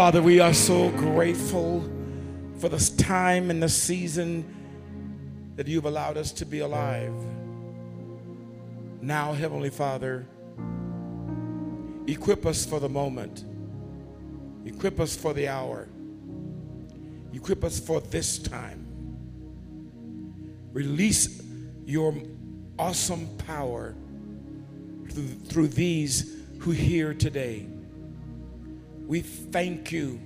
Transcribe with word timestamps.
Father, 0.00 0.22
we 0.22 0.40
are 0.40 0.54
so 0.54 0.88
grateful 0.92 1.84
for 2.56 2.70
this 2.70 2.88
time 2.88 3.50
and 3.50 3.62
the 3.62 3.68
season 3.68 4.46
that 5.56 5.68
you've 5.68 5.84
allowed 5.84 6.16
us 6.16 6.32
to 6.32 6.46
be 6.46 6.60
alive. 6.60 7.12
Now, 9.02 9.34
Heavenly 9.34 9.68
Father, 9.68 10.26
equip 12.06 12.46
us 12.46 12.64
for 12.64 12.80
the 12.80 12.88
moment, 12.88 13.44
equip 14.64 15.00
us 15.00 15.14
for 15.14 15.34
the 15.34 15.48
hour, 15.48 15.86
equip 17.34 17.62
us 17.62 17.78
for 17.78 18.00
this 18.00 18.38
time. 18.38 18.86
Release 20.72 21.42
your 21.84 22.14
awesome 22.78 23.28
power 23.46 23.94
through, 25.10 25.28
through 25.44 25.68
these 25.68 26.38
who 26.60 26.70
hear 26.70 27.12
today. 27.12 27.66
We 29.10 29.22
thank 29.22 29.90
you. 29.90 30.20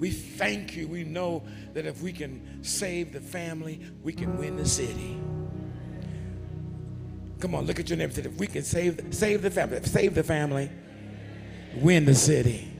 We 0.00 0.10
thank 0.10 0.74
you. 0.74 0.88
We 0.88 1.04
know 1.04 1.44
that 1.74 1.86
if 1.86 2.02
we 2.02 2.12
can 2.12 2.64
save 2.64 3.12
the 3.12 3.20
family, 3.20 3.80
we 4.02 4.12
can 4.12 4.36
win 4.36 4.56
the 4.56 4.66
city. 4.66 5.16
Come 7.38 7.54
on, 7.54 7.66
look 7.66 7.78
at 7.78 7.88
your 7.88 7.98
neighbor. 7.98 8.20
If 8.20 8.36
we 8.36 8.48
can 8.48 8.64
save, 8.64 9.00
save 9.12 9.42
the 9.42 9.50
family, 9.52 9.80
save 9.84 10.16
the 10.16 10.24
family, 10.24 10.72
win 11.76 12.04
the 12.04 12.16
city. 12.16 12.72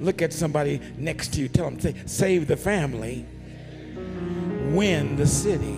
Look 0.00 0.22
at 0.22 0.32
somebody 0.32 0.80
next 0.96 1.34
to 1.34 1.42
you. 1.42 1.48
Tell 1.48 1.66
them, 1.66 1.78
say, 1.78 1.94
save 2.06 2.48
the 2.48 2.56
family, 2.56 3.26
win 4.74 5.16
the 5.16 5.26
city. 5.26 5.76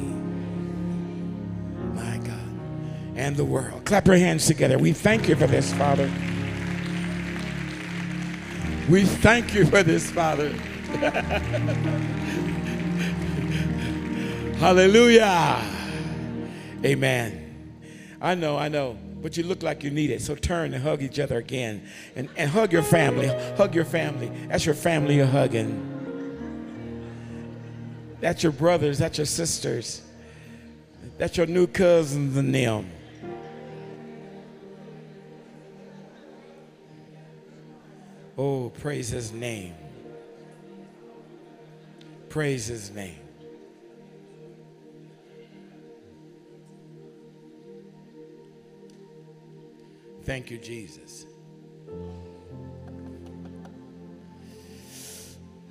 My 1.96 2.18
God. 2.18 3.16
And 3.16 3.36
the 3.36 3.44
world. 3.44 3.86
Clap 3.86 4.06
your 4.06 4.18
hands 4.18 4.46
together. 4.46 4.78
We 4.78 4.92
thank 4.92 5.28
you 5.28 5.34
for 5.34 5.48
this, 5.48 5.72
Father. 5.72 6.08
We 8.88 9.04
thank 9.04 9.54
you 9.54 9.64
for 9.64 9.82
this, 9.82 10.10
Father. 10.10 10.50
Hallelujah. 14.58 15.62
Amen. 16.84 17.40
I 18.20 18.34
know, 18.34 18.58
I 18.58 18.68
know, 18.68 18.98
but 19.22 19.38
you 19.38 19.44
look 19.44 19.62
like 19.62 19.82
you 19.82 19.90
need 19.90 20.10
it. 20.10 20.20
So 20.20 20.34
turn 20.34 20.74
and 20.74 20.82
hug 20.82 21.02
each 21.02 21.18
other 21.18 21.38
again. 21.38 21.88
And, 22.14 22.28
and 22.36 22.50
hug 22.50 22.74
your 22.74 22.82
family. 22.82 23.28
Hug 23.56 23.74
your 23.74 23.86
family. 23.86 24.30
That's 24.48 24.66
your 24.66 24.74
family 24.74 25.16
you're 25.16 25.26
hugging. 25.26 25.90
That's 28.20 28.42
your 28.42 28.52
brothers. 28.52 28.98
That's 28.98 29.16
your 29.16 29.26
sisters. 29.26 30.02
That's 31.16 31.38
your 31.38 31.46
new 31.46 31.66
cousins 31.66 32.36
and 32.36 32.54
them. 32.54 32.90
Oh, 38.36 38.70
praise 38.70 39.10
his 39.10 39.32
name. 39.32 39.74
Praise 42.28 42.66
his 42.66 42.90
name. 42.90 43.20
Thank 50.24 50.50
you, 50.50 50.58
Jesus. 50.58 51.26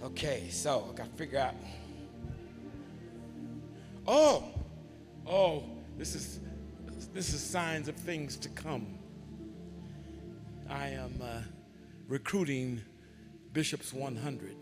Okay, 0.02 0.47
so 0.50 0.88
I 0.89 0.95
got 0.95 1.09
to 1.09 1.17
figure 1.17 1.39
out. 1.39 1.56
Oh, 4.08 4.45
oh, 5.28 5.64
this 5.97 6.16
is 6.16 6.39
this 7.14 7.34
is 7.34 7.41
signs 7.41 7.88
of 7.88 7.95
things 7.95 8.38
to 8.38 8.50
come. 8.50 8.86
I 10.69 10.89
am 10.89 11.14
uh, 11.22 11.41
recruiting 12.08 12.81
Bishops 13.53 13.94
100. 13.94 14.56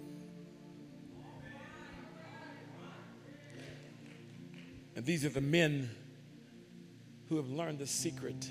And 4.95 5.05
these 5.05 5.25
are 5.25 5.29
the 5.29 5.41
men 5.41 5.89
who 7.29 7.37
have 7.37 7.49
learned 7.49 7.79
the 7.79 7.87
secret 7.87 8.49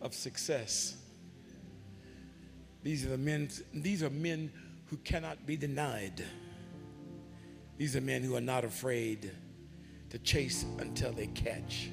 of 0.00 0.14
success. 0.14 0.96
These 2.82 3.06
are 3.06 3.10
the 3.10 3.18
men, 3.18 3.48
these 3.72 4.02
are 4.02 4.10
men 4.10 4.52
who 4.86 4.96
cannot 4.98 5.46
be 5.46 5.56
denied. 5.56 6.24
These 7.78 7.96
are 7.96 8.00
men 8.00 8.22
who 8.22 8.36
are 8.36 8.42
not 8.42 8.64
afraid 8.64 9.32
to 10.10 10.18
chase 10.18 10.64
until 10.78 11.12
they 11.12 11.28
catch. 11.28 11.88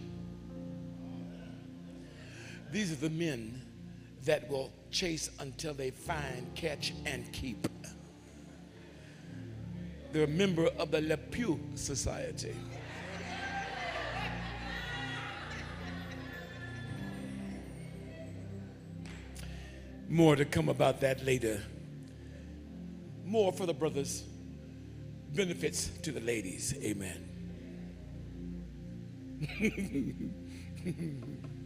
These 2.72 2.92
are 2.92 2.96
the 2.96 3.10
men 3.10 3.62
that 4.28 4.50
will 4.50 4.70
chase 4.92 5.32
until 5.40 5.74
they 5.74 5.90
find, 5.90 6.54
catch, 6.54 6.94
and 7.06 7.32
keep. 7.32 7.66
They're 10.12 10.26
a 10.26 10.28
member 10.28 10.68
of 10.78 10.92
the 10.92 11.00
Le 11.02 11.16
Pew 11.16 11.58
Society. 11.76 12.54
More 20.10 20.36
to 20.36 20.44
come 20.44 20.68
about 20.68 21.00
that 21.02 21.26
later. 21.26 21.62
More 23.26 23.54
for 23.54 23.66
the 23.66 23.74
brothers, 23.74 24.24
benefits 25.34 25.88
to 26.04 26.12
the 26.12 26.22
ladies. 26.22 26.74
Amen. 26.84 27.24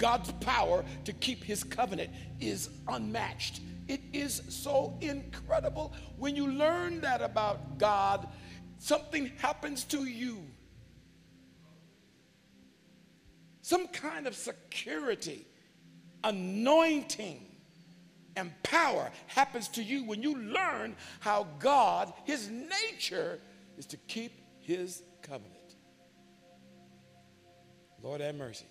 God's 0.00 0.32
power 0.40 0.82
to 1.04 1.12
keep 1.12 1.44
his 1.44 1.62
covenant 1.62 2.10
is 2.40 2.70
unmatched. 2.88 3.60
It 3.86 4.00
is 4.14 4.40
so 4.48 4.96
incredible. 5.02 5.92
When 6.16 6.34
you 6.34 6.50
learn 6.50 7.02
that 7.02 7.20
about 7.20 7.78
God, 7.78 8.26
something 8.78 9.30
happens 9.36 9.84
to 9.84 10.06
you. 10.06 10.38
Some 13.60 13.88
kind 13.88 14.26
of 14.26 14.34
security 14.34 15.46
anointing 16.24 17.46
and 18.36 18.52
power 18.62 19.10
happens 19.26 19.68
to 19.68 19.82
you 19.82 20.04
when 20.04 20.22
you 20.22 20.34
learn 20.34 20.96
how 21.20 21.46
God, 21.58 22.12
his 22.24 22.48
nature, 22.48 23.38
is 23.76 23.84
to 23.86 23.98
keep 23.98 24.32
his 24.60 25.02
covenant. 25.20 25.74
Lord 28.02 28.22
have 28.22 28.34
mercy. 28.34 28.64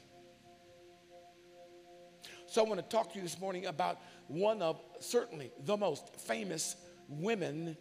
So 2.49 2.65
I 2.65 2.67
want 2.67 2.79
to 2.79 2.95
talk 2.95 3.11
to 3.13 3.17
you 3.17 3.21
this 3.21 3.39
morning 3.39 3.67
about 3.67 3.99
one 4.27 4.63
of 4.63 4.81
certainly 4.99 5.51
the 5.65 5.77
most 5.77 6.15
famous 6.15 6.75
women 7.07 7.77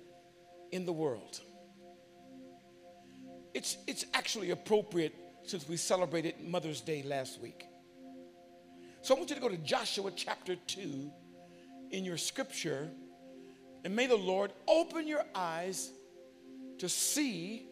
in 0.73 0.85
the 0.85 0.93
world. 0.93 1.41
It's, 3.55 3.79
it's 3.87 4.05
actually 4.13 4.51
appropriate 4.51 5.15
since 5.43 5.67
we 5.67 5.79
celebrated 5.79 6.35
Mother's 6.47 6.83
Day 6.83 7.03
last 7.03 7.41
week. 7.41 7.65
So 9.01 9.15
I 9.15 9.19
want 9.19 9.31
you 9.31 9.37
to 9.37 9.43
go 9.43 9.49
to 9.49 9.57
Joshua 9.57 10.11
chapter 10.15 10.55
2 10.55 11.11
in 11.91 12.05
your 12.05 12.19
scripture, 12.19 12.91
and 13.85 13.97
may 13.97 14.07
the 14.07 14.17
Lord 14.17 14.53
open 14.67 15.09
your 15.09 15.25
eyes 15.35 15.91
to 16.77 16.91
see 16.91 17.69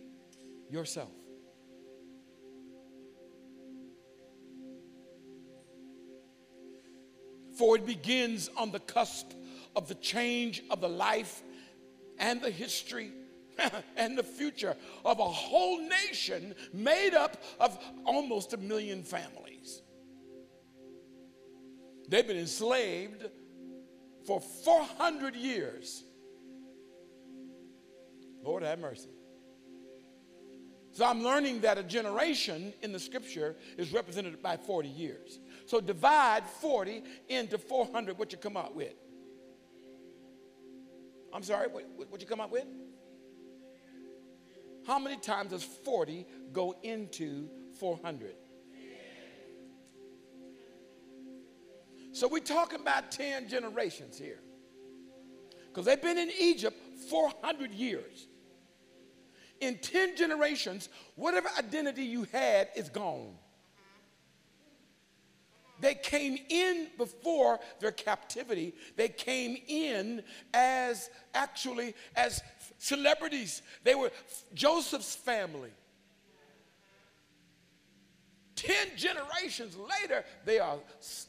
yourself. 0.71 1.11
For 7.59 7.77
it 7.77 7.87
begins 7.87 8.50
on 8.56 8.71
the 8.71 8.81
cusp 8.81 9.33
of 9.75 9.89
the 9.89 9.94
change 9.94 10.62
of 10.71 10.81
the 10.81 10.89
life 10.89 11.43
and 12.19 12.41
the 12.41 12.50
history 12.50 13.12
and 13.97 14.17
the 14.17 14.22
future 14.22 14.77
of 15.05 15.19
a 15.19 15.25
whole 15.25 15.81
nation 15.81 16.54
made 16.72 17.15
up 17.15 17.42
of 17.60 17.78
almost 18.04 18.53
a 18.53 18.57
million 18.57 19.03
families. 19.03 19.83
They've 22.09 22.27
been 22.27 22.36
enslaved 22.36 23.27
for 24.27 24.41
400 24.41 25.34
years. 25.34 26.04
Lord 28.42 28.63
have 28.63 28.78
mercy. 28.78 29.09
So 30.97 31.04
I'm 31.04 31.22
learning 31.22 31.60
that 31.60 31.77
a 31.77 31.83
generation 31.83 32.72
in 32.81 32.91
the 32.91 32.98
scripture 32.98 33.54
is 33.77 33.93
represented 33.93 34.43
by 34.43 34.57
40 34.57 34.89
years. 34.89 35.41
So 35.66 35.78
divide 35.78 36.47
40 36.47 37.03
into 37.28 37.59
400, 37.59 38.16
what 38.16 38.33
you 38.33 38.39
come 38.39 38.57
out 38.57 38.75
with? 38.75 38.95
I'm 41.34 41.43
sorry, 41.43 41.69
what, 41.69 41.84
what 42.09 42.22
you 42.22 42.27
come 42.27 42.41
out 42.41 42.51
with? 42.51 42.65
How 44.87 44.98
many 44.98 45.19
times 45.19 45.51
does 45.51 45.63
40 45.63 46.27
go 46.54 46.75
into 46.83 47.51
400? 47.78 48.34
So 52.13 52.27
we're 52.27 52.39
talking 52.39 52.81
about 52.81 53.10
10 53.10 53.51
generations 53.51 54.19
here. 54.19 54.41
Because 55.69 55.84
they've 55.84 56.01
been 56.01 56.16
in 56.16 56.31
Egypt 56.41 56.81
400 57.10 57.75
years. 57.75 58.28
In 59.60 59.78
10 59.78 60.16
generations, 60.16 60.88
whatever 61.14 61.48
identity 61.58 62.04
you 62.04 62.26
had 62.32 62.68
is 62.76 62.88
gone. 62.88 63.34
they 65.80 65.94
came 65.94 66.38
in 66.48 66.88
before 66.97 67.60
their 67.80 67.92
captivity. 67.92 68.74
They 68.97 69.08
came 69.08 69.58
in 69.68 70.22
as 70.54 71.10
actually 71.34 71.94
as 72.14 72.42
celebrities. 72.78 73.62
They 73.84 73.94
were 73.94 74.10
Joseph's 74.54 75.14
family. 75.14 75.70
Ten 78.56 78.88
generations 78.97 79.76
later, 79.76 80.24
they 80.47 80.58
are, 80.58 80.78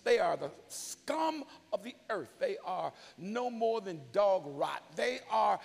they 0.06 0.18
are 0.18 0.38
the 0.38 0.50
scum 0.70 1.44
of 1.74 1.84
the 1.84 1.94
earth. 2.10 2.30
They 2.40 2.56
are 2.64 2.94
no 3.18 3.50
more 3.50 3.82
than 3.82 4.00
dog 4.14 4.44
rot. 4.46 4.82
They 4.96 5.20
are, 5.30 5.60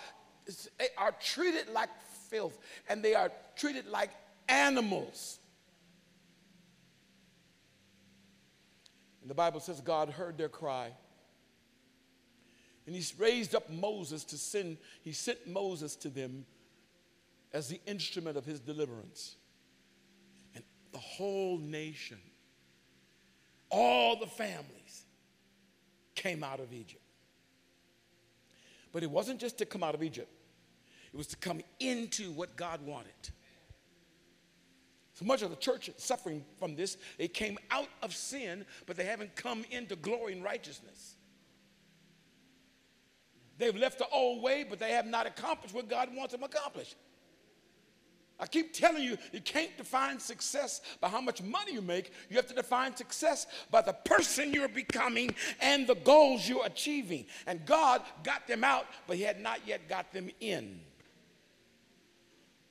they 0.76 0.88
are 0.98 1.12
treated 1.20 1.68
like 1.72 1.88
filth 2.32 2.58
and 2.88 3.05
they 3.05 3.14
are 3.14 3.31
treated 3.55 3.87
like 3.87 4.11
animals. 4.49 5.38
And 9.20 9.31
the 9.31 9.34
Bible 9.34 9.61
says 9.61 9.81
God 9.81 10.08
heard 10.11 10.37
their 10.37 10.49
cry. 10.49 10.90
And 12.87 12.96
he 12.96 13.05
raised 13.17 13.55
up 13.55 13.70
Moses 13.70 14.25
to 14.25 14.38
send, 14.38 14.79
he 15.02 15.12
sent 15.12 15.46
Moses 15.46 15.94
to 15.96 16.08
them 16.08 16.44
as 17.52 17.69
the 17.69 17.81
instrument 17.87 18.37
of 18.37 18.44
his 18.44 18.58
deliverance. 18.58 19.37
And 20.56 20.64
the 20.90 20.99
whole 20.99 21.58
nation, 21.58 22.19
all 23.70 24.19
the 24.19 24.26
families 24.26 25.05
came 26.17 26.43
out 26.43 26.58
of 26.58 26.73
Egypt. 26.73 27.02
But 28.90 29.02
it 29.02 29.11
wasn't 29.11 29.38
just 29.38 29.58
to 29.58 29.64
come 29.64 29.84
out 29.84 29.94
of 29.94 30.02
Egypt, 30.02 30.29
it 31.12 31.16
was 31.16 31.26
to 31.28 31.36
come 31.36 31.60
into 31.78 32.32
what 32.32 32.56
God 32.56 32.84
wanted. 32.86 33.12
So 35.14 35.26
much 35.26 35.42
of 35.42 35.50
the 35.50 35.56
church 35.56 35.88
is 35.88 36.02
suffering 36.02 36.44
from 36.58 36.74
this. 36.74 36.96
They 37.18 37.28
came 37.28 37.58
out 37.70 37.88
of 38.02 38.14
sin, 38.14 38.64
but 38.86 38.96
they 38.96 39.04
haven't 39.04 39.36
come 39.36 39.64
into 39.70 39.94
glory 39.94 40.32
and 40.32 40.42
righteousness. 40.42 41.16
They've 43.58 43.76
left 43.76 43.98
the 43.98 44.08
old 44.08 44.42
way, 44.42 44.64
but 44.68 44.78
they 44.78 44.92
have 44.92 45.06
not 45.06 45.26
accomplished 45.26 45.74
what 45.74 45.88
God 45.88 46.08
wants 46.14 46.32
them 46.32 46.40
to 46.40 46.46
accomplish. 46.46 46.94
I 48.40 48.46
keep 48.46 48.72
telling 48.72 49.04
you, 49.04 49.16
you 49.32 49.40
can't 49.40 49.76
define 49.76 50.18
success 50.18 50.80
by 51.00 51.08
how 51.08 51.20
much 51.20 51.42
money 51.42 51.74
you 51.74 51.82
make. 51.82 52.12
You 52.28 52.36
have 52.36 52.48
to 52.48 52.54
define 52.54 52.96
success 52.96 53.46
by 53.70 53.82
the 53.82 53.92
person 53.92 54.52
you're 54.52 54.66
becoming 54.66 55.32
and 55.60 55.86
the 55.86 55.94
goals 55.94 56.48
you're 56.48 56.66
achieving. 56.66 57.26
And 57.46 57.64
God 57.64 58.02
got 58.24 58.48
them 58.48 58.64
out, 58.64 58.86
but 59.06 59.16
He 59.16 59.22
had 59.22 59.40
not 59.40 59.60
yet 59.64 59.88
got 59.88 60.12
them 60.12 60.28
in. 60.40 60.80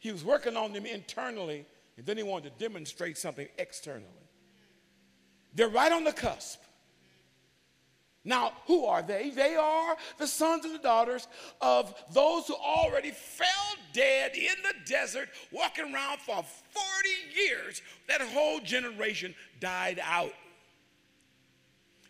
He 0.01 0.11
was 0.11 0.25
working 0.25 0.57
on 0.57 0.73
them 0.73 0.87
internally, 0.87 1.63
and 1.95 2.05
then 2.07 2.17
he 2.17 2.23
wanted 2.23 2.57
to 2.57 2.67
demonstrate 2.67 3.19
something 3.19 3.47
externally. 3.59 4.07
They're 5.53 5.69
right 5.69 5.91
on 5.91 6.03
the 6.03 6.11
cusp. 6.11 6.59
Now, 8.23 8.53
who 8.65 8.85
are 8.85 9.03
they? 9.03 9.29
They 9.29 9.55
are 9.55 9.95
the 10.17 10.25
sons 10.25 10.65
and 10.65 10.73
the 10.73 10.79
daughters 10.79 11.27
of 11.61 11.93
those 12.11 12.47
who 12.47 12.55
already 12.55 13.11
fell 13.11 13.75
dead 13.93 14.35
in 14.35 14.55
the 14.63 14.73
desert, 14.87 15.29
walking 15.51 15.93
around 15.93 16.19
for 16.19 16.43
40 16.43 16.45
years. 17.35 17.83
That 18.07 18.21
whole 18.21 18.59
generation 18.59 19.35
died 19.59 20.01
out. 20.03 20.33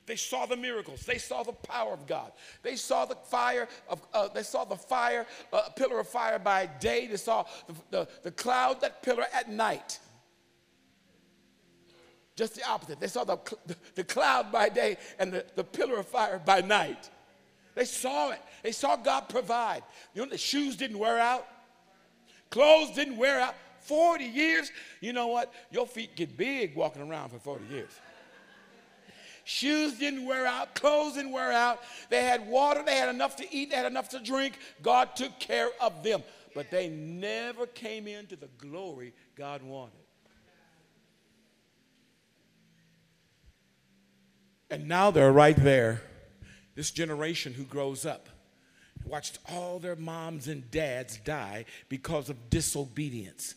They 0.06 0.16
saw 0.16 0.46
the 0.46 0.58
miracles. 0.58 1.02
They 1.02 1.18
saw 1.18 1.44
the 1.44 1.54
power 1.54 1.94
of 1.94 2.08
God. 2.08 2.32
They 2.64 2.76
saw 2.76 3.06
the 3.06 3.16
fire 3.16 3.68
of. 3.88 4.02
Uh, 4.14 4.30
they 4.30 4.44
saw 4.44 4.66
the 4.66 4.76
fire, 4.76 5.26
uh, 5.54 5.70
pillar 5.76 6.00
of 6.00 6.08
fire 6.08 6.40
by 6.40 6.66
day. 6.80 7.08
They 7.08 7.18
saw 7.18 7.46
the, 7.68 7.74
the, 7.92 8.08
the 8.24 8.32
cloud, 8.32 8.82
that 8.82 9.04
pillar 9.04 9.26
at 9.34 9.50
night. 9.50 10.00
Just 12.36 12.56
the 12.56 12.68
opposite. 12.68 13.00
They 13.00 13.08
saw 13.08 13.24
the, 13.24 13.38
the 13.96 14.04
cloud 14.04 14.52
by 14.52 14.70
day 14.70 14.98
and 15.20 15.32
the, 15.32 15.46
the 15.56 15.64
pillar 15.64 16.00
of 16.00 16.08
fire 16.08 16.42
by 16.44 16.62
night. 16.62 17.10
They 17.76 17.86
saw 17.86 18.32
it. 18.32 18.42
They 18.64 18.72
saw 18.72 18.96
God 18.96 19.30
provide. 19.30 19.84
You 20.14 20.24
know, 20.24 20.30
the 20.30 20.38
shoes 20.38 20.76
didn't 20.76 20.98
wear 20.98 21.20
out, 21.20 21.48
clothes 22.50 22.92
didn't 22.96 23.18
wear 23.18 23.40
out. 23.40 23.56
40 23.82 24.26
years, 24.26 24.72
you 25.00 25.12
know 25.12 25.28
what? 25.28 25.52
Your 25.72 25.88
feet 25.88 26.16
get 26.16 26.38
big 26.38 26.76
walking 26.76 27.02
around 27.02 27.30
for 27.30 27.40
40 27.40 27.66
years. 27.74 27.90
Shoes 29.52 29.96
didn't 29.96 30.26
wear 30.26 30.48
out, 30.48 30.76
clothes 30.76 31.16
didn't 31.16 31.34
wear 31.34 31.52
out. 31.52 31.82
They 32.10 32.24
had 32.24 32.48
water, 32.48 32.84
they 32.86 32.96
had 32.96 33.10
enough 33.10 33.36
to 33.36 33.54
eat, 33.54 33.70
they 33.70 33.76
had 33.76 33.86
enough 33.86 34.08
to 34.10 34.20
drink. 34.20 34.58
God 34.82 35.14
took 35.14 35.40
care 35.40 35.68
of 35.82 36.04
them. 36.04 36.24
But 36.56 36.72
they 36.72 36.88
never 36.88 37.68
came 37.68 38.08
into 38.08 38.38
the 38.38 38.48
glory 38.58 39.14
God 39.36 39.62
wanted. 39.62 40.00
And 44.70 44.88
now 44.88 45.12
they're 45.12 45.34
right 45.34 45.58
there. 45.58 46.02
This 46.76 46.90
generation 46.90 47.54
who 47.54 47.66
grows 47.66 48.06
up 48.06 48.30
watched 49.04 49.38
all 49.52 49.80
their 49.80 49.98
moms 49.98 50.48
and 50.48 50.72
dads 50.72 51.18
die 51.18 51.66
because 51.90 52.30
of 52.30 52.50
disobedience. 52.50 53.56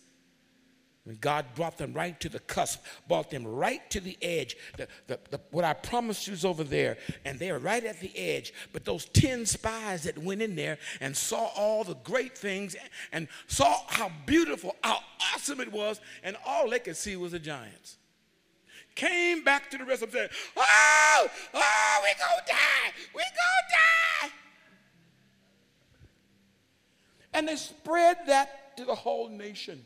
God 1.20 1.44
brought 1.54 1.76
them 1.76 1.92
right 1.92 2.18
to 2.20 2.30
the 2.30 2.38
cusp, 2.38 2.82
brought 3.06 3.30
them 3.30 3.46
right 3.46 3.88
to 3.90 4.00
the 4.00 4.16
edge. 4.22 4.56
The, 4.78 4.88
the, 5.06 5.18
the, 5.30 5.40
what 5.50 5.62
I 5.62 5.74
promised 5.74 6.26
you 6.26 6.32
is 6.32 6.46
over 6.46 6.64
there, 6.64 6.96
and 7.26 7.38
they 7.38 7.50
are 7.50 7.58
right 7.58 7.84
at 7.84 8.00
the 8.00 8.10
edge. 8.16 8.54
But 8.72 8.86
those 8.86 9.04
10 9.06 9.44
spies 9.44 10.04
that 10.04 10.16
went 10.16 10.40
in 10.40 10.56
there 10.56 10.78
and 11.02 11.14
saw 11.14 11.50
all 11.56 11.84
the 11.84 11.96
great 11.96 12.38
things 12.38 12.74
and 13.12 13.28
saw 13.48 13.82
how 13.86 14.10
beautiful, 14.24 14.76
how 14.82 15.00
awesome 15.34 15.60
it 15.60 15.70
was, 15.70 16.00
and 16.22 16.38
all 16.46 16.70
they 16.70 16.78
could 16.78 16.96
see 16.96 17.16
was 17.16 17.32
the 17.32 17.38
giants. 17.38 17.98
Came 18.94 19.44
back 19.44 19.70
to 19.72 19.78
the 19.78 19.84
rest 19.84 20.02
of 20.02 20.12
them 20.12 20.28
said, 20.28 20.30
Oh, 20.56 21.26
oh, 21.52 22.00
we're 22.02 22.14
gonna 22.18 22.46
die, 22.46 22.92
We're 23.14 23.22
gonna 23.22 24.30
die. 24.30 24.34
And 27.34 27.48
they 27.48 27.56
spread 27.56 28.18
that 28.26 28.76
to 28.78 28.86
the 28.86 28.94
whole 28.94 29.28
nation. 29.28 29.84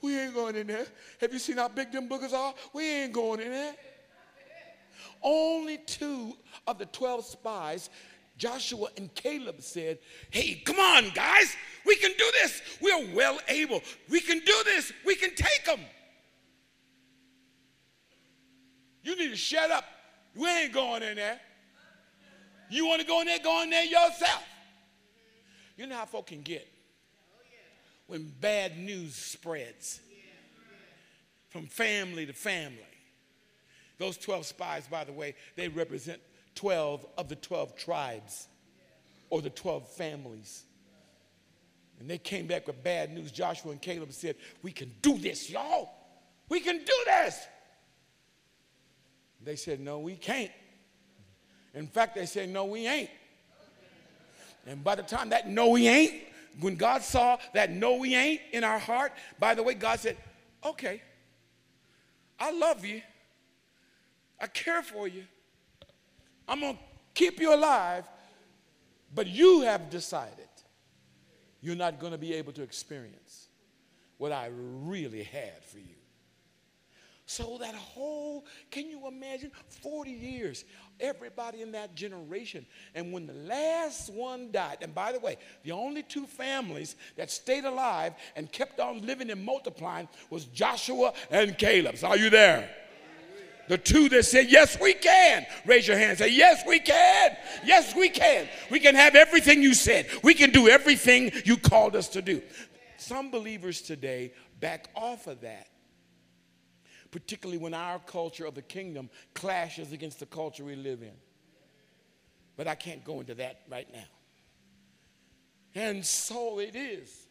We 0.00 0.18
ain't 0.18 0.34
going 0.34 0.56
in 0.56 0.68
there. 0.68 0.86
Have 1.20 1.32
you 1.32 1.38
seen 1.38 1.56
how 1.56 1.68
big 1.68 1.90
them 1.90 2.08
boogers 2.08 2.32
are? 2.32 2.54
We 2.72 2.88
ain't 2.88 3.12
going 3.12 3.40
in 3.40 3.50
there. 3.50 3.74
Only 5.22 5.78
two 5.78 6.36
of 6.66 6.78
the 6.78 6.86
12 6.86 7.24
spies, 7.24 7.90
Joshua 8.36 8.88
and 8.96 9.12
Caleb, 9.14 9.60
said, 9.60 9.98
Hey, 10.30 10.62
come 10.64 10.78
on, 10.78 11.10
guys. 11.14 11.56
We 11.84 11.96
can 11.96 12.12
do 12.16 12.24
this. 12.40 12.62
We're 12.80 13.14
well 13.14 13.38
able. 13.48 13.82
We 14.08 14.20
can 14.20 14.38
do 14.40 14.62
this. 14.64 14.92
We 15.04 15.16
can 15.16 15.34
take 15.34 15.64
them. 15.64 15.80
You 19.02 19.16
need 19.16 19.30
to 19.30 19.36
shut 19.36 19.70
up. 19.70 19.84
We 20.36 20.48
ain't 20.48 20.72
going 20.72 21.02
in 21.02 21.16
there. 21.16 21.40
You 22.70 22.86
want 22.86 23.00
to 23.00 23.06
go 23.06 23.20
in 23.20 23.26
there? 23.26 23.38
Go 23.40 23.62
in 23.62 23.70
there 23.70 23.84
yourself. 23.84 24.44
You 25.76 25.86
know 25.86 25.96
how 25.96 26.06
folk 26.06 26.28
can 26.28 26.42
get 26.42 26.71
when 28.12 28.30
bad 28.42 28.76
news 28.76 29.14
spreads 29.14 29.98
from 31.48 31.64
family 31.64 32.26
to 32.26 32.34
family. 32.34 32.76
Those 33.96 34.18
12 34.18 34.44
spies, 34.44 34.86
by 34.86 35.04
the 35.04 35.14
way, 35.14 35.34
they 35.56 35.68
represent 35.68 36.20
12 36.54 37.06
of 37.16 37.30
the 37.30 37.36
12 37.36 37.74
tribes 37.74 38.48
or 39.30 39.40
the 39.40 39.48
12 39.48 39.88
families. 39.88 40.64
And 42.00 42.10
they 42.10 42.18
came 42.18 42.46
back 42.46 42.66
with 42.66 42.84
bad 42.84 43.14
news. 43.14 43.32
Joshua 43.32 43.72
and 43.72 43.80
Caleb 43.80 44.12
said, 44.12 44.36
We 44.62 44.72
can 44.72 44.92
do 45.00 45.16
this, 45.16 45.48
y'all. 45.48 45.88
We 46.50 46.60
can 46.60 46.80
do 46.80 47.02
this. 47.06 47.40
They 49.42 49.56
said, 49.56 49.80
No, 49.80 50.00
we 50.00 50.16
can't. 50.16 50.52
In 51.72 51.86
fact, 51.86 52.14
they 52.14 52.26
said, 52.26 52.50
No, 52.50 52.66
we 52.66 52.86
ain't. 52.86 53.08
And 54.66 54.84
by 54.84 54.96
the 54.96 55.02
time 55.02 55.30
that 55.30 55.48
no, 55.48 55.70
we 55.70 55.88
ain't 55.88 56.24
when 56.60 56.76
God 56.76 57.02
saw 57.02 57.38
that 57.54 57.70
no, 57.70 57.96
we 57.96 58.14
ain't 58.14 58.40
in 58.52 58.64
our 58.64 58.78
heart, 58.78 59.12
by 59.38 59.54
the 59.54 59.62
way, 59.62 59.74
God 59.74 60.00
said, 60.00 60.16
okay, 60.64 61.02
I 62.38 62.52
love 62.52 62.84
you. 62.84 63.02
I 64.40 64.46
care 64.48 64.82
for 64.82 65.06
you. 65.06 65.24
I'm 66.48 66.60
going 66.60 66.74
to 66.74 66.80
keep 67.14 67.40
you 67.40 67.54
alive, 67.54 68.08
but 69.14 69.26
you 69.26 69.62
have 69.62 69.90
decided 69.90 70.48
you're 71.60 71.76
not 71.76 72.00
going 72.00 72.12
to 72.12 72.18
be 72.18 72.34
able 72.34 72.52
to 72.52 72.62
experience 72.62 73.48
what 74.18 74.32
I 74.32 74.50
really 74.52 75.22
had 75.22 75.64
for 75.64 75.78
you. 75.78 75.94
So 77.26 77.56
that 77.58 77.74
whole, 77.74 78.44
can 78.70 78.90
you 78.90 79.06
imagine? 79.06 79.52
40 79.82 80.10
years, 80.10 80.64
everybody 81.02 81.60
in 81.60 81.72
that 81.72 81.94
generation. 81.94 82.64
And 82.94 83.12
when 83.12 83.26
the 83.26 83.34
last 83.34 84.10
one 84.10 84.50
died, 84.52 84.78
and 84.80 84.94
by 84.94 85.12
the 85.12 85.18
way, 85.18 85.36
the 85.64 85.72
only 85.72 86.02
two 86.02 86.24
families 86.24 86.96
that 87.16 87.30
stayed 87.30 87.64
alive 87.64 88.14
and 88.36 88.50
kept 88.50 88.80
on 88.80 89.04
living 89.04 89.30
and 89.30 89.44
multiplying 89.44 90.08
was 90.30 90.46
Joshua 90.46 91.12
and 91.30 91.58
Caleb. 91.58 91.98
So 91.98 92.08
are 92.08 92.16
you 92.16 92.30
there? 92.30 92.70
The 93.68 93.78
two 93.78 94.08
that 94.10 94.24
said, 94.24 94.50
Yes, 94.50 94.78
we 94.80 94.94
can. 94.94 95.46
Raise 95.66 95.86
your 95.86 95.96
hand. 95.96 96.18
Say, 96.18 96.28
Yes, 96.30 96.62
we 96.66 96.78
can. 96.80 97.36
Yes, 97.64 97.94
we 97.94 98.08
can. 98.08 98.48
We 98.70 98.80
can 98.80 98.94
have 98.94 99.14
everything 99.14 99.62
you 99.62 99.74
said. 99.74 100.08
We 100.22 100.34
can 100.34 100.50
do 100.50 100.68
everything 100.68 101.32
you 101.44 101.56
called 101.56 101.96
us 101.96 102.08
to 102.08 102.22
do. 102.22 102.42
Some 102.96 103.30
believers 103.30 103.82
today 103.82 104.32
back 104.60 104.88
off 104.94 105.26
of 105.26 105.40
that 105.40 105.68
particularly 107.12 107.58
when 107.58 107.74
our 107.74 108.00
culture 108.00 108.44
of 108.44 108.56
the 108.56 108.62
kingdom 108.62 109.08
clashes 109.34 109.92
against 109.92 110.18
the 110.18 110.26
culture 110.26 110.64
we 110.64 110.74
live 110.74 111.02
in. 111.02 111.14
But 112.56 112.66
I 112.66 112.74
can't 112.74 113.04
go 113.04 113.20
into 113.20 113.34
that 113.36 113.60
right 113.70 113.86
now. 113.92 114.04
And 115.74 116.04
so 116.04 116.58
it 116.58 116.74
is. 116.74 117.28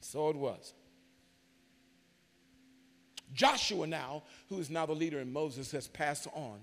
So 0.00 0.30
it 0.30 0.36
was. 0.36 0.74
Joshua, 3.32 3.86
now, 3.86 4.24
who 4.48 4.58
is 4.58 4.70
now 4.70 4.86
the 4.86 4.92
leader 4.92 5.20
in 5.20 5.32
Moses, 5.32 5.70
has 5.70 5.86
passed 5.86 6.26
on. 6.34 6.58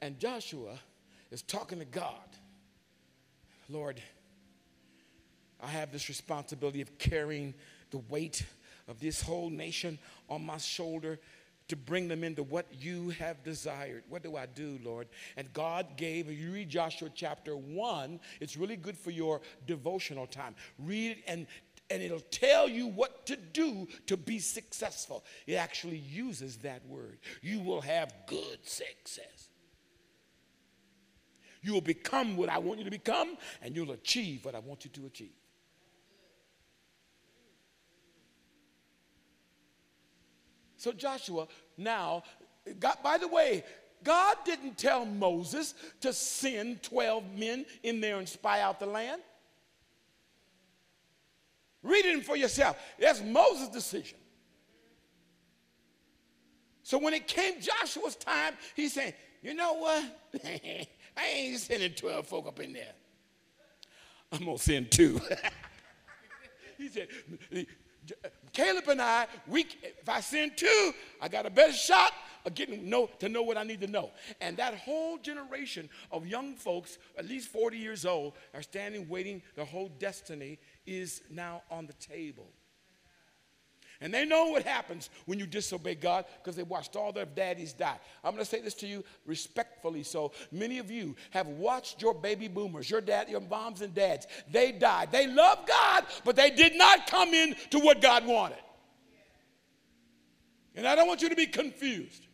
And 0.00 0.18
Joshua 0.18 0.78
is 1.30 1.42
talking 1.42 1.78
to 1.78 1.84
God 1.84 2.18
Lord, 3.72 4.02
I 5.62 5.68
have 5.68 5.92
this 5.92 6.08
responsibility 6.08 6.82
of 6.82 6.98
carrying 6.98 7.54
the 7.90 7.98
weight 8.08 8.44
of 8.88 9.00
this 9.00 9.22
whole 9.22 9.50
nation 9.50 9.98
on 10.28 10.44
my 10.44 10.58
shoulder 10.58 11.18
to 11.68 11.76
bring 11.76 12.08
them 12.08 12.24
into 12.24 12.42
what 12.42 12.66
you 12.78 13.10
have 13.10 13.42
desired. 13.44 14.02
What 14.08 14.22
do 14.22 14.36
I 14.36 14.46
do, 14.46 14.78
Lord? 14.82 15.08
And 15.36 15.52
God 15.52 15.96
gave, 15.96 16.30
you 16.30 16.52
read 16.52 16.68
Joshua 16.68 17.08
chapter 17.14 17.56
1, 17.56 18.20
it's 18.40 18.56
really 18.56 18.76
good 18.76 18.96
for 18.96 19.10
your 19.10 19.40
devotional 19.66 20.26
time. 20.26 20.54
Read 20.78 21.12
it 21.12 21.24
and 21.26 21.46
and 21.90 22.02
it'll 22.02 22.20
tell 22.20 22.70
you 22.70 22.86
what 22.86 23.26
to 23.26 23.36
do 23.36 23.86
to 24.06 24.16
be 24.16 24.38
successful. 24.38 25.24
It 25.46 25.56
actually 25.56 25.98
uses 25.98 26.56
that 26.58 26.86
word. 26.86 27.18
You 27.42 27.60
will 27.60 27.82
have 27.82 28.14
good 28.26 28.58
success. 28.62 29.48
You 31.60 31.74
will 31.74 31.82
become 31.82 32.36
what 32.36 32.48
I 32.48 32.58
want 32.58 32.78
you 32.78 32.84
to 32.86 32.90
become, 32.90 33.36
and 33.60 33.76
you'll 33.76 33.92
achieve 33.92 34.44
what 34.44 34.54
I 34.54 34.60
want 34.60 34.84
you 34.86 34.90
to 34.92 35.06
achieve. 35.06 35.34
So, 40.82 40.90
Joshua, 40.90 41.46
now, 41.78 42.24
God, 42.80 42.96
by 43.04 43.16
the 43.16 43.28
way, 43.28 43.62
God 44.02 44.36
didn't 44.44 44.76
tell 44.76 45.04
Moses 45.04 45.74
to 46.00 46.12
send 46.12 46.82
12 46.82 47.22
men 47.38 47.64
in 47.84 48.00
there 48.00 48.18
and 48.18 48.28
spy 48.28 48.62
out 48.62 48.80
the 48.80 48.86
land. 48.86 49.22
Read 51.84 52.04
it 52.04 52.26
for 52.26 52.36
yourself. 52.36 52.76
That's 52.98 53.22
Moses' 53.22 53.68
decision. 53.68 54.18
So 56.82 56.98
when 56.98 57.14
it 57.14 57.28
came 57.28 57.60
Joshua's 57.60 58.16
time, 58.16 58.54
he's 58.74 58.94
saying, 58.94 59.12
you 59.40 59.54
know 59.54 59.74
what? 59.74 60.04
I 60.44 60.88
ain't 61.32 61.60
sending 61.60 61.92
12 61.92 62.26
folk 62.26 62.48
up 62.48 62.58
in 62.58 62.72
there. 62.72 62.92
I'm 64.32 64.44
going 64.44 64.56
to 64.56 64.62
send 64.62 64.90
two. 64.90 65.20
he 66.76 66.88
said, 66.88 67.06
Uh, 68.24 68.28
Caleb 68.52 68.88
and 68.88 69.00
I, 69.00 69.26
we, 69.46 69.66
if 69.82 70.08
I 70.08 70.20
send 70.20 70.56
two, 70.56 70.92
I 71.20 71.28
got 71.28 71.46
a 71.46 71.50
better 71.50 71.72
shot 71.72 72.12
of 72.44 72.54
getting 72.54 72.88
know, 72.90 73.08
to 73.18 73.28
know 73.28 73.42
what 73.42 73.56
I 73.56 73.62
need 73.62 73.80
to 73.80 73.86
know. 73.86 74.10
And 74.40 74.56
that 74.56 74.74
whole 74.74 75.16
generation 75.18 75.88
of 76.10 76.26
young 76.26 76.54
folks, 76.54 76.98
at 77.16 77.26
least 77.26 77.48
40 77.48 77.78
years 77.78 78.04
old, 78.04 78.34
are 78.54 78.62
standing 78.62 79.08
waiting. 79.08 79.42
Their 79.54 79.64
whole 79.64 79.88
destiny 79.98 80.58
is 80.86 81.22
now 81.30 81.62
on 81.70 81.86
the 81.86 81.92
table. 81.94 82.48
And 84.02 84.12
they 84.12 84.24
know 84.24 84.46
what 84.46 84.64
happens 84.64 85.10
when 85.26 85.38
you 85.38 85.46
disobey 85.46 85.94
God 85.94 86.24
because 86.42 86.56
they 86.56 86.64
watched 86.64 86.96
all 86.96 87.12
their 87.12 87.24
daddies 87.24 87.72
die. 87.72 87.98
I'm 88.24 88.32
going 88.32 88.44
to 88.44 88.50
say 88.50 88.60
this 88.60 88.74
to 88.74 88.86
you 88.86 89.04
respectfully. 89.26 90.02
So 90.02 90.32
many 90.50 90.78
of 90.78 90.90
you 90.90 91.14
have 91.30 91.46
watched 91.46 92.02
your 92.02 92.12
baby 92.12 92.48
boomers, 92.48 92.90
your 92.90 93.00
dad, 93.00 93.28
your 93.28 93.40
moms 93.40 93.80
and 93.80 93.94
dads. 93.94 94.26
They 94.50 94.72
died. 94.72 95.12
They 95.12 95.28
loved 95.28 95.68
God, 95.68 96.06
but 96.24 96.34
they 96.34 96.50
did 96.50 96.76
not 96.76 97.06
come 97.06 97.32
in 97.32 97.54
to 97.70 97.78
what 97.78 98.02
God 98.02 98.26
wanted. 98.26 98.58
And 100.74 100.84
I 100.84 100.96
don't 100.96 101.06
want 101.06 101.22
you 101.22 101.28
to 101.28 101.36
be 101.36 101.46
confused. 101.46 102.26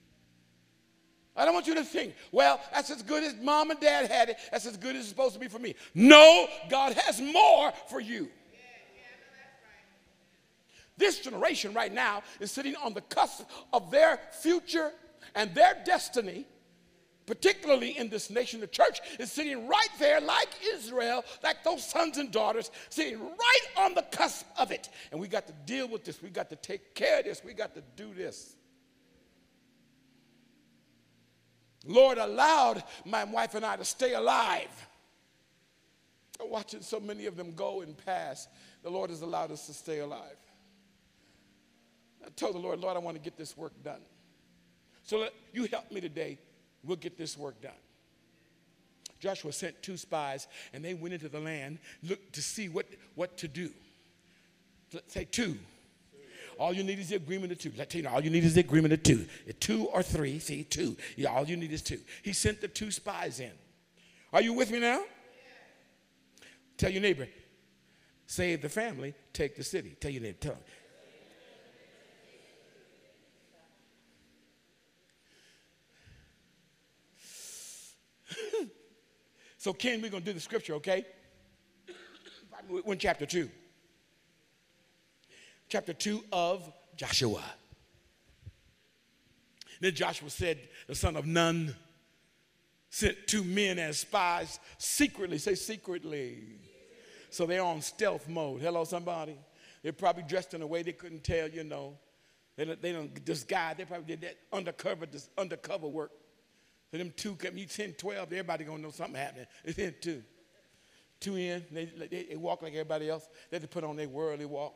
I 1.37 1.45
don't 1.45 1.53
want 1.53 1.67
you 1.67 1.75
to 1.75 1.85
think, 1.85 2.15
well, 2.33 2.61
that's 2.73 2.91
as 2.91 3.03
good 3.03 3.23
as 3.23 3.37
mom 3.37 3.71
and 3.71 3.79
dad 3.79 4.11
had 4.11 4.31
it. 4.31 4.39
That's 4.51 4.65
as 4.65 4.79
good 4.79 4.97
as 4.97 5.03
it's 5.03 5.11
supposed 5.11 5.35
to 5.35 5.41
be 5.41 5.49
for 5.49 5.59
me. 5.59 5.75
No, 5.95 6.49
God 6.71 6.95
has 6.95 7.21
more 7.21 7.73
for 7.89 8.01
you. 8.01 8.31
This 10.99 11.21
generation 11.21 11.73
right 11.73 11.93
now 11.93 12.23
is 12.41 12.51
sitting 12.51 12.75
on 12.77 12.93
the 12.93 13.01
cusp 13.03 13.45
of 13.73 13.91
their 13.91 14.19
future 14.43 14.91
and 15.35 15.55
their 15.55 15.81
destiny, 15.87 16.45
particularly 17.25 17.97
in 17.97 18.09
this 18.09 18.31
nation. 18.31 18.61
The 18.61 18.67
church 18.67 19.01
is 19.21 19.31
sitting 19.31 19.69
right 19.69 19.89
there, 20.01 20.21
like 20.21 20.49
Israel, 20.75 21.25
like 21.43 21.63
those 21.63 21.85
sons 21.85 22.19
and 22.19 22.33
daughters, 22.33 22.73
sitting 22.91 23.21
right 23.21 23.67
on 23.77 23.95
the 23.95 24.03
cusp 24.11 24.45
of 24.59 24.73
it. 24.73 24.89
And 25.13 25.21
we 25.21 25.29
got 25.29 25.47
to 25.47 25.53
deal 25.65 25.89
with 25.89 26.05
this. 26.05 26.21
We 26.21 26.31
got 26.31 26.51
to 26.51 26.57
take 26.57 26.97
care 26.97 27.21
of 27.21 27.27
this. 27.27 27.43
We 27.45 27.55
got 27.55 27.75
to 27.75 27.83
do 27.97 28.13
this. 28.13 28.57
Lord 31.87 32.19
allowed 32.19 32.83
my 33.05 33.23
wife 33.23 33.55
and 33.55 33.65
I 33.65 33.77
to 33.77 33.85
stay 33.85 34.15
alive. 34.15 34.87
Watching 36.41 36.83
so 36.83 36.99
many 36.99 37.27
of 37.27 37.37
them 37.37 37.55
go 37.55 37.83
and 37.83 37.97
pass, 38.05 38.49
the 38.83 38.91
Lord 38.91 39.11
has 39.11 39.23
allowed 39.23 39.53
us 39.53 39.67
to 39.67 39.73
stay 39.73 40.01
alive. 40.01 40.37
I 42.25 42.29
told 42.37 42.55
the 42.55 42.59
Lord, 42.59 42.81
Lord, 42.81 42.97
I 42.97 43.01
want 43.01 43.17
to 43.17 43.23
get 43.23 43.37
this 43.37 43.57
work 43.57 43.73
done. 43.83 44.01
So 45.03 45.19
let, 45.19 45.33
you 45.53 45.65
help 45.67 45.91
me 45.91 46.01
today. 46.01 46.39
We'll 46.85 46.97
get 46.97 47.17
this 47.17 47.37
work 47.37 47.61
done. 47.61 47.73
Joshua 49.21 49.53
sent 49.53 49.83
two 49.83 49.97
spies, 49.97 50.47
and 50.73 50.85
they 50.85 50.95
went 50.95 51.15
into 51.15 51.29
the 51.29 51.41
land, 51.41 51.79
looked 52.03 52.35
to 52.35 52.43
see 52.43 52.69
what, 52.69 52.87
what 53.15 53.37
to 53.39 53.49
do. 53.49 53.71
Let's 54.93 55.13
say 55.13 55.25
two. 55.25 55.57
All 56.59 56.73
you 56.73 56.83
need 56.83 56.99
is 56.99 57.11
the 57.11 57.17
agreement 57.17 57.53
of 57.53 57.59
two. 57.59 57.71
You, 57.71 58.09
all 58.09 58.23
you 58.23 58.31
need 58.31 58.45
is 58.45 58.55
the 58.55 58.61
agreement 58.61 58.93
of 58.93 59.03
two. 59.03 59.27
Two 59.61 59.87
or 59.87 60.03
three, 60.03 60.39
see, 60.41 60.65
two. 60.65 60.97
Yeah, 61.17 61.31
all 61.31 61.45
you 61.45 61.57
need 61.57 61.73
is 61.73 61.83
two. 61.83 62.01
He 62.23 62.33
sent 62.33 62.61
the 62.61 62.69
two 62.69 62.91
spies 62.91 63.39
in. 63.39 63.53
Are 64.33 64.43
you 64.43 64.53
with 64.53 64.71
me 64.71 64.81
now? 64.81 65.03
Tell 66.77 66.91
your 66.91 67.03
neighbor, 67.03 67.27
save 68.27 68.63
the 68.63 68.69
family, 68.69 69.15
take 69.33 69.57
the 69.57 69.65
city. 69.65 69.97
Tell 70.01 70.13
your 70.13 70.23
neighbor, 70.23 70.39
tell 70.41 70.53
them, 70.53 70.63
So, 79.69 79.75
Ken, 79.75 80.01
we're 80.01 80.09
going 80.09 80.23
to 80.23 80.31
do 80.31 80.33
the 80.33 80.41
scripture, 80.41 80.73
okay? 80.77 81.05
We're 82.71 82.95
in 82.95 82.99
chapter 82.99 83.27
2. 83.27 83.51
Chapter 85.69 85.93
2 85.93 86.25
of 86.33 86.73
Joshua. 86.97 87.43
Then 89.79 89.95
Joshua 89.95 90.31
said, 90.31 90.59
the 90.87 90.95
son 90.95 91.17
of 91.17 91.27
Nun, 91.27 91.77
sent 92.89 93.27
two 93.27 93.45
men 93.45 93.79
as 93.79 93.99
spies 93.99 94.59
secretly. 94.79 95.37
Say 95.37 95.55
secretly. 95.55 96.45
So 97.29 97.45
they're 97.45 97.63
on 97.63 97.83
stealth 97.83 98.27
mode. 98.27 98.63
Hello, 98.63 98.85
somebody. 98.85 99.37
They're 99.83 99.93
probably 99.93 100.23
dressed 100.23 100.55
in 100.55 100.63
a 100.63 100.67
way 100.67 100.83
they 100.83 100.93
couldn't 100.93 101.25
tell, 101.25 101.47
you 101.47 101.65
know. 101.65 101.99
They, 102.57 102.65
they 102.65 102.93
don't 102.93 103.23
disguise. 103.23 103.75
They 103.77 103.85
probably 103.85 104.17
did 104.17 104.23
that 104.23 104.39
undercover, 104.51 105.05
this 105.05 105.29
undercover 105.37 105.89
work. 105.89 106.13
So 106.91 106.99
them 106.99 107.13
two 107.17 107.35
come, 107.35 107.57
you 107.59 107.69
send 107.69 107.99
12, 107.99 108.33
everybody 108.33 108.65
gonna 108.65 108.83
know 108.83 108.91
something 108.91 109.17
happening. 109.21 109.47
They 109.65 109.73
send 109.73 109.95
two. 110.01 110.23
Two 111.21 111.37
in, 111.37 111.65
they, 111.71 111.85
they, 111.85 112.27
they 112.31 112.37
walk 112.37 112.63
like 112.63 112.73
everybody 112.73 113.09
else. 113.11 113.29
They 113.51 113.57
have 113.57 113.63
to 113.63 113.69
put 113.69 113.85
on 113.85 113.97
their 113.97 114.09
worldly 114.09 114.47
walk. 114.47 114.75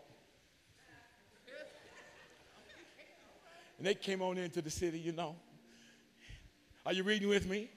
And 3.78 3.86
they 3.86 3.94
came 3.94 4.22
on 4.22 4.38
into 4.38 4.62
the 4.62 4.70
city, 4.70 4.98
you 4.98 5.12
know. 5.12 5.36
Are 6.84 6.92
you 6.92 7.02
reading 7.02 7.28
with 7.28 7.48
me? 7.48 7.70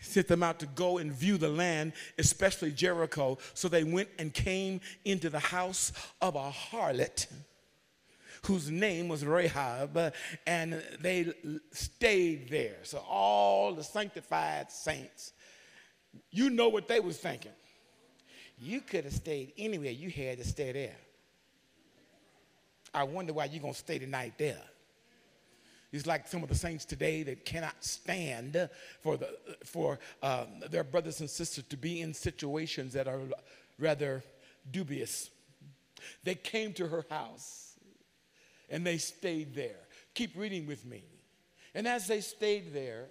Sent 0.00 0.28
them 0.28 0.42
out 0.42 0.58
to 0.60 0.66
go 0.66 0.98
and 0.98 1.12
view 1.12 1.36
the 1.36 1.48
land, 1.48 1.92
especially 2.18 2.72
Jericho. 2.72 3.38
So 3.54 3.68
they 3.68 3.84
went 3.84 4.08
and 4.18 4.32
came 4.32 4.80
into 5.04 5.30
the 5.30 5.38
house 5.38 5.92
of 6.20 6.36
a 6.36 6.50
harlot 6.50 7.26
whose 8.46 8.70
name 8.70 9.08
was 9.08 9.24
Rahab, 9.24 10.12
and 10.46 10.82
they 11.00 11.32
stayed 11.72 12.48
there. 12.48 12.76
So 12.82 12.98
all 12.98 13.74
the 13.74 13.84
sanctified 13.84 14.70
saints, 14.70 15.32
you 16.30 16.50
know 16.50 16.68
what 16.68 16.88
they 16.88 17.00
was 17.00 17.18
thinking. 17.18 17.52
You 18.58 18.80
could 18.80 19.04
have 19.04 19.14
stayed 19.14 19.52
anywhere. 19.56 19.90
You 19.90 20.10
had 20.10 20.38
to 20.38 20.44
stay 20.44 20.72
there. 20.72 20.96
I 22.92 23.04
wonder 23.04 23.32
why 23.32 23.46
you're 23.46 23.62
going 23.62 23.74
to 23.74 23.78
stay 23.78 23.98
tonight 23.98 24.34
there. 24.36 24.60
It's 25.92 26.06
like 26.06 26.28
some 26.28 26.42
of 26.42 26.48
the 26.48 26.54
saints 26.54 26.84
today 26.84 27.22
that 27.24 27.44
cannot 27.44 27.82
stand 27.84 28.68
for, 29.00 29.16
the, 29.16 29.28
for 29.64 29.98
um, 30.22 30.46
their 30.70 30.84
brothers 30.84 31.20
and 31.20 31.28
sisters 31.28 31.64
to 31.64 31.76
be 31.76 32.00
in 32.00 32.14
situations 32.14 32.92
that 32.92 33.08
are 33.08 33.20
rather 33.78 34.22
dubious. 34.70 35.30
They 36.22 36.36
came 36.36 36.72
to 36.74 36.86
her 36.86 37.04
house 37.10 37.69
and 38.70 38.86
they 38.86 38.98
stayed 38.98 39.54
there. 39.54 39.80
Keep 40.14 40.36
reading 40.36 40.66
with 40.66 40.84
me. 40.84 41.02
And 41.74 41.86
as 41.86 42.06
they 42.06 42.20
stayed 42.20 42.72
there, 42.72 43.06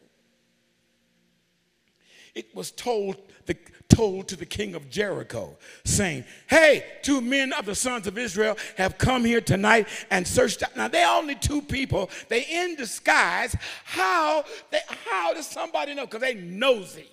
it 2.35 2.53
was 2.55 2.71
told 2.71 3.17
the, 3.45 3.57
told 3.87 4.27
to 4.29 4.35
the 4.35 4.45
king 4.45 4.75
of 4.75 4.89
Jericho, 4.89 5.57
saying, 5.83 6.23
Hey, 6.47 6.85
two 7.01 7.21
men 7.21 7.53
of 7.53 7.65
the 7.65 7.75
sons 7.75 8.07
of 8.07 8.17
Israel 8.17 8.57
have 8.77 8.97
come 8.97 9.25
here 9.25 9.41
tonight 9.41 9.87
and 10.11 10.27
searched 10.27 10.63
out. 10.63 10.75
Now, 10.77 10.87
they're 10.87 11.09
only 11.09 11.35
two 11.35 11.61
people. 11.61 12.09
They 12.27 12.43
in 12.43 12.75
disguise. 12.75 13.55
How, 13.83 14.43
they, 14.71 14.81
how 15.05 15.33
does 15.33 15.47
somebody 15.47 15.93
know? 15.95 16.05
Because 16.05 16.21
they 16.21 16.35
nosy. 16.35 17.09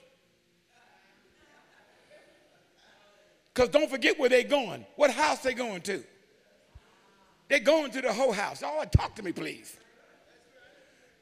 Because 3.54 3.70
don't 3.70 3.90
forget 3.90 4.18
where 4.18 4.28
they're 4.28 4.42
going. 4.44 4.84
What 4.96 5.10
house 5.10 5.38
they 5.38 5.54
going 5.54 5.80
to? 5.82 6.04
They're 7.48 7.60
going 7.60 7.90
to 7.92 8.02
the 8.02 8.12
whole 8.12 8.32
house. 8.32 8.62
Oh, 8.64 8.84
talk 8.96 9.14
to 9.16 9.22
me, 9.22 9.32
please. 9.32 9.76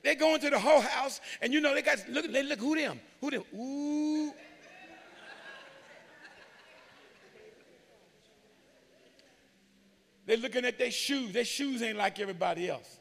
They're 0.02 0.14
going 0.14 0.40
to 0.40 0.50
the 0.50 0.59
whole 0.59 0.81
house, 0.81 1.21
and 1.40 1.52
you 1.52 1.61
know 1.61 1.75
they 1.75 1.83
got 1.83 1.99
look. 2.11 2.31
They 2.31 2.43
look 2.43 2.59
who 2.59 2.76
them? 2.76 3.00
Who 3.21 3.31
them? 3.31 3.45
Ooh. 3.54 4.33
They're 10.26 10.38
looking 10.38 10.64
at 10.64 10.78
their 10.78 10.90
shoes. 10.90 11.33
Their 11.33 11.45
shoes 11.45 11.83
ain't 11.83 11.99
like 11.99 12.19
everybody 12.19 12.69
else. 12.69 12.99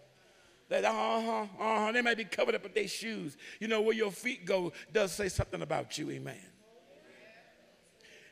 That 0.69 0.85
uh-huh, 0.85 1.45
uh-huh. 1.59 1.91
They 1.91 2.01
might 2.01 2.17
be 2.17 2.25
covered 2.25 2.55
up 2.55 2.63
with 2.63 2.73
their 2.73 2.87
shoes. 2.87 3.37
You 3.59 3.67
know 3.67 3.81
where 3.81 3.95
your 3.95 4.11
feet 4.11 4.45
go 4.45 4.73
does 4.91 5.11
say 5.11 5.29
something 5.29 5.61
about 5.61 5.97
you, 5.97 6.09
amen. 6.11 6.52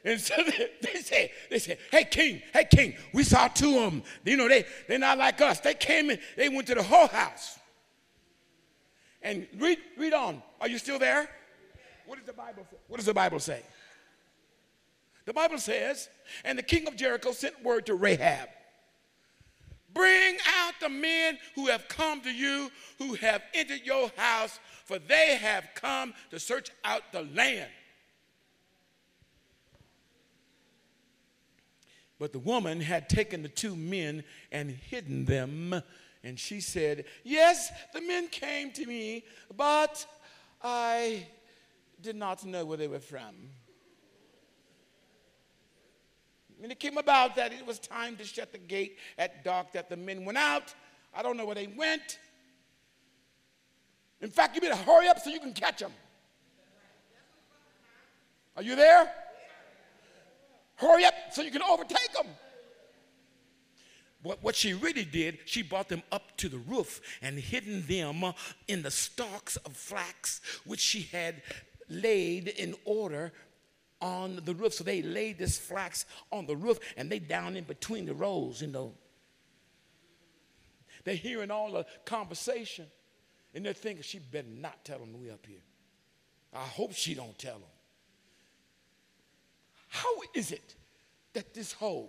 And 0.03 0.19
so 0.19 0.35
they, 0.43 0.69
they 0.81 1.31
they 1.49 1.59
say, 1.59 1.77
hey 1.91 2.05
king, 2.05 2.41
hey 2.53 2.65
king, 2.69 2.95
we 3.13 3.23
saw 3.23 3.47
two 3.47 3.79
of 3.79 3.91
them. 3.91 4.03
You 4.25 4.37
know, 4.37 4.47
they, 4.47 4.65
they're 4.87 4.99
not 4.99 5.17
like 5.17 5.39
us. 5.41 5.59
They 5.59 5.73
came 5.73 6.09
in, 6.09 6.19
they 6.35 6.49
went 6.49 6.67
to 6.67 6.75
the 6.75 6.83
whole 6.83 7.07
house. 7.07 7.59
And 9.21 9.47
read, 9.57 9.77
read 9.97 10.13
on. 10.13 10.41
Are 10.59 10.67
you 10.67 10.79
still 10.79 10.97
there? 10.97 11.29
What 12.07 12.17
does 12.17 12.25
the 12.25 12.33
Bible 12.33 12.65
say? 12.69 12.77
What 12.87 12.97
does 12.97 13.05
the 13.05 13.13
Bible 13.13 13.39
say? 13.39 13.61
The 15.25 15.33
Bible 15.33 15.59
says, 15.59 16.09
and 16.43 16.57
the 16.57 16.63
king 16.63 16.87
of 16.87 16.95
Jericho 16.95 17.31
sent 17.31 17.63
word 17.63 17.85
to 17.85 17.93
Rahab. 17.93 18.49
Bring 19.93 20.37
out 20.57 20.73
the 20.81 20.89
men 20.89 21.37
who 21.55 21.67
have 21.67 21.87
come 21.87 22.21
to 22.21 22.33
you, 22.33 22.71
who 22.97 23.13
have 23.15 23.43
entered 23.53 23.81
your 23.83 24.09
house, 24.17 24.59
for 24.85 24.97
they 24.99 25.35
have 25.35 25.65
come 25.75 26.13
to 26.31 26.39
search 26.39 26.71
out 26.83 27.01
the 27.11 27.23
land. 27.35 27.69
But 32.21 32.33
the 32.33 32.39
woman 32.39 32.81
had 32.81 33.09
taken 33.09 33.41
the 33.41 33.49
two 33.49 33.75
men 33.75 34.23
and 34.51 34.69
hidden 34.69 35.25
them. 35.25 35.81
And 36.23 36.39
she 36.39 36.61
said, 36.61 37.05
Yes, 37.23 37.71
the 37.95 38.01
men 38.01 38.27
came 38.27 38.71
to 38.73 38.85
me, 38.85 39.25
but 39.57 40.05
I 40.61 41.25
did 41.99 42.15
not 42.15 42.45
know 42.45 42.63
where 42.63 42.77
they 42.77 42.87
were 42.87 42.99
from. 42.99 43.33
And 46.61 46.71
it 46.71 46.79
came 46.79 46.99
about 46.99 47.35
that 47.37 47.53
it 47.53 47.65
was 47.65 47.79
time 47.79 48.15
to 48.17 48.23
shut 48.23 48.51
the 48.51 48.59
gate 48.59 48.99
at 49.17 49.43
dark, 49.43 49.71
that 49.71 49.89
the 49.89 49.97
men 49.97 50.23
went 50.23 50.37
out. 50.37 50.75
I 51.15 51.23
don't 51.23 51.37
know 51.37 51.47
where 51.47 51.55
they 51.55 51.73
went. 51.75 52.19
In 54.21 54.29
fact, 54.29 54.53
you 54.53 54.61
better 54.61 54.75
hurry 54.75 55.07
up 55.07 55.17
so 55.17 55.31
you 55.31 55.39
can 55.39 55.53
catch 55.53 55.79
them. 55.79 55.93
Are 58.55 58.61
you 58.61 58.75
there? 58.75 59.11
Hurry 60.81 61.05
up 61.05 61.13
so 61.31 61.43
you 61.43 61.51
can 61.51 61.61
overtake 61.61 62.11
them. 62.13 62.25
What, 64.23 64.43
what 64.43 64.55
she 64.55 64.73
really 64.73 65.05
did, 65.05 65.39
she 65.45 65.61
brought 65.61 65.89
them 65.89 66.01
up 66.11 66.35
to 66.37 66.49
the 66.49 66.57
roof 66.57 67.01
and 67.21 67.37
hidden 67.39 67.85
them 67.87 68.23
in 68.67 68.81
the 68.81 68.91
stalks 68.91 69.57
of 69.57 69.77
flax 69.77 70.41
which 70.65 70.79
she 70.79 71.03
had 71.03 71.41
laid 71.87 72.47
in 72.47 72.75
order 72.83 73.31
on 73.99 74.41
the 74.43 74.55
roof. 74.55 74.73
So 74.73 74.83
they 74.83 75.03
laid 75.03 75.37
this 75.37 75.59
flax 75.59 76.05
on 76.31 76.47
the 76.47 76.55
roof 76.55 76.79
and 76.97 77.11
they 77.11 77.19
down 77.19 77.55
in 77.55 77.63
between 77.63 78.05
the 78.05 78.13
rows, 78.13 78.61
you 78.61 78.67
know. 78.67 78.93
They're 81.03 81.15
hearing 81.15 81.51
all 81.51 81.71
the 81.71 81.85
conversation 82.05 82.87
and 83.53 83.65
they're 83.65 83.73
thinking, 83.73 84.03
she 84.03 84.19
better 84.19 84.47
not 84.47 84.83
tell 84.83 84.99
them 84.99 85.19
we 85.19 85.29
up 85.29 85.45
here. 85.47 85.63
I 86.53 86.63
hope 86.63 86.93
she 86.93 87.13
don't 87.13 87.37
tell 87.37 87.59
them. 87.59 87.69
How 89.91 90.21
is 90.33 90.53
it 90.53 90.75
that 91.33 91.53
this 91.53 91.73
hoe, 91.73 92.07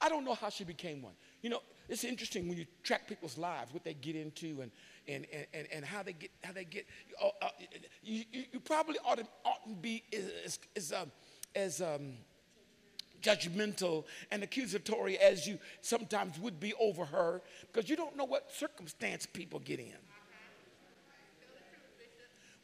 I 0.00 0.08
don't 0.08 0.24
know 0.24 0.32
how 0.32 0.48
she 0.48 0.64
became 0.64 1.02
one. 1.02 1.12
You 1.42 1.50
know, 1.50 1.60
it's 1.86 2.02
interesting 2.02 2.48
when 2.48 2.56
you 2.56 2.64
track 2.82 3.06
people's 3.06 3.36
lives, 3.36 3.74
what 3.74 3.84
they 3.84 3.92
get 3.92 4.16
into 4.16 4.62
and, 4.62 4.70
and, 5.06 5.26
and, 5.52 5.66
and 5.70 5.84
how 5.84 6.02
they 6.02 6.14
get, 6.14 6.30
how 6.42 6.52
they 6.54 6.64
get, 6.64 6.86
uh, 7.22 7.48
you, 8.02 8.24
you, 8.32 8.58
probably 8.60 8.96
ought 9.04 9.18
to, 9.18 9.26
oughtn't 9.44 9.82
be 9.82 10.02
as, 10.14 10.58
as, 10.74 10.92
um, 10.92 11.12
as 11.54 11.82
um, 11.82 12.14
judgmental 13.20 14.04
and 14.30 14.42
accusatory 14.42 15.18
as 15.18 15.46
you 15.46 15.58
sometimes 15.82 16.38
would 16.38 16.58
be 16.58 16.72
over 16.80 17.04
her 17.04 17.42
because 17.70 17.90
you 17.90 17.96
don't 17.96 18.16
know 18.16 18.24
what 18.24 18.50
circumstance 18.50 19.26
people 19.26 19.58
get 19.58 19.78
in. 19.78 19.92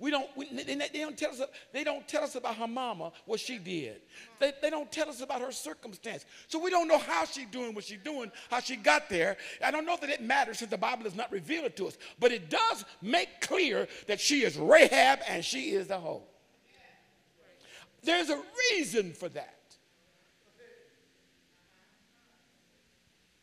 We 0.02 0.10
don't, 0.10 0.28
we, 0.36 0.48
they, 0.52 0.74
don't 0.94 1.16
tell 1.16 1.30
us, 1.30 1.40
they 1.72 1.84
don't 1.84 2.08
tell 2.08 2.24
us 2.24 2.34
about 2.34 2.56
her 2.56 2.66
mama, 2.66 3.12
what 3.24 3.38
she 3.38 3.56
did. 3.56 4.00
They, 4.40 4.52
they 4.60 4.68
don't 4.68 4.90
tell 4.90 5.08
us 5.08 5.20
about 5.20 5.40
her 5.40 5.52
circumstance. 5.52 6.24
So 6.48 6.58
we 6.58 6.70
don't 6.70 6.88
know 6.88 6.98
how 6.98 7.24
she's 7.24 7.46
doing 7.46 7.72
what 7.72 7.84
she's 7.84 8.00
doing, 8.02 8.32
how 8.50 8.58
she 8.58 8.74
got 8.74 9.08
there. 9.08 9.36
I 9.64 9.70
don't 9.70 9.86
know 9.86 9.96
that 10.00 10.10
it 10.10 10.20
matters 10.20 10.58
since 10.58 10.72
the 10.72 10.76
Bible 10.76 11.04
does 11.04 11.14
not 11.14 11.30
reveal 11.30 11.62
it 11.66 11.76
to 11.76 11.86
us. 11.86 11.96
But 12.18 12.32
it 12.32 12.50
does 12.50 12.84
make 13.00 13.40
clear 13.42 13.86
that 14.08 14.18
she 14.18 14.42
is 14.42 14.56
Rahab 14.58 15.20
and 15.28 15.44
she 15.44 15.70
is 15.70 15.86
the 15.86 15.98
hoe. 15.98 16.24
There's 18.02 18.30
a 18.30 18.42
reason 18.72 19.12
for 19.12 19.28
that. 19.28 19.54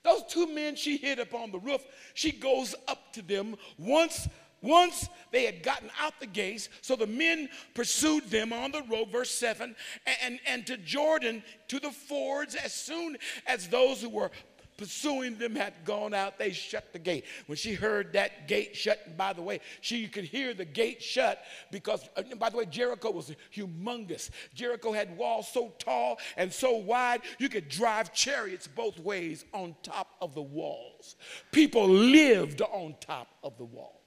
Those 0.04 0.24
two 0.28 0.54
men 0.54 0.76
she 0.76 0.98
hid 0.98 1.22
up 1.22 1.34
on 1.34 1.52
the 1.52 1.60
roof, 1.60 1.86
she 2.16 2.34
goes 2.34 2.76
up 2.90 3.14
to 3.14 3.22
them 3.22 3.56
once 3.78 4.28
once 4.62 5.08
they 5.32 5.46
had 5.46 5.64
gotten 5.64 5.90
out 6.00 6.20
the 6.20 6.28
gates, 6.28 6.70
so 6.82 6.96
the 6.96 7.08
men 7.08 7.50
pursued 7.74 8.30
them 8.30 8.52
on 8.52 8.72
the 8.72 8.84
road, 8.84 9.10
verse 9.12 9.32
7, 9.32 9.76
and, 10.24 10.40
and 10.46 10.66
to 10.68 10.78
Jordan, 10.78 11.44
to 11.68 11.80
the 11.80 11.92
fords, 11.92 12.56
as 12.56 12.74
soon 12.74 13.18
as 13.48 13.68
those 13.68 14.02
who 14.02 14.10
were 14.10 14.32
pursuing 14.80 15.38
them 15.38 15.56
had 15.56 15.74
gone 15.84 16.14
out, 16.14 16.40
they 16.40 16.52
shut 16.52 16.94
the 16.94 17.00
gate. 17.00 17.26
When 17.48 17.58
she 17.58 17.74
heard 17.74 18.14
that 18.14 18.48
gate 18.48 18.78
shut, 18.78 19.02
and 19.06 19.18
by 19.18 19.34
the 19.34 19.42
way, 19.42 19.60
she 19.82 20.08
could 20.08 20.24
hear 20.24 20.54
the 20.54 20.64
gate 20.64 21.04
shut 21.04 21.44
because, 21.70 22.08
uh, 22.16 22.24
by 22.38 22.50
the 22.50 22.56
way, 22.56 22.66
Jericho 22.66 23.12
was 23.12 23.36
humongous. 23.54 24.30
Jericho 24.56 24.94
had 24.94 25.18
walls 25.18 25.50
so 25.50 25.74
tall 25.80 26.18
and 26.38 26.52
so 26.52 26.78
wide, 26.78 27.22
you 27.40 27.50
could 27.50 27.68
drive 27.68 28.14
chariots 28.14 28.68
both 28.68 28.98
ways 29.00 29.44
on 29.54 29.76
top 29.84 30.16
of 30.22 30.34
the 30.34 30.42
walls. 30.42 31.18
People 31.52 31.88
lived 31.88 32.62
on 32.62 32.96
top 33.02 33.28
of 33.44 33.58
the 33.58 33.66
walls 33.66 33.99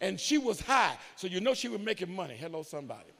and 0.00 0.18
she 0.18 0.38
was 0.38 0.60
high. 0.60 0.96
So 1.16 1.26
you 1.26 1.40
know 1.40 1.54
she 1.54 1.68
was 1.68 1.80
making 1.80 2.14
money. 2.14 2.34
Hello, 2.38 2.62
somebody. 2.62 3.10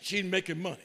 She's 0.00 0.24
making 0.24 0.60
money. 0.60 0.76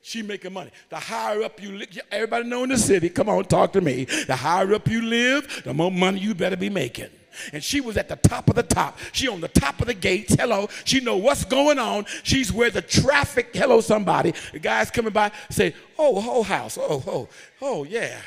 She 0.00 0.22
making 0.22 0.52
money. 0.52 0.70
The 0.90 0.96
higher 0.96 1.42
up 1.42 1.62
you 1.62 1.72
live, 1.78 1.98
everybody 2.10 2.46
know 2.46 2.64
in 2.64 2.70
the 2.70 2.78
city, 2.78 3.08
come 3.08 3.28
on, 3.28 3.44
talk 3.44 3.72
to 3.72 3.80
me. 3.80 4.04
The 4.04 4.36
higher 4.36 4.74
up 4.74 4.86
you 4.88 5.00
live, 5.02 5.62
the 5.64 5.72
more 5.72 5.90
money 5.90 6.20
you 6.20 6.34
better 6.34 6.56
be 6.56 6.68
making. 6.68 7.08
And 7.52 7.64
she 7.64 7.80
was 7.80 7.96
at 7.96 8.08
the 8.08 8.16
top 8.16 8.48
of 8.48 8.54
the 8.54 8.62
top. 8.62 8.98
She 9.12 9.28
on 9.28 9.40
the 9.40 9.48
top 9.48 9.80
of 9.80 9.86
the 9.86 9.94
gates. 9.94 10.34
Hello. 10.34 10.68
She 10.84 11.00
know 11.00 11.16
what's 11.16 11.44
going 11.44 11.78
on. 11.78 12.04
She's 12.22 12.52
where 12.52 12.70
the 12.70 12.82
traffic, 12.82 13.50
hello, 13.54 13.80
somebody. 13.80 14.34
The 14.52 14.58
guys 14.58 14.90
coming 14.90 15.12
by 15.12 15.32
say, 15.50 15.74
oh, 15.98 16.20
whole 16.20 16.44
house. 16.44 16.78
Oh, 16.80 17.02
oh, 17.06 17.28
oh, 17.60 17.84
yeah. 17.84 18.18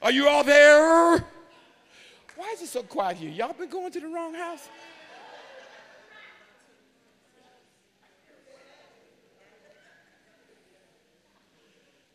Are 0.00 0.12
you 0.12 0.28
all 0.28 0.44
there? 0.44 1.24
Why 2.38 2.52
is 2.52 2.62
it 2.62 2.68
so 2.68 2.84
quiet 2.84 3.16
here? 3.16 3.30
Y'all 3.30 3.52
been 3.52 3.68
going 3.68 3.90
to 3.90 3.98
the 3.98 4.06
wrong 4.06 4.32
house? 4.32 4.68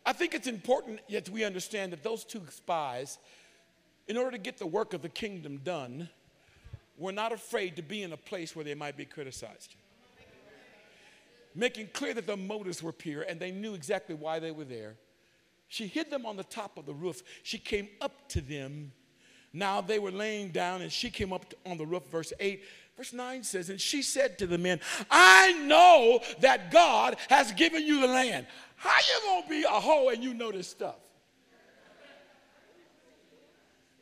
I 0.05 0.13
think 0.13 0.33
it's 0.33 0.47
important 0.47 1.01
yet 1.09 1.27
we 1.27 1.43
understand 1.43 1.91
that 1.91 2.03
those 2.03 2.23
two 2.23 2.41
spies, 2.49 3.17
in 4.07 4.15
order 4.15 4.31
to 4.31 4.37
get 4.37 4.57
the 4.57 4.65
work 4.65 4.93
of 4.93 5.01
the 5.01 5.09
kingdom 5.09 5.59
done, 5.61 6.07
were 6.97 7.11
not 7.11 7.33
afraid 7.33 7.75
to 7.75 7.81
be 7.81 8.01
in 8.01 8.13
a 8.13 8.17
place 8.17 8.55
where 8.55 8.63
they 8.63 8.75
might 8.75 8.95
be 8.95 9.03
criticized. 9.03 9.75
Making 11.53 11.89
clear 11.91 12.13
that 12.13 12.27
their 12.27 12.37
motives 12.37 12.81
were 12.81 12.93
pure 12.93 13.23
and 13.23 13.41
they 13.41 13.51
knew 13.51 13.73
exactly 13.73 14.15
why 14.15 14.39
they 14.39 14.51
were 14.51 14.63
there. 14.63 14.95
She 15.67 15.85
hid 15.85 16.09
them 16.09 16.25
on 16.25 16.37
the 16.37 16.45
top 16.45 16.77
of 16.77 16.85
the 16.85 16.93
roof. 16.93 17.23
She 17.43 17.57
came 17.57 17.89
up 17.99 18.29
to 18.29 18.39
them 18.39 18.93
now 19.53 19.81
they 19.81 19.99
were 19.99 20.11
laying 20.11 20.49
down, 20.49 20.81
and 20.81 20.91
she 20.91 21.11
came 21.11 21.31
up 21.31 21.45
on 21.65 21.77
the 21.77 21.85
roof, 21.85 22.03
verse 22.11 22.33
8. 22.39 22.63
Verse 22.97 23.13
9 23.13 23.43
says, 23.43 23.69
And 23.69 23.79
she 23.79 24.01
said 24.01 24.37
to 24.39 24.47
the 24.47 24.57
men, 24.57 24.79
I 25.09 25.53
know 25.53 26.21
that 26.41 26.71
God 26.71 27.17
has 27.29 27.51
given 27.53 27.85
you 27.85 28.01
the 28.01 28.07
land. 28.07 28.45
How 28.75 28.97
you 28.97 29.27
gonna 29.27 29.49
be 29.49 29.63
a 29.63 29.79
hoe 29.79 30.09
and 30.09 30.23
you 30.23 30.33
know 30.33 30.51
this 30.51 30.67
stuff? 30.67 30.95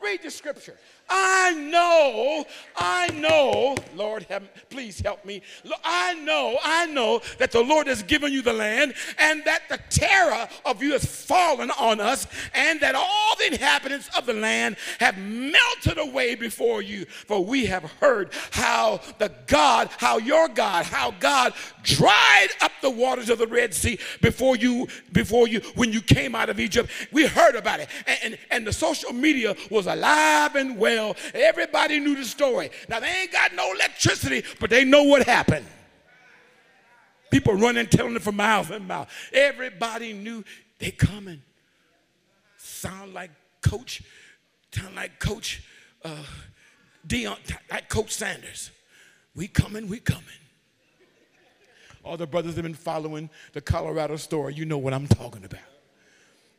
Read 0.01 0.23
the 0.23 0.31
scripture. 0.31 0.77
I 1.13 1.52
know, 1.52 2.45
I 2.78 3.10
know, 3.10 3.76
Lord, 3.95 4.24
have, 4.30 4.43
please 4.69 5.02
help 5.02 5.26
me. 5.26 5.41
I 5.84 6.13
know, 6.13 6.58
I 6.63 6.86
know 6.86 7.21
that 7.38 7.52
the 7.52 7.62
Lord 7.62 7.88
has 7.88 8.02
given 8.02 8.32
you 8.32 8.41
the 8.41 8.54
land 8.54 8.93
and 9.19 9.43
that 9.43 9.63
the 9.67 9.78
terror 9.89 10.47
of 10.65 10.82
you 10.82 10.93
has 10.93 11.06
fallen 11.06 11.69
on 11.71 12.00
us 12.00 12.28
and 12.54 12.80
that 12.80 12.95
all 12.95 13.36
the 13.38 13.47
inhabitants 13.47 14.10
of 14.17 14.26
the 14.26 14.34
land 14.34 14.78
have 15.02 15.17
melted 15.17 15.97
away 15.97 16.36
before 16.36 16.82
you. 16.82 17.04
For 17.04 17.43
we 17.43 17.65
have 17.65 17.84
heard 18.00 18.32
how 18.52 19.02
the 19.17 19.34
God, 19.47 19.89
how 19.97 20.17
your 20.17 20.47
God, 20.47 20.86
how 20.86 21.12
God 21.19 21.54
dried 21.84 22.50
up 22.62 22.71
the 22.82 22.89
waters 22.89 23.30
of 23.30 23.38
the 23.38 23.47
Red 23.47 23.74
Sea 23.74 24.00
before 24.21 24.56
you, 24.56 24.88
before 25.12 25.50
you, 25.50 25.60
when 25.76 25.91
you 25.91 26.00
came 26.00 26.36
out 26.36 26.47
of 26.47 26.58
Egypt. 26.58 26.89
We 27.12 27.28
heard 27.28 27.56
about 27.56 27.82
it. 27.82 27.89
And, 28.08 28.19
and, 28.24 28.38
and 28.50 28.67
the 28.67 28.71
social 28.74 29.12
media 29.12 29.58
was 29.69 29.88
alive 29.88 30.56
and 30.56 30.78
well 30.78 31.00
Everybody 31.33 31.99
knew 31.99 32.15
the 32.15 32.25
story. 32.25 32.71
Now, 32.87 32.99
they 32.99 33.07
ain't 33.07 33.31
got 33.31 33.53
no 33.53 33.73
electricity, 33.73 34.43
but 34.59 34.69
they 34.69 34.83
know 34.83 35.03
what 35.03 35.23
happened. 35.23 35.65
People 37.31 37.53
running, 37.55 37.87
telling 37.87 38.15
it 38.15 38.21
from 38.21 38.35
mouth 38.35 38.69
and 38.71 38.87
mouth. 38.87 39.09
Everybody 39.31 40.13
knew 40.13 40.43
they 40.79 40.91
coming. 40.91 41.41
Sound 42.57 43.13
like 43.13 43.31
Coach, 43.61 44.03
sound 44.73 44.95
like 44.95 45.19
Coach 45.19 45.63
uh, 46.03 46.23
Deion, 47.07 47.37
like 47.69 47.89
Coach 47.89 48.11
Sanders. 48.11 48.71
We 49.35 49.47
coming, 49.47 49.87
we 49.87 49.99
coming. 49.99 50.25
All 52.03 52.17
the 52.17 52.27
brothers 52.27 52.55
have 52.55 52.63
been 52.63 52.73
following 52.73 53.29
the 53.53 53.61
Colorado 53.61 54.15
story. 54.17 54.55
You 54.55 54.65
know 54.65 54.77
what 54.77 54.93
I'm 54.93 55.07
talking 55.07 55.45
about. 55.45 55.61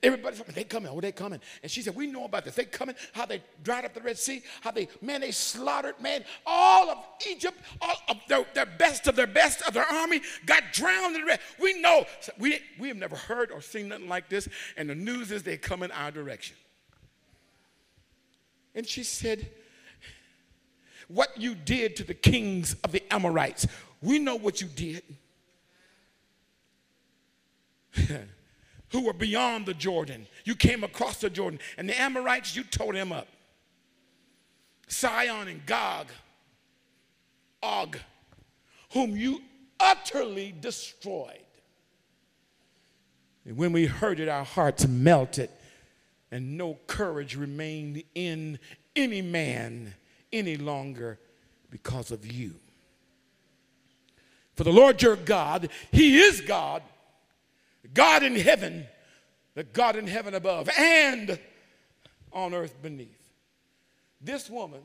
Everybody's 0.02 0.40
coming. 0.40 0.54
They 0.54 0.64
coming. 0.64 0.90
Oh, 0.92 1.00
they 1.00 1.12
coming. 1.12 1.40
And 1.62 1.70
she 1.70 1.80
said, 1.80 1.94
we 1.94 2.08
know 2.08 2.24
about 2.24 2.44
this. 2.44 2.56
They 2.56 2.64
coming, 2.64 2.96
how 3.12 3.24
they 3.24 3.40
dried 3.62 3.84
up 3.84 3.94
the 3.94 4.00
Red 4.00 4.18
Sea, 4.18 4.42
how 4.60 4.72
they, 4.72 4.88
man, 5.00 5.20
they 5.20 5.30
slaughtered, 5.30 6.00
man, 6.00 6.24
all 6.44 6.90
of 6.90 6.98
Egypt, 7.30 7.56
all 7.80 7.94
of 8.08 8.16
their, 8.26 8.44
their 8.52 8.66
best 8.66 9.06
of 9.06 9.14
their 9.14 9.28
best 9.28 9.62
of 9.62 9.74
their 9.74 9.86
army 9.86 10.20
got 10.44 10.64
drowned 10.72 11.14
in 11.14 11.20
the 11.20 11.26
Red. 11.26 11.40
We 11.60 11.80
know. 11.80 12.04
We, 12.36 12.58
we 12.80 12.88
have 12.88 12.96
never 12.96 13.14
heard 13.14 13.52
or 13.52 13.60
seen 13.60 13.88
nothing 13.88 14.08
like 14.08 14.28
this. 14.28 14.48
And 14.76 14.90
the 14.90 14.96
news 14.96 15.30
is 15.30 15.44
they 15.44 15.56
come 15.56 15.84
in 15.84 15.92
our 15.92 16.10
direction. 16.10 16.56
And 18.74 18.84
she 18.84 19.04
said, 19.04 19.48
what 21.06 21.40
you 21.40 21.54
did 21.54 21.94
to 21.96 22.04
the 22.04 22.14
kings 22.14 22.74
of 22.82 22.90
the 22.90 23.04
Amorites, 23.12 23.68
we 24.00 24.18
know 24.18 24.34
what 24.34 24.60
you 24.60 24.66
did. 24.66 25.02
who 28.92 29.06
were 29.06 29.12
beyond 29.12 29.66
the 29.66 29.74
Jordan. 29.74 30.26
You 30.44 30.54
came 30.54 30.84
across 30.84 31.18
the 31.18 31.30
Jordan. 31.30 31.58
And 31.76 31.88
the 31.88 31.98
Amorites, 32.00 32.54
you 32.54 32.62
tore 32.62 32.92
them 32.92 33.10
up. 33.10 33.26
Sihon 34.86 35.48
and 35.48 35.64
Gog, 35.64 36.08
Og, 37.62 37.98
whom 38.92 39.16
you 39.16 39.40
utterly 39.80 40.54
destroyed. 40.60 41.38
And 43.46 43.56
when 43.56 43.72
we 43.72 43.86
heard 43.86 44.20
it, 44.20 44.28
our 44.28 44.44
hearts 44.44 44.86
melted, 44.86 45.48
and 46.30 46.56
no 46.56 46.78
courage 46.86 47.34
remained 47.34 48.04
in 48.14 48.58
any 48.94 49.22
man 49.22 49.94
any 50.32 50.56
longer 50.56 51.18
because 51.70 52.10
of 52.10 52.30
you. 52.30 52.54
For 54.54 54.64
the 54.64 54.72
Lord 54.72 55.00
your 55.00 55.16
God, 55.16 55.70
He 55.90 56.20
is 56.20 56.42
God, 56.42 56.82
God 57.94 58.22
in 58.22 58.36
heaven, 58.36 58.86
the 59.54 59.64
God 59.64 59.96
in 59.96 60.06
heaven 60.06 60.34
above, 60.34 60.68
and 60.78 61.38
on 62.32 62.54
earth 62.54 62.80
beneath. 62.82 63.30
This 64.20 64.48
woman 64.48 64.82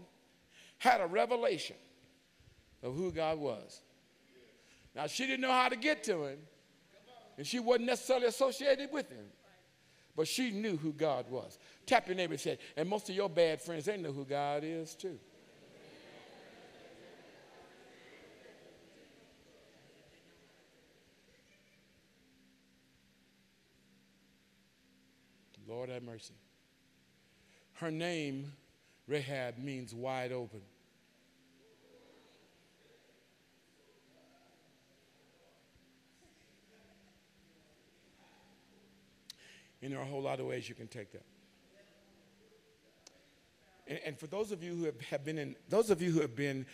had 0.77 1.01
a 1.01 1.07
revelation 1.07 1.75
of 2.83 2.95
who 2.95 3.11
God 3.11 3.39
was. 3.39 3.81
Now, 4.95 5.07
she 5.07 5.25
didn't 5.25 5.41
know 5.41 5.51
how 5.51 5.69
to 5.69 5.75
get 5.75 6.03
to 6.05 6.25
him, 6.25 6.39
and 7.37 7.45
she 7.45 7.59
wasn't 7.59 7.85
necessarily 7.85 8.27
associated 8.27 8.91
with 8.91 9.09
him, 9.09 9.25
but 10.15 10.27
she 10.27 10.51
knew 10.51 10.75
who 10.75 10.91
God 10.91 11.29
was. 11.29 11.59
Tap 11.85 12.07
your 12.07 12.15
neighbor 12.15 12.33
and 12.33 12.41
say, 12.41 12.57
and 12.75 12.89
most 12.89 13.09
of 13.09 13.15
your 13.15 13.29
bad 13.29 13.61
friends, 13.61 13.85
they 13.85 13.97
know 13.97 14.11
who 14.11 14.25
God 14.25 14.63
is 14.65 14.95
too. 14.95 15.19
Lord 25.67 25.89
have 25.89 26.03
mercy. 26.03 26.33
Her 27.73 27.91
name, 27.91 28.53
Rahab, 29.07 29.57
means 29.57 29.93
wide 29.93 30.31
open. 30.31 30.61
And 39.81 39.91
there 39.91 39.99
are 39.99 40.03
a 40.03 40.07
whole 40.07 40.23
lot 40.23 40.39
of 40.39 40.47
ways 40.47 40.67
you 40.67 40.75
can 40.75 40.87
take 40.87 41.11
that. 41.11 41.23
And, 43.87 43.99
and, 44.05 44.19
for 44.19 44.27
those 44.27 44.51
of 44.51 44.63
you 44.63 44.75
who 44.75 44.85
have, 44.85 44.99
have 45.01 45.23
been 45.23 45.37
in, 45.37 45.55
those 45.69 45.89
of 45.89 46.01
you 46.01 46.11
who 46.11 46.19
have 46.19 46.35
been 46.35 46.65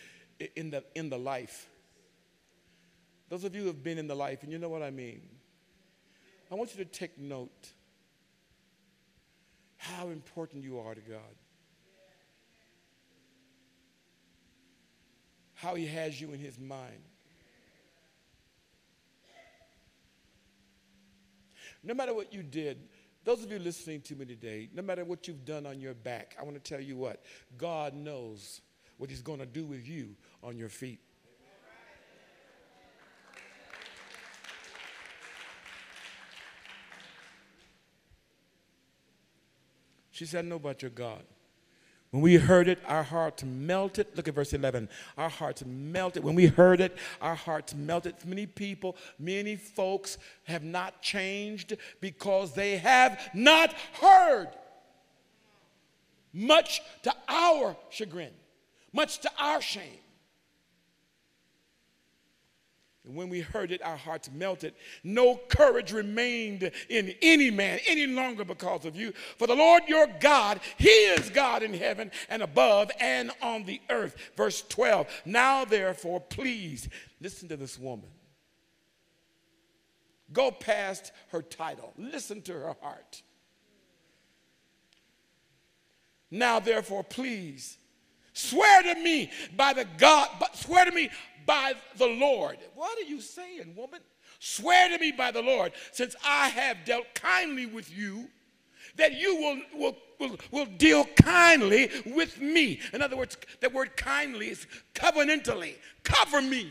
in 0.56 0.70
the, 0.70 0.82
in 0.94 1.10
the 1.10 1.18
life, 1.18 1.68
those 3.28 3.44
of 3.44 3.54
you 3.54 3.62
who 3.62 3.66
have 3.68 3.84
been 3.84 3.98
in 3.98 4.08
the 4.08 4.16
life, 4.16 4.42
and 4.42 4.50
you 4.50 4.58
know 4.58 4.68
what 4.68 4.82
I 4.82 4.90
mean, 4.90 5.22
I 6.50 6.54
want 6.54 6.76
you 6.76 6.84
to 6.84 6.90
take 6.90 7.18
note 7.18 7.72
how 9.84 10.08
important 10.08 10.64
you 10.64 10.78
are 10.78 10.94
to 10.94 11.00
God. 11.00 11.20
How 15.54 15.74
He 15.74 15.86
has 15.86 16.18
you 16.18 16.32
in 16.32 16.38
His 16.38 16.58
mind. 16.58 17.02
No 21.82 21.92
matter 21.92 22.14
what 22.14 22.32
you 22.32 22.42
did, 22.42 22.78
those 23.24 23.44
of 23.44 23.52
you 23.52 23.58
listening 23.58 24.00
to 24.02 24.14
me 24.14 24.24
today, 24.24 24.70
no 24.74 24.82
matter 24.82 25.04
what 25.04 25.28
you've 25.28 25.44
done 25.44 25.66
on 25.66 25.80
your 25.80 25.94
back, 25.94 26.34
I 26.40 26.44
want 26.44 26.62
to 26.62 26.62
tell 26.62 26.80
you 26.80 26.96
what 26.96 27.22
God 27.58 27.94
knows 27.94 28.62
what 28.96 29.10
He's 29.10 29.22
going 29.22 29.40
to 29.40 29.46
do 29.46 29.66
with 29.66 29.86
you 29.86 30.16
on 30.42 30.56
your 30.56 30.70
feet. 30.70 31.00
She 40.14 40.26
said, 40.26 40.44
I 40.44 40.48
know 40.48 40.56
about 40.56 40.80
your 40.80 40.92
God. 40.92 41.24
When 42.12 42.22
we 42.22 42.36
heard 42.36 42.68
it, 42.68 42.78
our 42.86 43.02
hearts 43.02 43.42
melted. 43.42 44.06
Look 44.14 44.28
at 44.28 44.34
verse 44.34 44.52
11. 44.52 44.88
Our 45.18 45.28
hearts 45.28 45.64
melted. 45.66 46.22
When 46.22 46.36
we 46.36 46.46
heard 46.46 46.80
it, 46.80 46.96
our 47.20 47.34
hearts 47.34 47.74
melted. 47.74 48.14
Many 48.24 48.46
people, 48.46 48.96
many 49.18 49.56
folks 49.56 50.18
have 50.44 50.62
not 50.62 51.02
changed 51.02 51.76
because 52.00 52.54
they 52.54 52.76
have 52.76 53.20
not 53.34 53.72
heard. 54.00 54.50
Much 56.32 56.80
to 57.02 57.12
our 57.26 57.76
chagrin, 57.90 58.30
much 58.92 59.18
to 59.18 59.30
our 59.36 59.60
shame. 59.60 60.03
And 63.04 63.14
when 63.14 63.28
we 63.28 63.40
heard 63.40 63.70
it, 63.70 63.82
our 63.82 63.96
hearts 63.96 64.30
melted. 64.32 64.74
No 65.02 65.36
courage 65.48 65.92
remained 65.92 66.70
in 66.88 67.14
any 67.20 67.50
man 67.50 67.78
any 67.86 68.06
longer 68.06 68.44
because 68.44 68.86
of 68.86 68.96
you. 68.96 69.12
For 69.36 69.46
the 69.46 69.54
Lord 69.54 69.82
your 69.86 70.06
God, 70.20 70.60
He 70.78 70.88
is 70.88 71.28
God 71.28 71.62
in 71.62 71.74
heaven 71.74 72.10
and 72.30 72.42
above 72.42 72.90
and 72.98 73.30
on 73.42 73.64
the 73.64 73.80
earth. 73.90 74.16
Verse 74.36 74.62
12. 74.62 75.06
Now, 75.26 75.64
therefore, 75.66 76.20
please 76.20 76.88
listen 77.20 77.48
to 77.48 77.56
this 77.56 77.78
woman. 77.78 78.08
Go 80.32 80.50
past 80.50 81.12
her 81.28 81.42
title, 81.42 81.92
listen 81.98 82.40
to 82.42 82.52
her 82.54 82.76
heart. 82.80 83.22
Now, 86.30 86.58
therefore, 86.58 87.04
please 87.04 87.78
swear 88.34 88.82
to 88.82 89.00
me 89.00 89.30
by 89.56 89.72
the 89.72 89.86
God, 89.96 90.28
but 90.38 90.54
swear 90.54 90.84
to 90.84 90.92
me 90.92 91.08
by 91.46 91.72
the 91.96 92.06
Lord. 92.06 92.58
What 92.74 92.98
are 92.98 93.08
you 93.08 93.20
saying, 93.20 93.74
woman? 93.74 94.00
Swear 94.38 94.90
to 94.90 94.98
me 94.98 95.10
by 95.10 95.30
the 95.30 95.40
Lord, 95.40 95.72
since 95.92 96.14
I 96.22 96.48
have 96.48 96.84
dealt 96.84 97.06
kindly 97.14 97.64
with 97.64 97.90
you, 97.96 98.28
that 98.96 99.18
you 99.18 99.36
will, 99.36 99.60
will, 99.74 99.96
will, 100.20 100.38
will 100.50 100.66
deal 100.66 101.04
kindly 101.22 101.90
with 102.06 102.40
me. 102.40 102.80
In 102.92 103.02
other 103.02 103.16
words, 103.16 103.36
the 103.60 103.70
word 103.70 103.96
kindly 103.96 104.48
is 104.48 104.66
covenantally. 104.94 105.76
Cover 106.02 106.42
me. 106.42 106.70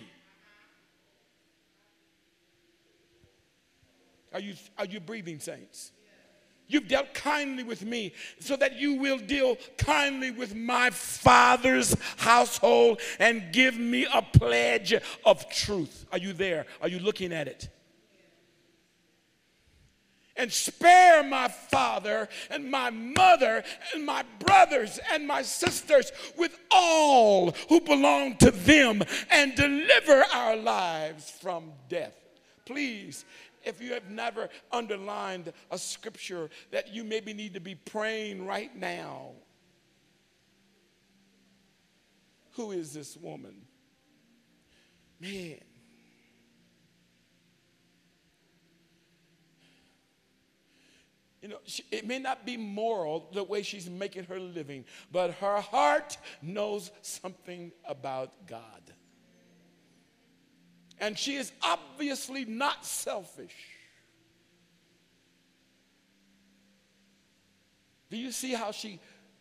Are 4.34 4.40
you, 4.40 4.54
are 4.78 4.86
you 4.86 5.00
breathing, 5.00 5.40
saints? 5.40 5.92
You've 6.68 6.88
dealt 6.88 7.14
kindly 7.14 7.64
with 7.64 7.84
me 7.84 8.14
so 8.40 8.56
that 8.56 8.80
you 8.80 8.96
will 8.96 9.18
deal 9.18 9.58
kindly 9.78 10.32
with 10.32 10.56
my 10.56 10.90
father's 10.90 11.96
household 12.18 13.02
and 13.20 13.52
give 13.52 13.78
me 13.78 14.08
a 14.12 14.22
pledge 14.22 14.94
of 15.26 15.50
truth. 15.50 16.06
Are 16.12 16.18
you 16.18 16.34
there? 16.34 16.66
Are 16.82 16.88
you 16.88 17.00
looking 17.00 17.34
at 17.34 17.48
it? 17.48 17.70
and 20.36 20.52
spare 20.52 21.24
my 21.24 21.48
father 21.48 22.28
and 22.50 22.70
my 22.70 22.90
mother 22.90 23.64
and 23.94 24.06
my 24.06 24.24
brothers 24.40 25.00
and 25.12 25.28
my 25.28 25.42
sisters 25.42 26.12
with 26.38 26.58
all 26.72 27.52
who 27.70 27.80
belong 27.82 28.36
to 28.38 28.52
them 28.52 29.04
and 29.32 29.56
deliver 29.56 30.24
our 30.34 30.56
lives 30.56 31.30
from 31.30 31.72
death. 31.90 32.16
Please, 32.66 33.26
if 33.64 33.82
you 33.82 33.94
have 33.94 34.10
never 34.10 34.50
underlined 34.72 35.54
a 35.72 35.78
scripture 35.78 36.50
that 36.72 36.94
you 36.94 37.04
maybe 37.04 37.34
need 37.34 37.54
to 37.54 37.60
be 37.60 37.76
praying 37.76 38.46
right 38.46 38.76
now, 38.76 39.32
who 42.52 42.72
is 42.72 42.94
this 42.94 43.18
woman? 43.18 43.56
Man. 45.20 45.60
You 51.42 51.50
know, 51.50 51.58
she, 51.66 51.84
it 51.92 52.08
may 52.08 52.20
not 52.20 52.46
be 52.46 52.56
moral 52.56 53.30
the 53.34 53.44
way 53.44 53.64
she's 53.64 53.90
making 53.90 54.24
her 54.26 54.40
living, 54.40 54.86
but 55.12 55.32
her 55.36 55.60
heart 55.60 56.18
knows 56.42 56.90
something 57.02 57.74
about 57.86 58.48
God. 58.48 58.83
And 61.00 61.18
she 61.18 61.36
is 61.36 61.52
obviously 61.62 62.46
not 62.46 62.86
selfish. 62.86 63.56
Do 68.10 68.18
you 68.18 68.32
see 68.32 68.54
how 68.54 68.72
she 68.72 69.00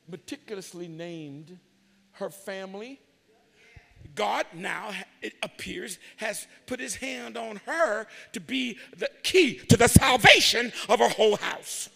meticulously 0.08 0.88
named 0.88 1.58
her 2.12 2.30
family? 2.30 3.00
God 4.14 4.46
now, 4.54 4.92
it 5.20 5.34
appears, 5.42 5.98
has 6.16 6.46
put 6.66 6.80
his 6.80 6.96
hand 6.96 7.36
on 7.36 7.60
her 7.66 8.06
to 8.32 8.40
be 8.40 8.78
the 8.96 9.08
key 9.22 9.56
to 9.68 9.76
the 9.76 9.88
salvation 9.88 10.72
of 10.88 10.98
her 10.98 11.08
whole 11.08 11.36
house. 11.36 11.88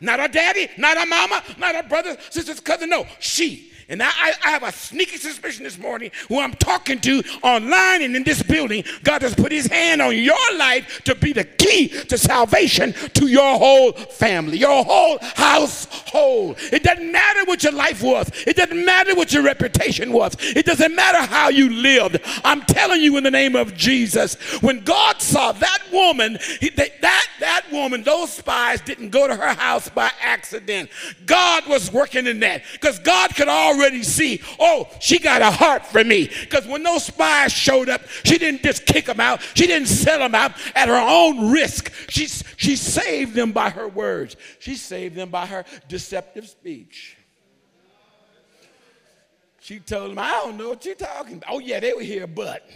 Not 0.00 0.20
her 0.20 0.28
daddy, 0.28 0.68
not 0.76 0.96
her 0.96 1.06
mama, 1.06 1.42
not 1.58 1.74
her 1.74 1.82
brother, 1.82 2.16
sisters, 2.30 2.60
cousin. 2.60 2.90
No, 2.90 3.06
she. 3.18 3.72
And 3.90 4.02
I, 4.02 4.10
I, 4.44 4.50
have 4.50 4.62
a 4.64 4.70
sneaky 4.70 5.16
suspicion 5.16 5.64
this 5.64 5.78
morning 5.78 6.10
who 6.28 6.38
I'm 6.40 6.52
talking 6.52 7.00
to 7.00 7.22
online 7.42 8.02
and 8.02 8.14
in 8.14 8.22
this 8.22 8.42
building, 8.42 8.84
God 9.02 9.22
has 9.22 9.34
put 9.34 9.50
his 9.50 9.66
hand 9.66 10.02
on 10.02 10.14
your 10.14 10.36
life 10.58 11.00
to 11.04 11.14
be 11.14 11.32
the 11.32 11.44
key 11.44 11.88
to 11.88 12.18
salvation 12.18 12.92
to 13.14 13.28
your 13.28 13.58
whole 13.58 13.92
family, 13.92 14.58
your 14.58 14.84
whole 14.84 15.18
household. 15.22 16.58
It 16.70 16.82
doesn't 16.82 17.10
matter 17.10 17.46
what 17.46 17.62
your 17.62 17.72
life 17.72 18.02
was. 18.02 18.30
It 18.46 18.56
doesn't 18.56 18.84
matter 18.84 19.14
what 19.14 19.32
your 19.32 19.42
reputation 19.42 20.12
was. 20.12 20.36
It 20.38 20.66
doesn't 20.66 20.94
matter 20.94 21.22
how 21.22 21.48
you 21.48 21.70
lived. 21.70 22.20
I'm 22.44 22.60
telling 22.62 23.00
you 23.00 23.16
in 23.16 23.24
the 23.24 23.30
name 23.30 23.56
of 23.56 23.74
Jesus, 23.74 24.34
when 24.60 24.84
God 24.84 25.22
saw 25.22 25.52
that 25.52 25.78
woman, 25.90 26.36
he, 26.60 26.68
that, 26.68 27.26
that 27.40 27.64
woman, 27.72 28.02
those 28.02 28.34
spies 28.34 28.82
didn't 28.82 29.08
go 29.08 29.26
to 29.26 29.34
her 29.34 29.54
house 29.54 29.87
by 29.94 30.10
accident. 30.20 30.90
God 31.26 31.66
was 31.66 31.92
working 31.92 32.26
in 32.26 32.40
that 32.40 32.62
because 32.72 32.98
God 32.98 33.34
could 33.34 33.48
already 33.48 33.78
already 33.78 34.02
see, 34.02 34.40
oh, 34.58 34.88
she 35.00 35.18
got 35.18 35.42
a 35.42 35.50
heart 35.50 35.86
for 35.86 36.04
me. 36.04 36.30
Because 36.40 36.66
when 36.66 36.82
those 36.82 37.04
spies 37.04 37.52
showed 37.52 37.88
up, 37.88 38.02
she 38.24 38.38
didn't 38.38 38.62
just 38.62 38.86
kick 38.86 39.06
them 39.06 39.20
out, 39.20 39.40
she 39.54 39.66
didn't 39.66 39.88
sell 39.88 40.18
them 40.18 40.34
out 40.34 40.52
at 40.74 40.88
her 40.88 40.94
own 40.94 41.50
risk. 41.50 41.92
She, 42.08 42.26
she 42.26 42.76
saved 42.76 43.34
them 43.34 43.52
by 43.52 43.70
her 43.70 43.88
words, 43.88 44.36
she 44.58 44.74
saved 44.74 45.16
them 45.16 45.30
by 45.30 45.46
her 45.46 45.64
deceptive 45.88 46.48
speech. 46.48 47.16
She 49.60 49.80
told 49.80 50.12
them, 50.12 50.18
I 50.18 50.30
don't 50.30 50.56
know 50.56 50.70
what 50.70 50.84
you're 50.86 50.94
talking 50.94 51.36
about. 51.36 51.50
Oh, 51.52 51.58
yeah, 51.58 51.80
they 51.80 51.92
were 51.92 52.00
here, 52.00 52.26
but. 52.26 52.68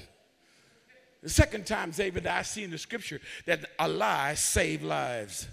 The 1.23 1.31
second 1.31 1.67
time, 1.67 1.93
David, 1.93 2.27
I 2.27 2.43
see 2.43 2.65
in 2.65 2.73
the 2.73 2.77
scripture 2.77 3.21
that 3.47 3.65
a 3.79 3.89
lie 3.89 4.35
saved 4.35 4.83
lives 4.83 5.47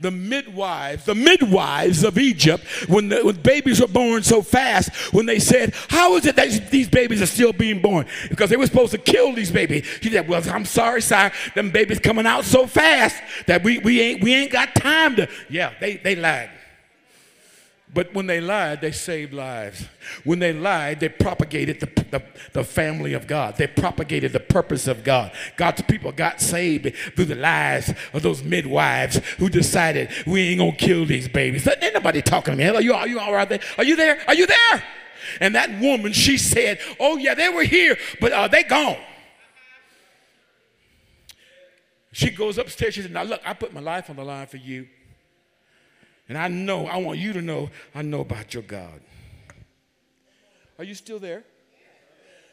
the 0.00 0.10
midwives, 0.10 1.04
the 1.04 1.14
midwives 1.14 2.04
of 2.04 2.18
Egypt, 2.18 2.64
when, 2.88 3.08
the, 3.08 3.24
when 3.24 3.36
babies 3.36 3.80
were 3.80 3.88
born 3.88 4.22
so 4.22 4.42
fast, 4.42 4.94
when 5.12 5.26
they 5.26 5.38
said, 5.38 5.74
How 5.88 6.16
is 6.16 6.26
it 6.26 6.36
that 6.36 6.70
these 6.70 6.88
babies 6.88 7.20
are 7.22 7.26
still 7.26 7.52
being 7.52 7.82
born? 7.82 8.06
Because 8.28 8.50
they 8.50 8.56
were 8.56 8.66
supposed 8.66 8.92
to 8.92 8.98
kill 8.98 9.34
these 9.34 9.50
babies. 9.50 9.86
He 10.00 10.10
said, 10.10 10.28
Well, 10.28 10.42
I'm 10.50 10.64
sorry, 10.64 11.02
sir. 11.02 11.32
Them 11.54 11.70
babies 11.70 11.98
coming 11.98 12.26
out 12.26 12.44
so 12.44 12.66
fast 12.66 13.16
that 13.46 13.62
we, 13.62 13.78
we, 13.78 14.00
ain't, 14.00 14.22
we 14.22 14.34
ain't 14.34 14.52
got 14.52 14.74
time 14.74 15.16
to. 15.16 15.28
Yeah, 15.48 15.72
they, 15.80 15.96
they 15.96 16.14
lied. 16.16 16.50
But 17.98 18.14
when 18.14 18.28
they 18.28 18.40
lied, 18.40 18.80
they 18.80 18.92
saved 18.92 19.32
lives. 19.32 19.84
When 20.22 20.38
they 20.38 20.52
lied, 20.52 21.00
they 21.00 21.08
propagated 21.08 21.80
the, 21.80 22.04
the, 22.12 22.22
the, 22.52 22.62
family 22.62 23.12
of 23.12 23.26
God. 23.26 23.56
They 23.56 23.66
propagated 23.66 24.32
the 24.32 24.38
purpose 24.38 24.86
of 24.86 25.02
God. 25.02 25.32
God's 25.56 25.82
people 25.82 26.12
got 26.12 26.40
saved 26.40 26.94
through 27.16 27.24
the 27.24 27.34
lies 27.34 27.92
of 28.12 28.22
those 28.22 28.40
midwives 28.44 29.16
who 29.38 29.48
decided 29.48 30.10
we 30.28 30.42
ain't 30.42 30.60
gonna 30.60 30.76
kill 30.76 31.06
these 31.06 31.26
babies. 31.26 31.66
Ain't 31.66 31.92
nobody 31.92 32.22
talking 32.22 32.52
to 32.52 32.56
me. 32.56 32.68
Are 32.68 32.80
you, 32.80 32.94
are 32.94 33.08
you 33.08 33.18
all 33.18 33.32
right 33.32 33.48
there? 33.48 33.58
Are 33.76 33.82
you 33.82 33.96
there? 33.96 34.20
Are 34.28 34.34
you 34.34 34.46
there? 34.46 34.84
And 35.40 35.56
that 35.56 35.80
woman, 35.80 36.12
she 36.12 36.38
said, 36.38 36.78
Oh, 37.00 37.16
yeah, 37.16 37.34
they 37.34 37.48
were 37.48 37.64
here, 37.64 37.98
but 38.20 38.32
are 38.32 38.48
they 38.48 38.62
gone? 38.62 38.98
She 42.12 42.30
goes 42.30 42.58
upstairs. 42.58 42.94
She 42.94 43.02
said, 43.02 43.10
Now 43.10 43.24
look, 43.24 43.40
I 43.44 43.54
put 43.54 43.72
my 43.72 43.80
life 43.80 44.08
on 44.08 44.14
the 44.14 44.24
line 44.24 44.46
for 44.46 44.58
you. 44.58 44.86
And 46.28 46.36
I 46.36 46.48
know, 46.48 46.86
I 46.86 46.98
want 46.98 47.18
you 47.18 47.32
to 47.32 47.42
know, 47.42 47.70
I 47.94 48.02
know 48.02 48.20
about 48.20 48.52
your 48.52 48.62
God. 48.62 49.00
Are 50.78 50.84
you 50.84 50.94
still 50.94 51.18
there? 51.18 51.44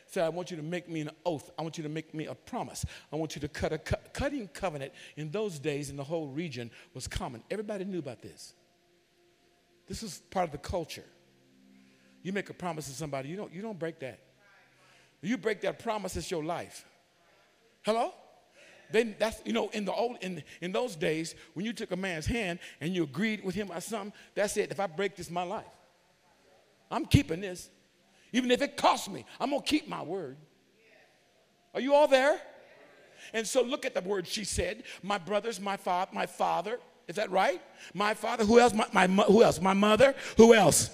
Say, 0.08 0.22
I 0.22 0.30
want 0.30 0.50
you 0.50 0.58
to 0.58 0.64
make 0.64 0.88
me 0.88 1.02
an 1.02 1.12
oath. 1.26 1.52
I 1.60 1.62
want 1.62 1.78
you 1.78 1.84
to 1.84 1.90
make 1.90 2.14
me 2.14 2.26
a 2.26 2.36
promise. 2.36 2.86
I 3.12 3.16
want 3.18 3.36
you 3.36 3.42
to 3.42 3.48
cut 3.48 3.74
a 3.74 3.78
cu- 3.78 3.96
cutting 4.14 4.48
covenant. 4.48 4.94
In 5.18 5.30
those 5.30 5.60
days, 5.60 5.90
in 5.90 5.98
the 5.98 6.04
whole 6.04 6.28
region, 6.28 6.72
was 6.94 7.08
common. 7.08 7.44
Everybody 7.52 7.84
knew 7.86 8.00
about 8.00 8.22
this. 8.22 8.54
This 9.88 10.04
is 10.04 10.22
part 10.30 10.46
of 10.46 10.52
the 10.52 10.58
culture. 10.58 11.04
You 12.24 12.34
make 12.34 12.50
a 12.50 12.54
promise 12.54 12.86
to 12.88 12.92
somebody, 12.92 13.30
you 13.30 13.36
don't, 13.36 13.54
you 13.54 13.62
don't 13.62 13.78
break 13.78 14.00
that. 14.00 14.20
You 15.22 15.38
break 15.38 15.62
that 15.62 15.80
promise, 15.80 16.16
it's 16.16 16.32
your 16.32 16.44
life. 16.44 16.86
Hello? 17.84 18.14
Then 18.92 19.16
that's 19.20 19.42
you 19.46 19.54
know 19.54 19.70
in 19.70 19.86
the 19.86 19.94
old 19.94 20.18
in 20.22 20.44
in 20.62 20.72
those 20.72 20.96
days 20.96 21.36
when 21.54 21.66
you 21.66 21.74
took 21.74 21.92
a 21.92 21.96
man's 21.96 22.26
hand 22.26 22.60
and 22.82 22.94
you 22.94 23.04
agreed 23.04 23.44
with 23.44 23.56
him 23.56 23.72
on 23.72 23.82
something, 23.82 24.14
that's 24.34 24.58
it. 24.58 24.72
If 24.72 24.80
I 24.80 24.88
break 24.88 25.16
this, 25.16 25.30
my 25.30 25.44
life. 25.44 25.66
I'm 26.92 27.06
keeping 27.06 27.42
this, 27.42 27.70
even 28.32 28.52
if 28.52 28.62
it 28.62 28.78
costs 28.78 29.10
me. 29.10 29.26
I'm 29.40 29.50
gonna 29.50 29.62
keep 29.64 29.88
my 29.88 30.02
word. 30.02 30.38
Are 31.74 31.82
you 31.82 31.94
all 31.94 32.08
there? 32.08 32.40
And 33.34 33.46
so 33.46 33.62
look 33.62 33.86
at 33.86 33.94
the 33.94 34.02
word 34.02 34.28
she 34.28 34.44
said. 34.44 34.84
My 35.02 35.18
brothers, 35.18 35.60
my 35.60 35.78
father, 35.78 36.12
my 36.14 36.26
father. 36.26 36.80
Is 37.08 37.16
that 37.18 37.30
right? 37.30 37.62
My 37.94 38.14
father. 38.14 38.46
Who 38.46 38.60
else? 38.60 38.74
My, 38.74 38.88
my 38.92 39.08
who 39.08 39.44
else? 39.44 39.62
My 39.62 39.74
mother. 39.74 40.16
Who 40.38 40.54
else? 40.54 40.90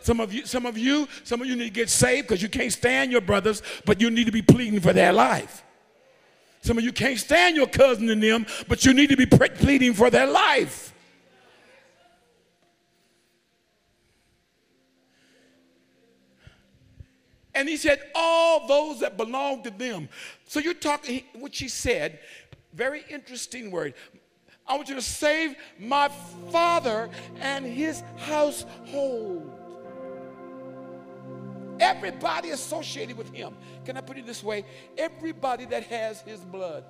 Some 0.00 0.20
of 0.20 0.32
you, 0.32 0.46
some 0.46 0.66
of 0.66 0.78
you, 0.78 1.08
some 1.24 1.40
of 1.42 1.46
you 1.46 1.56
need 1.56 1.64
to 1.64 1.70
get 1.70 1.90
saved 1.90 2.28
because 2.28 2.42
you 2.42 2.48
can't 2.48 2.72
stand 2.72 3.12
your 3.12 3.20
brothers, 3.20 3.62
but 3.84 4.00
you 4.00 4.10
need 4.10 4.24
to 4.24 4.32
be 4.32 4.42
pleading 4.42 4.80
for 4.80 4.92
their 4.92 5.12
life. 5.12 5.62
Some 6.62 6.78
of 6.78 6.84
you 6.84 6.92
can't 6.92 7.18
stand 7.18 7.56
your 7.56 7.66
cousin 7.66 8.10
and 8.10 8.22
them, 8.22 8.46
but 8.68 8.84
you 8.84 8.92
need 8.92 9.08
to 9.10 9.16
be 9.16 9.26
pleading 9.26 9.94
for 9.94 10.10
their 10.10 10.26
life. 10.26 10.92
And 17.54 17.68
he 17.68 17.76
said, 17.76 18.00
all 18.14 18.66
those 18.68 19.00
that 19.00 19.16
belong 19.16 19.62
to 19.64 19.70
them. 19.70 20.08
So 20.46 20.60
you're 20.60 20.72
talking, 20.74 21.24
what 21.34 21.54
she 21.54 21.68
said, 21.68 22.20
very 22.72 23.04
interesting 23.10 23.70
word. 23.70 23.94
I 24.66 24.76
want 24.76 24.88
you 24.88 24.94
to 24.94 25.02
save 25.02 25.56
my 25.78 26.08
father 26.52 27.10
and 27.40 27.66
his 27.66 28.02
household. 28.18 29.69
Everybody 31.80 32.50
associated 32.50 33.16
with 33.16 33.32
him. 33.32 33.54
Can 33.84 33.96
I 33.96 34.02
put 34.02 34.18
it 34.18 34.26
this 34.26 34.44
way? 34.44 34.64
Everybody 34.98 35.64
that 35.66 35.84
has 35.84 36.20
his 36.20 36.40
blood. 36.40 36.84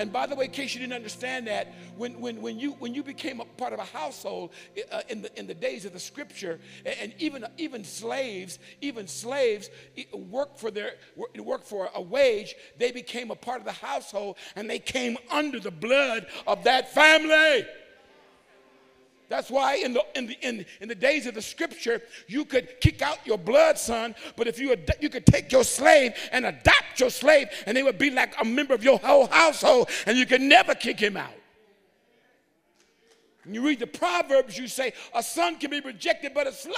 And 0.00 0.10
by 0.10 0.26
the 0.26 0.34
way, 0.34 0.46
in 0.46 0.50
case 0.50 0.72
you 0.72 0.80
didn't 0.80 0.94
understand 0.94 1.46
that, 1.46 1.74
when, 1.94 2.18
when, 2.20 2.40
when, 2.40 2.58
you, 2.58 2.72
when 2.78 2.94
you 2.94 3.02
became 3.02 3.40
a 3.40 3.44
part 3.44 3.74
of 3.74 3.78
a 3.78 3.84
household 3.84 4.50
uh, 4.90 5.02
in, 5.10 5.20
the, 5.20 5.38
in 5.38 5.46
the 5.46 5.52
days 5.52 5.84
of 5.84 5.92
the 5.92 6.00
scripture, 6.00 6.58
and 6.86 7.12
even, 7.18 7.44
even 7.58 7.84
slaves, 7.84 8.58
even 8.80 9.06
slaves 9.06 9.68
work 10.14 10.56
for, 10.56 10.70
their, 10.70 10.94
work 11.36 11.64
for 11.64 11.90
a 11.94 12.00
wage, 12.00 12.54
they 12.78 12.92
became 12.92 13.30
a 13.30 13.34
part 13.34 13.58
of 13.58 13.66
the 13.66 13.72
household 13.72 14.38
and 14.56 14.70
they 14.70 14.78
came 14.78 15.18
under 15.30 15.60
the 15.60 15.70
blood 15.70 16.26
of 16.46 16.64
that 16.64 16.94
family. 16.94 17.66
That's 19.30 19.48
why 19.48 19.76
in 19.76 19.92
the, 19.92 20.04
in, 20.16 20.26
the, 20.26 20.36
in, 20.42 20.66
in 20.80 20.88
the 20.88 20.94
days 20.94 21.24
of 21.28 21.34
the 21.34 21.40
scripture, 21.40 22.02
you 22.26 22.44
could 22.44 22.80
kick 22.80 23.00
out 23.00 23.24
your 23.24 23.38
blood 23.38 23.78
son, 23.78 24.16
but 24.34 24.48
if 24.48 24.58
you, 24.58 24.72
ad- 24.72 24.96
you 25.00 25.08
could 25.08 25.24
take 25.24 25.52
your 25.52 25.62
slave 25.62 26.14
and 26.32 26.44
adopt 26.44 26.98
your 26.98 27.10
slave, 27.10 27.46
and 27.64 27.76
they 27.76 27.84
would 27.84 27.96
be 27.96 28.10
like 28.10 28.34
a 28.40 28.44
member 28.44 28.74
of 28.74 28.82
your 28.82 28.98
whole 28.98 29.28
household, 29.28 29.88
and 30.06 30.18
you 30.18 30.26
could 30.26 30.40
never 30.40 30.74
kick 30.74 30.98
him 30.98 31.16
out. 31.16 31.30
When 33.44 33.54
you 33.54 33.64
read 33.64 33.78
the 33.78 33.86
Proverbs, 33.86 34.58
you 34.58 34.66
say, 34.66 34.92
a 35.14 35.22
son 35.22 35.58
can 35.58 35.70
be 35.70 35.78
rejected, 35.78 36.32
but 36.34 36.48
a 36.48 36.52
slave 36.52 36.74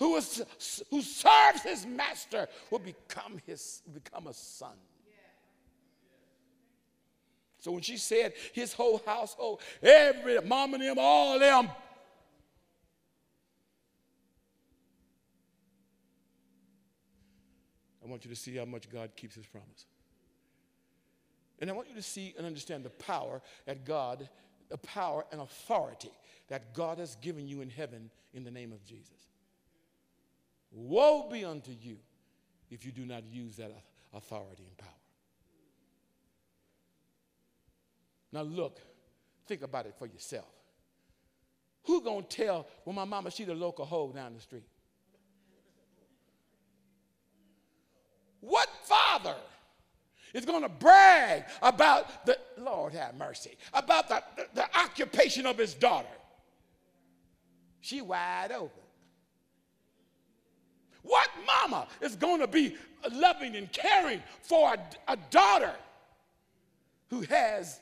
who, 0.00 0.16
is, 0.16 0.42
who 0.90 1.02
serves 1.02 1.62
his 1.62 1.86
master 1.86 2.48
will 2.72 2.80
become, 2.80 3.40
his, 3.46 3.82
become 3.94 4.26
a 4.26 4.34
son. 4.34 4.74
So 7.62 7.70
when 7.70 7.82
she 7.82 7.96
said 7.96 8.32
his 8.52 8.72
whole 8.72 9.00
household, 9.06 9.60
every 9.80 10.40
mom 10.40 10.74
and 10.74 10.82
them, 10.82 10.96
all 10.98 11.38
them, 11.38 11.70
I 18.04 18.08
want 18.08 18.24
you 18.24 18.30
to 18.30 18.36
see 18.36 18.56
how 18.56 18.64
much 18.64 18.90
God 18.90 19.12
keeps 19.14 19.36
his 19.36 19.46
promise. 19.46 19.86
And 21.60 21.70
I 21.70 21.72
want 21.72 21.88
you 21.88 21.94
to 21.94 22.02
see 22.02 22.34
and 22.36 22.44
understand 22.44 22.84
the 22.84 22.90
power 22.90 23.40
that 23.66 23.84
God, 23.84 24.28
the 24.68 24.78
power 24.78 25.24
and 25.30 25.40
authority 25.40 26.10
that 26.48 26.74
God 26.74 26.98
has 26.98 27.14
given 27.14 27.46
you 27.46 27.60
in 27.60 27.70
heaven 27.70 28.10
in 28.34 28.42
the 28.42 28.50
name 28.50 28.72
of 28.72 28.84
Jesus. 28.84 29.28
Woe 30.72 31.28
be 31.30 31.44
unto 31.44 31.70
you 31.70 31.98
if 32.72 32.84
you 32.84 32.90
do 32.90 33.06
not 33.06 33.22
use 33.30 33.54
that 33.58 33.70
authority 34.12 34.64
and 34.66 34.76
power. 34.76 35.01
Now 38.32 38.42
look, 38.42 38.78
think 39.46 39.62
about 39.62 39.86
it 39.86 39.94
for 39.98 40.06
yourself. 40.06 40.48
Who 41.84 42.00
gonna 42.00 42.22
tell 42.22 42.66
when 42.84 42.96
my 42.96 43.04
mama 43.04 43.30
see 43.30 43.44
the 43.44 43.54
local 43.54 43.84
hoe 43.84 44.12
down 44.12 44.34
the 44.34 44.40
street? 44.40 44.64
What 48.40 48.68
father 48.84 49.36
is 50.34 50.44
to 50.62 50.68
brag 50.68 51.44
about 51.60 52.26
the, 52.26 52.38
Lord 52.58 52.92
have 52.94 53.14
mercy, 53.14 53.56
about 53.72 54.08
the, 54.08 54.22
the, 54.36 54.46
the 54.54 54.78
occupation 54.78 55.46
of 55.46 55.58
his 55.58 55.74
daughter? 55.74 56.08
She 57.80 58.00
wide 58.00 58.52
open. 58.52 58.82
What 61.02 61.28
mama 61.46 61.88
is 62.00 62.16
going 62.16 62.40
to 62.40 62.46
be 62.46 62.76
loving 63.12 63.56
and 63.56 63.70
caring 63.72 64.22
for 64.40 64.74
a, 64.74 65.12
a 65.12 65.16
daughter 65.30 65.74
who 67.10 67.22
has 67.22 67.80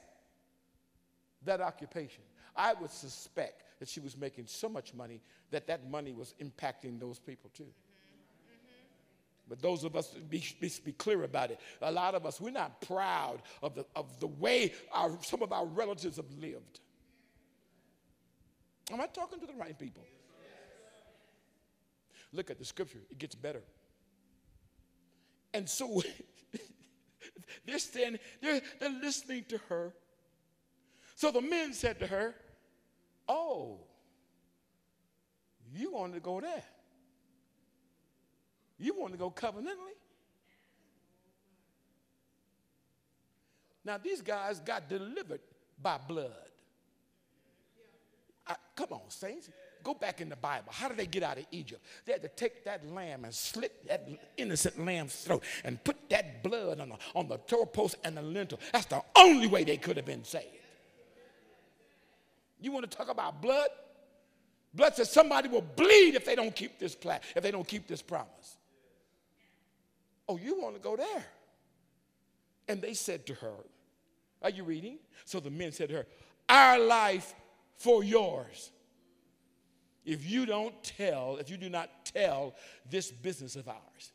that 1.45 1.61
occupation? 1.61 2.23
I 2.57 2.75
would 2.75 2.91
suspect 2.91 3.63
that 3.79 3.89
she 3.89 4.01
was 4.01 4.17
making 4.17 4.47
so 4.47 4.69
much 4.69 4.95
money 4.95 5.21
that 5.51 5.67
that 5.67 5.89
money 5.91 6.13
was 6.13 6.35
impacting 6.41 7.01
those 7.01 7.19
people 7.19 7.51
too. 7.55 7.67
But 9.49 9.61
those 9.61 9.83
of 9.83 9.97
us, 9.97 10.07
be, 10.07 10.45
be, 10.61 10.71
be, 10.85 10.93
clear 10.93 11.25
about 11.25 11.51
it. 11.51 11.59
A 11.83 11.91
lot 11.91 12.15
of 12.15 12.25
us, 12.25 12.41
we're 12.41 12.53
not 12.53 12.81
proud 12.83 13.43
of 13.65 13.75
the, 13.75 13.85
of 13.97 14.21
the 14.21 14.29
way 14.29 14.73
our, 14.93 15.11
some 15.23 15.43
of 15.43 15.53
our 15.53 15.67
relatives 15.67 16.19
have 16.19 16.31
lived. 16.39 16.79
Am 18.93 19.01
I 19.01 19.07
talking 19.09 19.41
to 19.41 19.47
the 19.47 19.55
right 19.55 19.77
people? 19.77 20.05
Look 22.33 22.49
at 22.49 22.61
the 22.61 22.65
scripture, 22.65 23.01
it 23.11 23.19
gets 23.19 23.35
better. 23.35 23.63
And 25.53 25.69
so 25.69 26.01
they're 27.67 27.81
standing, 27.81 28.21
they're, 28.41 28.61
they're 28.79 29.01
listening 29.03 29.45
to 29.49 29.59
her. 29.69 29.93
So 31.21 31.31
the 31.31 31.43
men 31.43 31.75
said 31.75 32.01
to 32.01 32.07
her, 32.07 32.35
Oh, 33.29 33.77
you 35.71 35.93
want 35.93 36.15
to 36.15 36.21
go 36.21 36.41
there? 36.41 36.63
You 38.79 38.99
want 38.99 39.13
to 39.13 39.19
go 39.19 39.31
covenantally? 39.31 39.99
Now, 43.85 43.99
these 43.99 44.23
guys 44.23 44.61
got 44.61 44.89
delivered 44.89 45.43
by 45.83 45.99
blood. 45.99 46.33
I, 48.47 48.57
come 48.75 48.89
on, 48.93 49.11
saints. 49.11 49.51
Go 49.85 49.93
back 49.93 50.23
in 50.23 50.31
the 50.31 50.37
Bible. 50.37 50.73
How 50.73 50.89
did 50.89 50.97
they 50.97 51.07
get 51.07 51.23
out 51.23 51.37
of 51.37 51.45
Egypt? 51.51 51.85
They 52.07 52.13
had 52.13 52.23
to 52.23 52.29
take 52.29 52.65
that 52.65 52.87
lamb 52.87 53.27
and 53.27 53.35
slit 53.35 53.87
that 53.89 54.09
innocent 54.39 54.83
lamb's 54.83 55.17
throat 55.17 55.45
and 55.65 55.85
put 55.85 56.09
that 56.09 56.43
blood 56.43 56.81
on 56.81 56.89
the, 56.89 56.97
on 57.15 57.29
the 57.29 57.39
doorpost 57.47 57.97
and 58.05 58.17
the 58.17 58.23
lintel. 58.23 58.59
That's 58.73 58.87
the 58.87 59.03
only 59.17 59.49
way 59.49 59.65
they 59.65 59.77
could 59.77 59.99
have 59.99 60.07
been 60.07 60.25
saved. 60.25 60.60
You 62.61 62.73
want 62.73 62.91
to 62.91 62.97
talk 62.97 63.09
about 63.09 63.41
blood? 63.41 63.69
Blood 64.75 64.95
says 64.95 65.11
somebody 65.11 65.49
will 65.49 65.63
bleed 65.63 66.15
if 66.15 66.25
they 66.25 66.37
don't 66.37 66.55
keep 66.55 66.79
this 66.79 66.95
plan, 66.95 67.21
if 67.35 67.43
they 67.43 67.51
don't 67.51 67.67
keep 67.67 67.87
this 67.87 68.03
promise. 68.03 68.57
Oh, 70.29 70.37
you 70.37 70.61
want 70.61 70.77
to 70.77 70.81
go 70.81 70.97
there? 70.97 71.25
And 72.69 72.81
they 72.81 72.95
said 72.95 73.27
to 73.27 73.35
her, 73.35 73.53
Are 74.43 74.51
you 74.51 74.63
reading? 74.63 74.99
So 75.25 75.41
the 75.41 75.51
men 75.51 75.73
said 75.73 75.89
to 75.89 75.97
her, 75.97 76.07
Our 76.49 76.79
life 76.79 77.35
for 77.77 78.05
yours. 78.05 78.71
If 80.05 80.29
you 80.29 80.47
don't 80.47 80.75
tell, 80.83 81.37
if 81.37 81.51
you 81.51 81.57
do 81.57 81.69
not 81.69 81.91
tell 82.05 82.55
this 82.89 83.11
business 83.11 83.57
of 83.57 83.69
ours, 83.69 84.13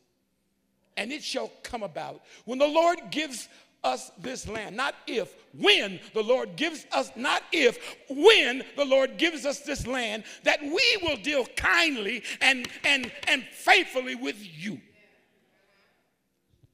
and 0.98 1.12
it 1.12 1.24
shall 1.24 1.52
come 1.64 1.84
about 1.84 2.22
when 2.46 2.60
the 2.60 2.68
Lord 2.68 3.00
gives 3.12 3.50
us 3.86 4.12
this 4.18 4.48
land. 4.48 4.76
Not 4.76 4.96
if, 5.08 5.34
when 5.54 6.00
the 6.14 6.24
Lord 6.24 6.58
gives 6.58 6.86
us, 6.92 7.12
not 7.16 7.44
if, 7.54 7.78
when 8.10 8.64
the 8.76 8.84
Lord 8.84 9.18
gives 9.18 9.46
us 9.46 9.60
this 9.60 9.88
land, 9.88 10.24
that 10.44 10.62
we 10.62 10.98
will 11.04 11.18
deal 11.18 11.46
kindly 11.56 12.24
and, 12.42 12.68
and, 12.84 13.12
and 13.28 13.44
faithfully 13.44 14.16
with 14.16 14.38
you. 14.40 14.82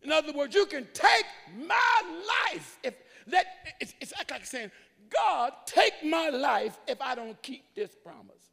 In 0.01 0.11
other 0.11 0.33
words, 0.33 0.55
you 0.55 0.65
can 0.65 0.87
take 0.93 1.25
my 1.55 2.01
life 2.53 2.79
if 2.83 2.95
that 3.27 3.45
it's, 3.79 3.93
it's 4.01 4.13
like 4.31 4.45
saying, 4.45 4.71
God, 5.09 5.53
take 5.65 5.93
my 6.03 6.29
life 6.29 6.79
if 6.87 6.99
I 7.01 7.13
don't 7.13 7.39
keep 7.43 7.63
this 7.75 7.91
promise. 8.03 8.51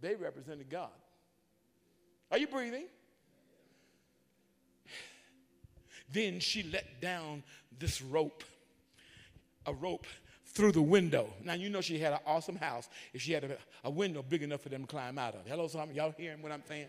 They 0.00 0.16
represented 0.16 0.68
God. 0.68 0.90
Are 2.30 2.38
you 2.38 2.46
breathing? 2.46 2.86
Then 6.14 6.38
she 6.38 6.62
let 6.62 7.00
down 7.00 7.42
this 7.76 8.00
rope, 8.00 8.44
a 9.66 9.74
rope 9.74 10.06
through 10.46 10.70
the 10.70 10.80
window. 10.80 11.28
Now, 11.42 11.54
you 11.54 11.68
know 11.68 11.80
she 11.80 11.98
had 11.98 12.12
an 12.12 12.20
awesome 12.24 12.54
house 12.54 12.88
if 13.12 13.20
she 13.20 13.32
had 13.32 13.42
a, 13.42 13.56
a 13.82 13.90
window 13.90 14.22
big 14.22 14.44
enough 14.44 14.60
for 14.60 14.68
them 14.68 14.82
to 14.82 14.86
climb 14.86 15.18
out 15.18 15.34
of. 15.34 15.40
Hello, 15.44 15.66
somebody. 15.66 15.94
Y'all 15.94 16.14
hearing 16.16 16.40
what 16.40 16.52
I'm 16.52 16.62
saying? 16.68 16.86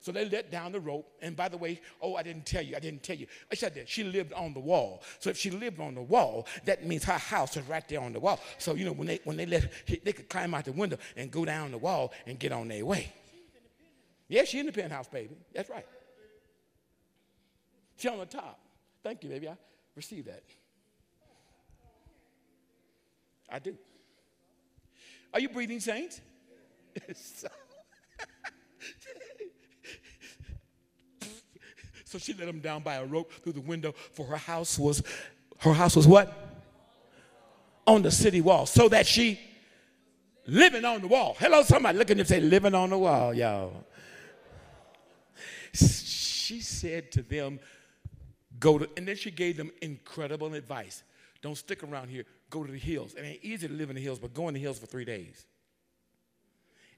So 0.00 0.10
they 0.10 0.28
let 0.28 0.50
down 0.50 0.72
the 0.72 0.80
rope. 0.80 1.08
And 1.22 1.36
by 1.36 1.48
the 1.48 1.56
way, 1.56 1.80
oh, 2.02 2.16
I 2.16 2.24
didn't 2.24 2.44
tell 2.44 2.62
you, 2.62 2.74
I 2.76 2.80
didn't 2.80 3.04
tell 3.04 3.16
you. 3.16 3.28
I 3.52 3.54
said 3.54 3.72
that 3.76 3.88
she 3.88 4.02
lived 4.02 4.32
on 4.32 4.52
the 4.52 4.60
wall. 4.60 5.04
So 5.20 5.30
if 5.30 5.38
she 5.38 5.52
lived 5.52 5.80
on 5.80 5.94
the 5.94 6.02
wall, 6.02 6.48
that 6.64 6.84
means 6.84 7.04
her 7.04 7.12
house 7.12 7.56
is 7.56 7.66
right 7.68 7.88
there 7.88 8.00
on 8.00 8.12
the 8.12 8.20
wall. 8.20 8.40
So, 8.58 8.74
you 8.74 8.84
know, 8.84 8.92
when 8.92 9.06
they, 9.06 9.20
when 9.22 9.36
they 9.36 9.46
let, 9.46 9.70
they 9.86 10.12
could 10.12 10.28
climb 10.28 10.54
out 10.54 10.64
the 10.64 10.72
window 10.72 10.98
and 11.16 11.30
go 11.30 11.44
down 11.44 11.70
the 11.70 11.78
wall 11.78 12.12
and 12.26 12.36
get 12.36 12.50
on 12.50 12.66
their 12.66 12.84
way. 12.84 13.12
Yeah, 14.26 14.42
she 14.42 14.58
in 14.58 14.66
the 14.66 14.72
penthouse, 14.72 15.06
baby. 15.06 15.36
That's 15.54 15.70
right. 15.70 15.86
On 18.06 18.18
the 18.18 18.26
top. 18.26 18.60
Thank 19.02 19.22
you, 19.24 19.30
baby. 19.30 19.48
I 19.48 19.56
received 19.96 20.28
that. 20.28 20.42
I 23.50 23.58
do. 23.58 23.76
Are 25.32 25.40
you 25.40 25.48
breathing, 25.48 25.80
saints? 25.80 26.20
So 32.14 32.20
she 32.20 32.32
let 32.34 32.46
him 32.46 32.60
down 32.60 32.84
by 32.84 32.94
a 32.94 33.04
rope 33.04 33.32
through 33.42 33.54
the 33.54 33.60
window, 33.60 33.90
for 33.90 34.24
her 34.26 34.36
house 34.36 34.78
was, 34.78 35.02
her 35.58 35.72
house 35.72 35.96
was 35.96 36.06
what? 36.06 36.32
On 37.88 38.02
the 38.02 38.10
city 38.12 38.40
wall. 38.40 38.66
So 38.66 38.88
that 38.88 39.04
she 39.04 39.40
living 40.46 40.84
on 40.84 41.00
the 41.00 41.08
wall. 41.08 41.34
Hello, 41.40 41.64
somebody 41.64 41.98
look 41.98 42.12
at 42.12 42.24
say, 42.28 42.38
living 42.38 42.72
on 42.72 42.90
the 42.90 42.98
wall, 42.98 43.34
y'all. 43.34 43.84
She 45.72 46.60
said 46.60 47.10
to 47.10 47.22
them, 47.22 47.58
go 48.58 48.78
to, 48.78 48.88
and 48.96 49.06
then 49.06 49.16
she 49.16 49.30
gave 49.30 49.56
them 49.56 49.70
incredible 49.82 50.54
advice. 50.54 51.02
Don't 51.42 51.56
stick 51.56 51.82
around 51.82 52.08
here. 52.08 52.24
Go 52.50 52.64
to 52.64 52.72
the 52.72 52.78
hills. 52.78 53.14
It 53.14 53.22
ain't 53.22 53.44
easy 53.44 53.68
to 53.68 53.74
live 53.74 53.90
in 53.90 53.96
the 53.96 54.02
hills, 54.02 54.18
but 54.18 54.32
go 54.32 54.48
in 54.48 54.54
the 54.54 54.60
hills 54.60 54.78
for 54.78 54.86
three 54.86 55.04
days 55.04 55.46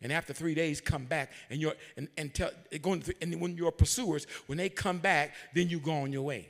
and 0.02 0.12
after 0.12 0.32
three 0.32 0.54
days 0.54 0.80
come 0.80 1.04
back 1.04 1.32
and 1.50 1.60
you're 1.60 1.74
and, 1.96 2.08
and 2.16 2.34
tell 2.34 2.50
going 2.82 3.00
through, 3.00 3.14
and 3.20 3.40
when 3.40 3.56
your 3.56 3.72
pursuers 3.72 4.26
when 4.46 4.58
they 4.58 4.68
come 4.68 4.98
back 4.98 5.34
then 5.54 5.68
you 5.68 5.78
go 5.78 5.92
on 5.92 6.12
your 6.12 6.22
way 6.22 6.48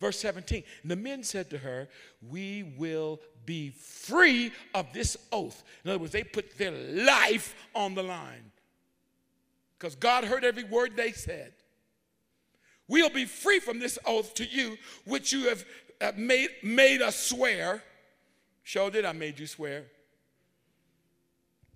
verse 0.00 0.18
17 0.18 0.62
the 0.84 0.96
men 0.96 1.22
said 1.22 1.50
to 1.50 1.58
her 1.58 1.88
we 2.28 2.74
will 2.76 3.20
be 3.44 3.70
free 3.70 4.52
of 4.74 4.92
this 4.92 5.16
oath 5.32 5.62
in 5.84 5.90
other 5.90 5.98
words 5.98 6.12
they 6.12 6.24
put 6.24 6.56
their 6.58 6.72
life 6.72 7.54
on 7.74 7.94
the 7.94 8.02
line 8.02 8.50
because 9.78 9.94
god 9.94 10.24
heard 10.24 10.44
every 10.44 10.64
word 10.64 10.96
they 10.96 11.12
said 11.12 11.52
we'll 12.88 13.10
be 13.10 13.24
free 13.24 13.60
from 13.60 13.78
this 13.78 13.98
oath 14.04 14.34
to 14.34 14.44
you 14.44 14.76
which 15.04 15.32
you 15.32 15.48
have 15.48 15.64
uh, 16.00 16.12
made, 16.16 16.50
made 16.62 17.02
us 17.02 17.16
swear. 17.16 17.82
Show 18.62 18.90
did 18.90 19.04
i 19.04 19.12
made 19.12 19.38
you 19.38 19.46
swear. 19.46 19.84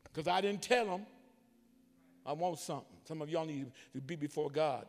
Because 0.04 0.28
I 0.28 0.40
didn't 0.40 0.62
tell 0.62 0.86
them 0.86 1.06
I 2.24 2.32
want 2.32 2.58
something. 2.58 2.96
Some 3.04 3.22
of 3.22 3.30
y'all 3.30 3.46
need 3.46 3.70
to 3.94 4.00
be 4.00 4.16
before 4.16 4.50
God. 4.50 4.86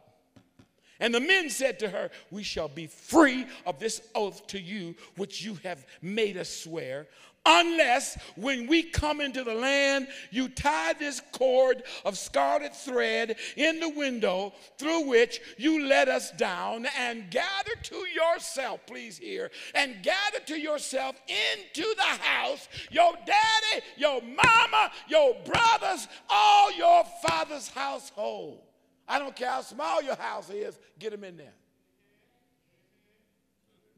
And 1.00 1.14
the 1.14 1.20
men 1.20 1.50
said 1.50 1.78
to 1.80 1.90
her, 1.90 2.10
We 2.32 2.42
shall 2.44 2.68
be 2.68 2.88
free 2.88 3.46
of 3.66 3.80
this 3.80 4.02
oath 4.16 4.48
to 4.48 4.60
you, 4.60 4.96
which 5.16 5.44
you 5.44 5.60
have 5.64 5.86
made 6.02 6.38
us 6.38 6.50
swear, 6.50 7.08
unless 7.48 8.18
when 8.36 8.68
we 8.68 8.84
come 8.84 9.22
into 9.22 9.44
the 9.44 9.54
land, 9.54 10.08
you 10.30 10.50
tie 10.50 10.94
this 10.94 11.22
cord 11.32 11.82
of 12.04 12.18
scarlet 12.18 12.76
thread 12.76 13.38
in 13.56 13.80
the 13.80 13.90
window 13.90 14.54
through 14.78 15.08
which 15.08 15.40
you 15.58 15.86
let 15.86 16.10
us 16.10 16.32
down 16.32 16.86
and 17.00 17.32
gather 17.32 17.72
to 17.84 17.96
yourself, 17.96 18.82
please 18.86 19.18
hear, 19.18 19.50
and 19.74 20.04
gather 20.04 20.40
to 20.46 20.60
yourself 20.60 21.16
into 21.28 21.88
the 21.96 22.02
house 22.02 22.68
your 22.92 23.14
daddy, 23.26 23.86
your 23.96 24.22
mama, 24.22 24.92
your 25.08 25.34
brothers, 25.46 26.08
all 26.30 26.72
your 26.74 27.04
father's 27.26 27.70
household. 27.70 28.62
I 29.08 29.20
don't 29.20 29.36
care 29.36 29.50
how 29.50 29.62
small 29.62 30.02
your 30.02 30.16
house 30.16 30.50
is, 30.50 30.78
get 31.00 31.12
them 31.12 31.24
in 31.24 31.38
there. 31.38 31.54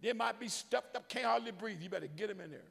They 0.02 0.14
might 0.14 0.39
be 0.39 0.47
stuffed 0.47 0.95
up, 0.95 1.10
can't 1.10 1.26
hardly 1.26 1.52
breathe. 1.52 1.82
You 1.82 1.89
better 1.89 2.08
get 2.08 2.30
them 2.30 2.39
in 2.39 2.52
there. 2.52 2.62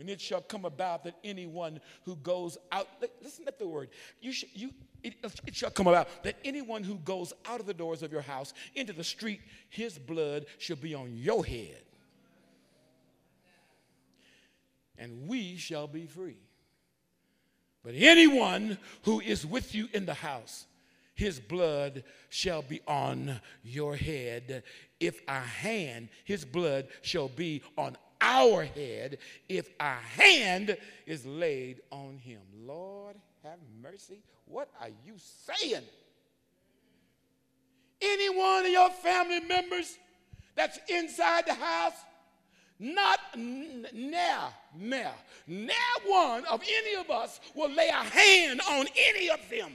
And 0.00 0.08
it 0.08 0.20
shall 0.20 0.40
come 0.40 0.64
about 0.64 1.04
that 1.04 1.14
anyone 1.22 1.80
who 2.04 2.16
goes 2.16 2.56
out, 2.72 2.88
listen 3.22 3.44
to 3.44 3.54
the 3.58 3.68
word. 3.68 3.90
You 4.20 4.32
should, 4.32 4.48
you, 4.54 4.70
it, 5.02 5.14
it, 5.46 5.54
shall 5.54 5.70
come 5.70 5.86
about 5.86 6.08
that 6.24 6.36
anyone 6.44 6.82
who 6.82 6.96
goes 6.96 7.32
out 7.46 7.60
of 7.60 7.66
the 7.66 7.74
doors 7.74 8.02
of 8.02 8.10
your 8.10 8.22
house 8.22 8.54
into 8.74 8.92
the 8.92 9.04
street, 9.04 9.40
his 9.68 9.98
blood 9.98 10.46
shall 10.58 10.76
be 10.76 10.94
on 10.94 11.16
your 11.16 11.44
head. 11.44 11.82
And 14.98 15.28
we 15.28 15.56
shall 15.56 15.86
be 15.86 16.06
free. 16.06 16.36
But 17.82 17.94
anyone 17.96 18.78
who 19.04 19.20
is 19.20 19.46
with 19.46 19.74
you 19.74 19.88
in 19.92 20.04
the 20.04 20.14
house, 20.14 20.66
his 21.14 21.38
blood 21.38 22.04
shall 22.28 22.62
be 22.62 22.80
on 22.86 23.40
your 23.62 23.96
head. 23.96 24.62
If 24.98 25.20
our 25.28 25.40
hand, 25.40 26.08
his 26.24 26.44
blood 26.44 26.88
shall 27.02 27.28
be 27.28 27.62
on 27.76 27.96
our 28.30 28.64
head, 28.64 29.18
if 29.48 29.68
our 29.80 29.98
hand 30.16 30.76
is 31.04 31.26
laid 31.26 31.80
on 31.90 32.16
him. 32.18 32.40
Lord, 32.64 33.16
have 33.42 33.58
mercy. 33.82 34.22
What 34.46 34.68
are 34.80 34.90
you 35.04 35.14
saying? 35.16 35.82
Any 38.00 38.28
one 38.30 38.64
of 38.64 38.70
your 38.70 38.90
family 38.90 39.40
members 39.40 39.98
that's 40.54 40.78
inside 40.88 41.46
the 41.46 41.54
house 41.54 41.94
not 42.78 43.20
now, 43.36 44.54
now, 44.74 45.12
now 45.46 45.74
one 46.06 46.44
of 46.46 46.62
any 46.62 46.98
of 46.98 47.10
us 47.10 47.38
will 47.54 47.68
lay 47.68 47.88
a 47.88 47.92
hand 47.92 48.62
on 48.70 48.86
any 48.96 49.28
of 49.28 49.40
them. 49.50 49.72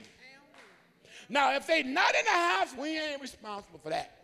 Now, 1.28 1.54
if 1.54 1.66
they're 1.68 1.84
not 1.84 2.14
in 2.16 2.24
the 2.24 2.30
house, 2.30 2.74
we 2.76 2.98
ain't 2.98 3.20
responsible 3.22 3.78
for 3.78 3.90
that. 3.90 4.15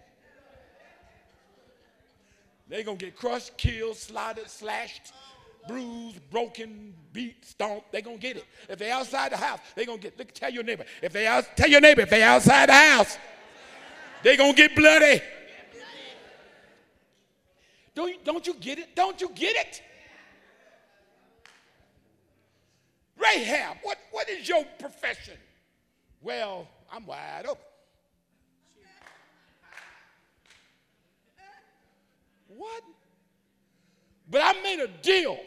They're 2.68 2.84
going 2.84 2.98
to 2.98 3.04
get 3.04 3.16
crushed, 3.16 3.56
killed, 3.56 3.96
slaughtered, 3.96 4.48
slashed, 4.48 5.12
bruised, 5.68 6.30
broken, 6.30 6.94
beat, 7.12 7.44
stomped. 7.44 7.92
They're 7.92 8.00
going 8.00 8.18
to 8.18 8.22
get 8.22 8.36
it. 8.36 8.44
If 8.68 8.78
they're 8.78 8.94
outside 8.94 9.32
the 9.32 9.36
house, 9.36 9.60
they're 9.74 9.86
going 9.86 10.00
to 10.00 10.10
get, 10.10 10.34
tell 10.34 10.50
your 10.50 10.62
neighbor. 10.62 10.84
If 11.02 11.12
they 11.12 11.26
out, 11.26 11.44
tell 11.56 11.68
your 11.68 11.80
neighbor, 11.80 12.02
if 12.02 12.10
they're 12.10 12.28
outside 12.28 12.68
the 12.68 12.74
house, 12.74 13.18
they're 14.22 14.36
going 14.36 14.54
to 14.54 14.56
get 14.56 14.74
bloody. 14.74 15.20
Don't 17.94 18.08
you, 18.08 18.16
don't 18.24 18.46
you 18.46 18.54
get 18.54 18.78
it? 18.78 18.96
Don't 18.96 19.20
you 19.20 19.28
get 19.34 19.54
it? 19.56 19.82
Rahab, 23.18 23.76
what, 23.82 23.98
what 24.10 24.28
is 24.28 24.48
your 24.48 24.64
profession? 24.78 25.36
Well, 26.22 26.66
I'm 26.90 27.06
wide 27.06 27.44
open. 27.46 27.62
What? 32.57 32.82
But 34.30 34.40
I 34.42 34.61
made 34.62 34.80
a 34.80 34.88
deal 34.88 35.38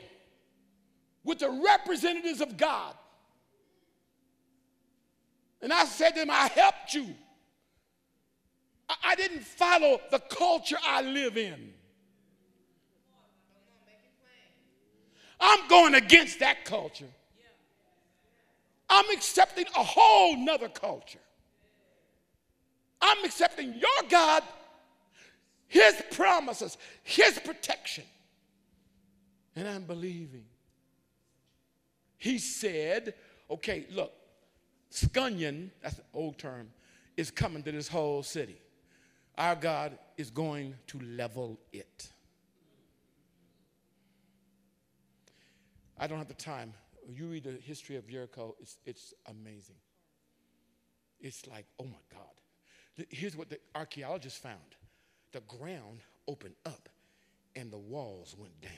with 1.24 1.40
the 1.40 1.50
representatives 1.50 2.42
of 2.42 2.58
God. 2.58 2.94
And 5.62 5.74
I 5.74 5.86
said 5.86 6.12
to 6.12 6.20
them, 6.20 6.30
I 6.30 6.48
helped 6.48 6.94
you. 6.94 7.08
I 9.04 9.16
didn't 9.16 9.44
follow 9.44 10.00
the 10.12 10.20
culture 10.20 10.78
I 10.86 11.02
live 11.02 11.38
in. 11.38 11.74
I'm 15.40 15.68
going 15.68 15.96
against 15.96 16.40
that 16.40 16.66
culture. 16.66 17.10
I'm 18.90 19.06
accepting 19.12 19.66
a 19.76 19.84
whole 19.84 20.38
nother 20.38 20.70
culture. 20.70 21.20
I'm 23.02 23.26
accepting 23.26 23.74
your 23.74 24.10
God, 24.10 24.44
His 25.68 26.02
promises, 26.12 26.78
His 27.04 27.40
protection. 27.40 28.04
And 29.56 29.68
I'm 29.68 29.84
believing. 29.84 30.46
He 32.18 32.38
said, 32.38 33.14
okay, 33.50 33.86
look, 33.92 34.12
scunion, 34.92 35.70
that's 35.82 35.98
an 35.98 36.06
old 36.14 36.38
term, 36.38 36.70
is 37.18 37.32
coming 37.32 37.64
to 37.64 37.72
this 37.72 37.88
whole 37.88 38.24
city. 38.24 38.58
Our 39.38 39.56
God 39.56 39.98
is 40.18 40.30
going 40.30 40.76
to 40.88 41.00
level 41.00 41.60
it. 41.72 42.10
I 45.98 46.08
don't 46.08 46.18
have 46.18 46.28
the 46.28 46.34
time. 46.34 46.74
You 47.08 47.28
read 47.28 47.44
the 47.44 47.52
history 47.52 47.96
of 47.96 48.08
Jericho, 48.08 48.56
it's, 48.60 48.78
it's 48.86 49.14
amazing. 49.28 49.76
It's 51.20 51.48
like, 51.48 51.66
oh 51.80 51.86
my 51.86 51.92
God. 52.12 53.08
Here's 53.10 53.36
what 53.36 53.50
the 53.50 53.60
archaeologists 53.74 54.40
found 54.40 54.76
the 55.36 55.58
ground 55.58 56.00
opened 56.28 56.56
up 56.66 56.88
and 57.56 57.70
the 57.70 57.78
walls 57.78 58.36
went 58.38 58.60
down. 58.62 58.72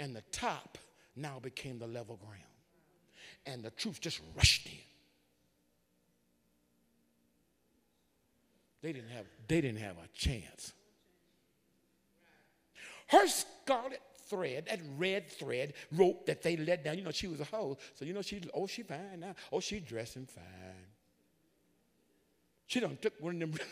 And 0.00 0.16
the 0.16 0.22
top 0.32 0.78
now 1.14 1.38
became 1.40 1.78
the 1.78 1.86
level 1.86 2.16
ground. 2.16 2.42
And 3.46 3.62
the 3.62 3.70
troops 3.70 4.00
just 4.00 4.20
rushed 4.36 4.66
in. 4.66 4.72
They 8.82 8.92
didn't 8.92 9.10
have, 9.10 9.26
they 9.46 9.60
didn't 9.60 9.80
have 9.80 9.96
a 9.96 10.08
chance. 10.12 10.72
Her 13.08 13.28
scarlet 13.28 14.00
thread, 14.28 14.66
that 14.68 14.80
red 14.96 15.30
thread 15.30 15.74
rope 15.92 16.26
that 16.26 16.42
they 16.42 16.56
let 16.56 16.82
down. 16.82 16.98
You 16.98 17.04
know, 17.04 17.10
she 17.10 17.28
was 17.28 17.40
a 17.40 17.44
hoe. 17.44 17.76
So, 17.94 18.04
you 18.04 18.12
know, 18.12 18.22
she, 18.22 18.40
oh, 18.54 18.66
she 18.66 18.82
fine 18.82 19.20
now. 19.20 19.34
Oh, 19.52 19.60
she 19.60 19.78
dressing 19.80 20.26
fine. 20.26 20.44
She 22.66 22.80
done 22.80 22.98
took 23.00 23.14
one 23.20 23.42
of 23.42 23.52
them. 23.52 23.60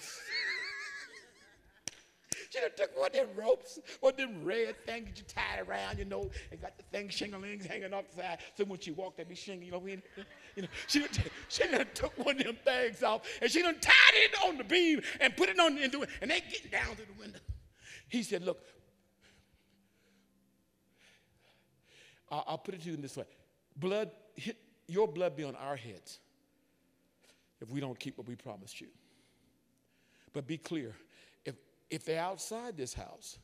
she 2.59 2.63
done 2.63 2.71
took 2.77 2.99
one 2.99 3.07
of 3.07 3.13
them 3.13 3.29
ropes, 3.37 3.79
one 4.01 4.13
of 4.13 4.19
them 4.19 4.45
red 4.45 4.77
things 4.87 5.09
that 5.09 5.19
you 5.19 5.25
tied 5.25 5.69
around, 5.69 5.99
you 5.99 6.05
know, 6.05 6.31
and 6.51 6.61
got 6.61 6.77
the 6.77 6.85
thing 6.85 7.09
shinglings 7.09 7.67
hanging 7.67 7.93
off 7.93 8.05
the 8.15 8.23
side. 8.23 8.39
So 8.57 8.65
when 8.65 8.79
she 8.81 8.91
walked, 8.91 9.19
they 9.19 9.25
be 9.25 9.35
shingling, 9.35 9.67
you 9.67 9.73
know, 9.73 9.83
you 10.57 10.63
know, 10.63 10.69
she, 10.87 11.05
she 11.49 11.69
done 11.69 11.87
took 11.95 12.17
one 12.25 12.37
of 12.39 12.45
them 12.45 12.57
things 12.65 13.03
off 13.03 13.23
and 13.41 13.51
she 13.51 13.63
done 13.63 13.79
tied 13.81 13.95
it 14.15 14.35
on 14.47 14.59
the 14.59 14.65
beam 14.65 15.03
and 15.21 15.37
put 15.37 15.49
it 15.49 15.59
on 15.59 15.79
into 15.79 16.03
it, 16.03 16.09
and 16.21 16.31
they 16.31 16.41
getting 16.41 16.71
down 16.71 16.97
to 16.97 17.03
the 17.03 17.19
window. 17.19 17.39
He 18.09 18.23
said, 18.23 18.43
look, 18.45 18.61
I'll 22.31 22.59
put 22.59 22.75
it 22.75 22.83
to 22.83 22.89
you 22.89 22.95
in 22.95 23.01
this 23.01 23.17
way 23.17 23.25
blood, 23.77 24.11
your 24.87 25.09
blood 25.09 25.37
be 25.37 25.45
on 25.45 25.57
our 25.57 25.77
heads 25.77 26.19
if 27.61 27.71
we 27.71 27.81
don't 27.81 27.99
keep 27.99 28.19
what 28.19 28.27
we 28.27 28.37
promised 28.37 28.81
you. 28.81 28.89
But 30.33 30.47
be 30.47 30.59
clear 30.59 30.95
if, 31.91 32.05
they're 32.05 32.21
outside 32.21 32.77
this 32.77 32.95
house, 32.95 33.39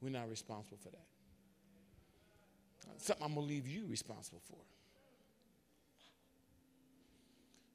we're 0.00 0.10
not 0.10 0.28
responsible 0.28 0.78
for 0.82 0.90
that. 0.90 1.06
Something 2.98 3.24
I'm 3.24 3.34
going 3.34 3.46
to 3.46 3.52
leave 3.52 3.66
you 3.66 3.86
responsible 3.86 4.42
for. 4.48 4.58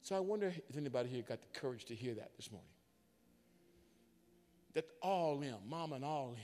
So 0.02 0.16
I 0.16 0.20
wonder 0.20 0.52
if 0.68 0.76
anybody 0.76 1.08
here 1.08 1.22
got 1.22 1.40
the 1.42 1.58
courage 1.58 1.84
to 1.86 1.94
hear 1.94 2.14
that 2.14 2.30
this 2.36 2.50
morning. 2.50 2.70
That 4.74 4.86
all 5.02 5.38
them, 5.38 5.58
mom 5.68 5.92
and 5.92 6.04
all 6.04 6.28
them, 6.28 6.40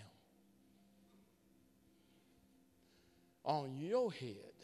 on 3.44 3.76
your 3.76 4.10
head 4.12 4.54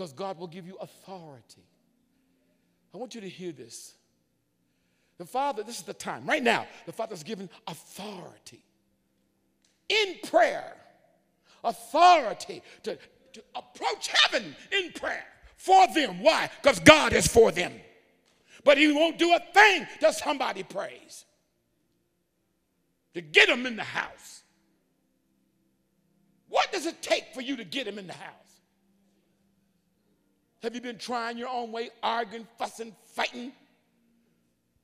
because 0.00 0.12
God 0.12 0.38
will 0.38 0.46
give 0.46 0.66
you 0.66 0.76
authority. 0.80 1.66
I 2.94 2.96
want 2.96 3.14
you 3.14 3.20
to 3.20 3.28
hear 3.28 3.52
this. 3.52 3.94
The 5.20 5.26
Father, 5.26 5.62
this 5.62 5.76
is 5.76 5.82
the 5.82 5.92
time, 5.92 6.24
right 6.24 6.42
now, 6.42 6.66
the 6.86 6.92
Father's 6.92 7.22
given 7.22 7.50
authority 7.66 8.64
in 9.90 10.14
prayer, 10.24 10.74
authority 11.62 12.62
to, 12.84 12.96
to 13.34 13.42
approach 13.54 14.08
heaven 14.08 14.56
in 14.72 14.92
prayer 14.92 15.26
for 15.58 15.86
them. 15.88 16.22
Why? 16.22 16.48
Because 16.62 16.80
God 16.80 17.12
is 17.12 17.26
for 17.26 17.52
them. 17.52 17.70
But 18.64 18.78
He 18.78 18.90
won't 18.90 19.18
do 19.18 19.34
a 19.34 19.40
thing 19.52 19.86
till 20.00 20.14
somebody 20.14 20.62
prays 20.62 21.26
to 23.12 23.20
get 23.20 23.48
them 23.48 23.66
in 23.66 23.76
the 23.76 23.84
house. 23.84 24.42
What 26.48 26.72
does 26.72 26.86
it 26.86 27.02
take 27.02 27.34
for 27.34 27.42
you 27.42 27.56
to 27.56 27.64
get 27.64 27.86
him 27.86 27.98
in 27.98 28.06
the 28.06 28.14
house? 28.14 28.62
Have 30.62 30.74
you 30.74 30.80
been 30.80 30.96
trying 30.96 31.36
your 31.36 31.48
own 31.48 31.72
way, 31.72 31.90
arguing, 32.02 32.48
fussing, 32.58 32.96
fighting? 33.04 33.52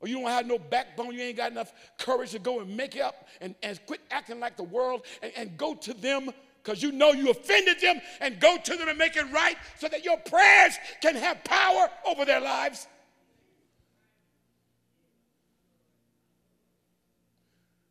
Or 0.00 0.08
you 0.08 0.20
don't 0.20 0.30
have 0.30 0.46
no 0.46 0.58
backbone, 0.58 1.14
you 1.14 1.22
ain't 1.22 1.36
got 1.36 1.52
enough 1.52 1.72
courage 1.98 2.32
to 2.32 2.38
go 2.38 2.60
and 2.60 2.76
make 2.76 2.96
it 2.96 3.02
up 3.02 3.26
and, 3.40 3.54
and 3.62 3.78
quit 3.86 4.00
acting 4.10 4.40
like 4.40 4.56
the 4.56 4.62
world 4.62 5.06
and, 5.22 5.32
and 5.36 5.56
go 5.56 5.74
to 5.74 5.94
them 5.94 6.30
because 6.62 6.82
you 6.82 6.92
know 6.92 7.12
you 7.12 7.30
offended 7.30 7.80
them 7.80 8.00
and 8.20 8.40
go 8.40 8.56
to 8.58 8.76
them 8.76 8.88
and 8.88 8.98
make 8.98 9.16
it 9.16 9.24
right 9.32 9.56
so 9.78 9.88
that 9.88 10.04
your 10.04 10.18
prayers 10.18 10.76
can 11.00 11.14
have 11.14 11.42
power 11.44 11.88
over 12.04 12.24
their 12.24 12.40
lives. 12.40 12.88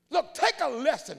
Look, 0.09 0.33
take 0.33 0.55
a 0.61 0.69
lesson. 0.69 1.17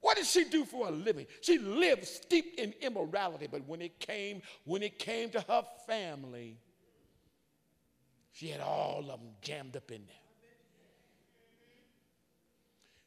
What 0.00 0.16
did 0.16 0.26
she 0.26 0.44
do 0.44 0.64
for 0.64 0.88
a 0.88 0.90
living? 0.90 1.26
She 1.40 1.58
lived 1.58 2.06
steeped 2.06 2.60
in 2.60 2.74
immorality, 2.80 3.48
but 3.50 3.66
when 3.66 3.80
it 3.80 3.98
came, 4.00 4.42
when 4.64 4.82
it 4.82 4.98
came 4.98 5.30
to 5.30 5.40
her 5.40 5.64
family, 5.86 6.58
she 8.34 8.48
had 8.48 8.60
all 8.60 8.98
of 8.98 9.20
them 9.20 9.30
jammed 9.40 9.76
up 9.76 9.90
in 9.92 10.02
there. 10.06 10.16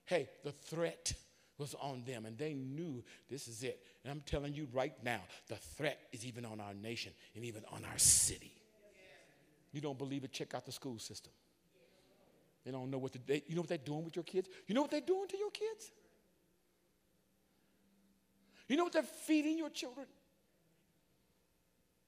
Hey, 0.05 0.29
the 0.45 0.53
threat 0.53 1.13
was 1.57 1.75
on 1.81 2.03
them, 2.05 2.25
and 2.25 2.37
they 2.37 2.53
knew 2.53 3.03
this 3.29 3.49
is 3.49 3.61
it. 3.61 3.83
And 4.03 4.11
I'm 4.11 4.21
telling 4.21 4.53
you 4.53 4.69
right 4.71 4.93
now, 5.03 5.19
the 5.49 5.57
threat 5.57 5.99
is 6.13 6.25
even 6.25 6.45
on 6.45 6.61
our 6.61 6.73
nation 6.73 7.11
and 7.35 7.43
even 7.43 7.63
on 7.73 7.83
our 7.91 7.97
city. 7.97 8.53
You 9.73 9.81
don't 9.81 9.97
believe 9.97 10.23
it? 10.23 10.31
Check 10.31 10.55
out 10.55 10.65
the 10.65 10.71
school 10.71 10.97
system. 10.97 11.33
They 12.63 12.71
don't 12.71 12.89
know 12.89 12.97
what 12.97 13.11
to, 13.13 13.19
they, 13.25 13.43
you 13.47 13.55
know 13.55 13.61
what 13.61 13.69
they're 13.69 13.77
doing 13.77 14.05
with 14.05 14.15
your 14.15 14.23
kids? 14.23 14.47
You 14.65 14.75
know 14.75 14.81
what 14.81 14.91
they're 14.91 15.01
doing 15.01 15.27
to 15.27 15.37
your 15.37 15.51
kids? 15.51 15.91
You 18.69 18.77
know 18.77 18.85
what 18.85 18.93
they're 18.93 19.03
feeding 19.03 19.57
your 19.57 19.69
children? 19.69 20.07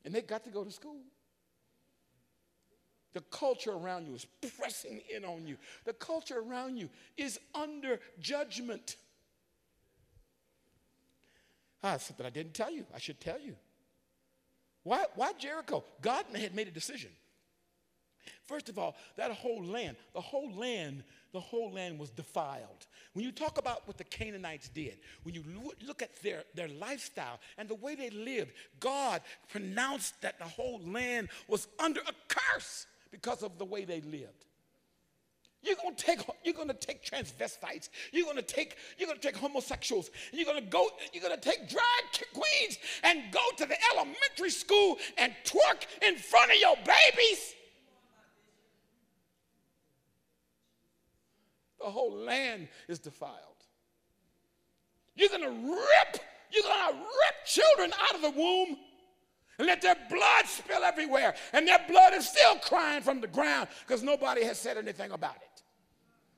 And 0.05 0.15
they 0.15 0.21
got 0.21 0.45
to 0.45 0.51
go 0.51 0.63
to 0.63 0.71
school. 0.71 1.01
The 3.13 3.21
culture 3.21 3.71
around 3.71 4.07
you 4.07 4.13
is 4.13 4.25
pressing 4.57 5.01
in 5.13 5.25
on 5.25 5.47
you. 5.47 5.57
The 5.85 5.93
culture 5.93 6.39
around 6.39 6.77
you 6.77 6.89
is 7.17 7.39
under 7.55 7.99
judgment. 8.19 8.97
Ah, 11.83 11.97
something 11.97 12.25
I 12.25 12.29
didn't 12.29 12.53
tell 12.53 12.71
you. 12.71 12.85
I 12.93 12.99
should 12.99 13.19
tell 13.19 13.39
you. 13.39 13.55
Why, 14.83 15.05
why 15.15 15.33
Jericho? 15.37 15.83
God 16.01 16.25
had 16.35 16.55
made 16.55 16.67
a 16.67 16.71
decision. 16.71 17.09
First 18.45 18.69
of 18.69 18.77
all, 18.77 18.95
that 19.15 19.31
whole 19.31 19.63
land, 19.63 19.95
the 20.13 20.21
whole 20.21 20.51
land, 20.51 21.03
the 21.33 21.39
whole 21.39 21.71
land 21.71 21.99
was 21.99 22.09
defiled. 22.09 22.87
When 23.13 23.23
you 23.23 23.31
talk 23.31 23.57
about 23.57 23.87
what 23.87 23.97
the 23.97 24.03
Canaanites 24.03 24.69
did, 24.69 24.97
when 25.23 25.35
you 25.35 25.43
look 25.85 26.01
at 26.01 26.21
their, 26.21 26.43
their 26.55 26.67
lifestyle 26.67 27.39
and 27.57 27.69
the 27.69 27.75
way 27.75 27.95
they 27.95 28.09
lived, 28.09 28.51
God 28.79 29.21
pronounced 29.49 30.21
that 30.21 30.39
the 30.39 30.45
whole 30.45 30.81
land 30.83 31.29
was 31.47 31.67
under 31.79 32.01
a 32.01 32.13
curse 32.27 32.87
because 33.11 33.43
of 33.43 33.57
the 33.57 33.65
way 33.65 33.85
they 33.85 34.01
lived. 34.01 34.45
You're 35.61 35.75
gonna 35.75 35.95
take 35.95 36.21
you're 36.43 36.53
gonna 36.53 36.73
take 36.73 37.03
transvestites, 37.03 37.89
you're 38.13 38.25
gonna 38.25 38.41
take 38.41 38.77
you're 38.97 39.07
gonna 39.07 39.19
take 39.19 39.35
homosexuals, 39.35 40.09
you're 40.31 40.45
gonna 40.45 40.61
go, 40.61 40.87
you're 41.11 41.21
gonna 41.21 41.35
take 41.35 41.67
drag 41.67 41.83
queens 42.33 42.77
and 43.03 43.23
go 43.31 43.41
to 43.57 43.65
the 43.65 43.75
elementary 43.93 44.51
school 44.51 44.97
and 45.17 45.33
twerk 45.43 45.85
in 46.01 46.15
front 46.15 46.51
of 46.51 46.57
your 46.57 46.75
babies. 46.77 47.55
The 51.79 51.89
whole 51.89 52.13
land 52.13 52.69
is 52.87 52.99
defiled. 52.99 53.33
You're 55.15 55.29
gonna 55.29 55.49
rip, 55.49 56.23
you're 56.51 56.63
gonna 56.63 56.97
rip 56.97 57.45
children 57.45 57.91
out 58.01 58.15
of 58.15 58.21
the 58.21 58.31
womb 58.31 58.77
and 59.59 59.67
let 59.67 59.81
their 59.81 59.95
blood 60.09 60.45
spill 60.45 60.83
everywhere. 60.83 61.35
And 61.53 61.67
their 61.67 61.79
blood 61.87 62.13
is 62.13 62.27
still 62.27 62.55
crying 62.55 63.03
from 63.03 63.21
the 63.21 63.27
ground 63.27 63.67
because 63.85 64.01
nobody 64.01 64.43
has 64.45 64.57
said 64.57 64.77
anything 64.77 65.11
about 65.11 65.35
it. 65.35 65.43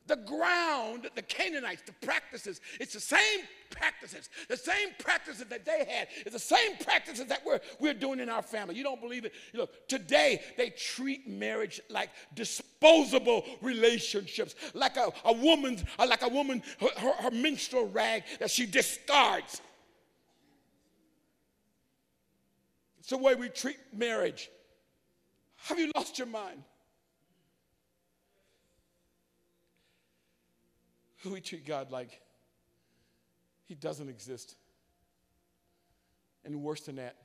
The 0.07 0.15
ground, 0.15 1.09
the 1.15 1.21
Canaanites, 1.21 1.83
the 1.85 1.93
practices, 2.05 2.59
it's 2.79 2.93
the 2.93 2.99
same 2.99 3.41
practices. 3.69 4.29
The 4.49 4.57
same 4.57 4.89
practices 4.99 5.45
that 5.45 5.63
they 5.63 5.85
had 5.87 6.07
It's 6.25 6.33
the 6.33 6.39
same 6.39 6.75
practices 6.83 7.27
that 7.27 7.45
we're, 7.45 7.61
we're 7.79 7.93
doing 7.93 8.19
in 8.19 8.27
our 8.27 8.41
family. 8.41 8.75
You 8.75 8.83
don't 8.83 8.99
believe 8.99 9.23
it? 9.23 9.33
Look, 9.53 9.87
today 9.87 10.41
they 10.57 10.71
treat 10.71 11.29
marriage 11.29 11.79
like 11.89 12.09
disposable 12.33 13.45
relationships, 13.61 14.55
like 14.73 14.97
a, 14.97 15.13
a 15.23 15.31
woman's, 15.31 15.83
like 15.99 16.23
a 16.23 16.29
woman, 16.29 16.63
her, 16.81 16.89
her, 16.97 17.13
her 17.13 17.31
menstrual 17.31 17.87
rag 17.87 18.23
that 18.39 18.49
she 18.49 18.65
discards. 18.65 19.61
It's 23.00 23.00
the 23.11 23.17
way 23.17 23.35
we 23.35 23.49
treat 23.49 23.77
marriage. 23.95 24.49
Have 25.67 25.77
you 25.77 25.91
lost 25.95 26.17
your 26.17 26.27
mind? 26.27 26.63
We 31.29 31.39
treat 31.39 31.67
God 31.67 31.91
like 31.91 32.19
He 33.67 33.75
doesn't 33.75 34.09
exist. 34.09 34.55
And 36.43 36.63
worse 36.63 36.81
than 36.81 36.95
that, 36.95 37.15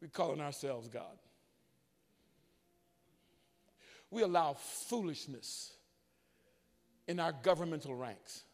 we're 0.00 0.08
calling 0.08 0.40
ourselves 0.40 0.88
God. 0.88 1.18
We 4.10 4.22
allow 4.22 4.54
foolishness 4.54 5.72
in 7.06 7.20
our 7.20 7.34
governmental 7.42 7.94
ranks. 7.94 8.44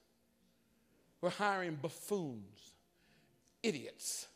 We're 1.21 1.31
hiring 1.31 1.77
buffoons, 1.81 2.73
idiots, 3.63 4.27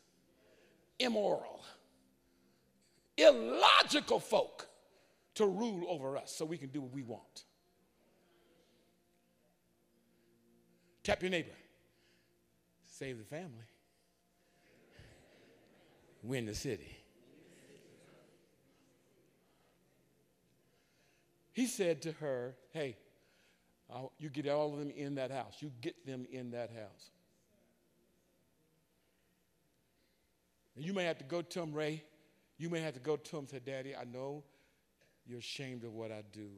immoral, 0.99 1.65
illogical 3.17 4.21
folk 4.21 4.69
to 5.35 5.47
rule 5.47 5.85
over 5.89 6.17
us 6.17 6.33
so 6.33 6.45
we 6.45 6.57
can 6.59 6.69
do 6.69 6.81
what 6.81 6.93
we 6.93 7.03
want. 7.03 7.45
Tap 11.03 11.23
your 11.23 11.31
neighbor. 11.31 11.51
Save 12.85 13.19
the 13.19 13.25
family. 13.25 13.67
Win 16.23 16.47
the 16.47 16.55
city. 16.55 16.97
He 21.53 21.67
said 21.67 22.03
to 22.03 22.13
her, 22.13 22.55
Hey, 22.73 22.97
uh, 23.89 24.07
you 24.19 24.29
get 24.31 24.49
all 24.49 24.73
of 24.73 24.79
them 24.79 24.91
in 24.91 25.15
that 25.15 25.31
house. 25.31 25.57
You 25.61 25.71
get 25.81 26.05
them 26.05 26.27
in 26.31 26.51
that 26.51 26.71
house. 26.71 27.11
And 30.77 30.85
you 30.85 30.93
may 30.93 31.05
have 31.05 31.19
to 31.19 31.25
go 31.25 31.43
to 31.43 31.63
him, 31.63 31.73
Ray. 31.73 32.05
You 32.59 32.71
may 32.71 32.81
have 32.81 32.95
to 32.95 33.01
go 33.01 33.17
to 33.17 33.37
him 33.37 33.41
and 33.41 33.49
say, 33.49 33.61
Daddy, 33.65 33.97
I 33.97 34.05
know 34.05 34.45
you're 35.27 35.39
ashamed 35.39 35.85
of 35.85 35.95
what 35.95 36.13
I 36.13 36.23
do. 36.33 36.49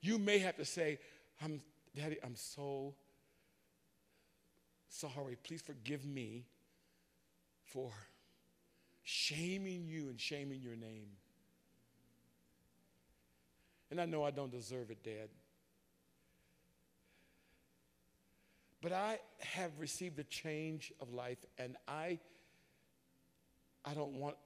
You 0.00 0.18
may 0.18 0.38
have 0.38 0.56
to 0.56 0.64
say, 0.64 0.98
I'm, 1.42 1.60
Daddy, 1.96 2.18
I'm 2.22 2.36
so 2.36 2.94
sorry. 4.88 5.36
Please 5.42 5.62
forgive 5.62 6.04
me 6.04 6.44
for 7.64 7.90
shaming 9.02 9.86
you 9.86 10.08
and 10.08 10.20
shaming 10.20 10.60
your 10.60 10.76
name. 10.76 11.08
And 13.90 14.00
I 14.00 14.06
know 14.06 14.24
I 14.24 14.30
don't 14.30 14.50
deserve 14.50 14.90
it, 14.90 15.02
Dad. 15.02 15.28
But 18.82 18.92
I 18.92 19.18
have 19.40 19.70
received 19.78 20.18
a 20.18 20.24
change 20.24 20.92
of 21.00 21.12
life, 21.12 21.38
and 21.58 21.76
I 21.88 22.18
I 23.84 23.94
don't 23.94 24.14
want 24.14 24.36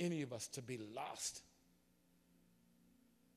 any 0.00 0.22
of 0.22 0.32
us 0.32 0.46
to 0.48 0.62
be 0.62 0.78
lost. 0.94 1.42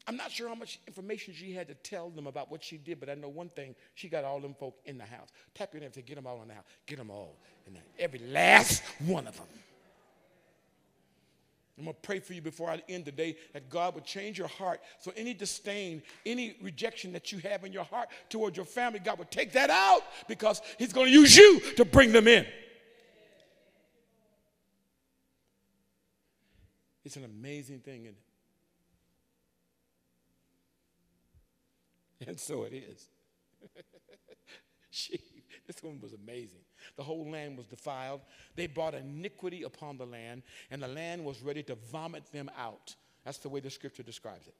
I'm 0.08 0.16
not 0.16 0.32
sure 0.32 0.48
how 0.48 0.56
much 0.56 0.80
information 0.88 1.34
she 1.34 1.52
had 1.52 1.68
to 1.68 1.74
tell 1.74 2.10
them 2.10 2.28
about 2.28 2.50
what 2.50 2.64
she 2.64 2.78
did, 2.78 3.00
but 3.00 3.10
I 3.10 3.16
know 3.16 3.28
one 3.28 3.50
thing: 3.50 3.76
she 3.94 4.08
got 4.08 4.24
all 4.24 4.40
them 4.40 4.56
folk 4.58 4.78
in 4.86 4.98
the 4.98 5.04
house. 5.04 5.28
Tap 5.54 5.74
your 5.74 5.82
name 5.82 5.92
say, 5.92 6.02
"Get 6.02 6.16
them 6.16 6.26
all 6.26 6.42
in 6.42 6.48
the 6.48 6.54
house. 6.54 6.64
Get 6.86 6.98
them 6.98 7.12
all 7.12 7.36
in 7.66 7.74
there. 7.74 7.84
Every 8.00 8.20
last 8.20 8.84
one 9.06 9.28
of 9.28 9.36
them." 9.36 9.48
I'm 11.78 11.84
going 11.84 11.94
to 11.94 12.02
pray 12.02 12.20
for 12.20 12.34
you 12.34 12.42
before 12.42 12.72
I 12.72 12.82
end 12.90 13.06
today 13.06 13.38
that 13.54 13.70
God 13.70 13.94
would 13.94 14.04
change 14.04 14.40
your 14.40 14.48
heart. 14.48 14.82
So, 15.00 15.12
any 15.16 15.36
disdain, 15.36 16.02
any 16.26 16.58
rejection 16.62 17.14
that 17.14 17.32
you 17.32 17.38
have 17.40 17.66
in 17.66 17.72
your 17.72 17.84
heart 17.84 18.10
towards 18.30 18.58
your 18.58 18.66
family, 18.66 18.98
God 18.98 19.20
would 19.20 19.30
take 19.30 19.52
that 19.52 19.70
out 19.70 20.02
because 20.28 20.62
He's 20.80 20.92
going 20.92 21.08
to 21.08 21.14
use 21.14 21.38
you 21.38 21.60
to 21.76 21.86
bring 21.86 22.12
them 22.12 22.28
in. 22.28 22.48
It's 27.08 27.16
an 27.16 27.24
amazing 27.24 27.80
thing, 27.80 28.02
isn't 28.02 28.18
it? 32.20 32.28
And 32.28 32.38
so 32.38 32.64
it 32.64 32.74
is. 32.74 33.08
she, 34.90 35.18
this 35.66 35.82
woman 35.82 36.02
was 36.02 36.12
amazing. 36.12 36.60
The 36.98 37.04
whole 37.04 37.32
land 37.32 37.56
was 37.56 37.66
defiled. 37.66 38.20
They 38.58 38.68
brought 38.68 38.94
iniquity 38.94 39.64
upon 39.64 39.98
the 39.98 40.06
land, 40.06 40.44
and 40.70 40.84
the 40.84 40.90
land 40.90 41.24
was 41.24 41.42
ready 41.42 41.64
to 41.64 41.76
vomit 41.76 42.30
them 42.34 42.52
out. 42.60 42.94
That's 43.24 43.38
the 43.38 43.48
way 43.48 43.62
the 43.62 43.70
scripture 43.70 44.04
describes 44.04 44.48
it. 44.48 44.56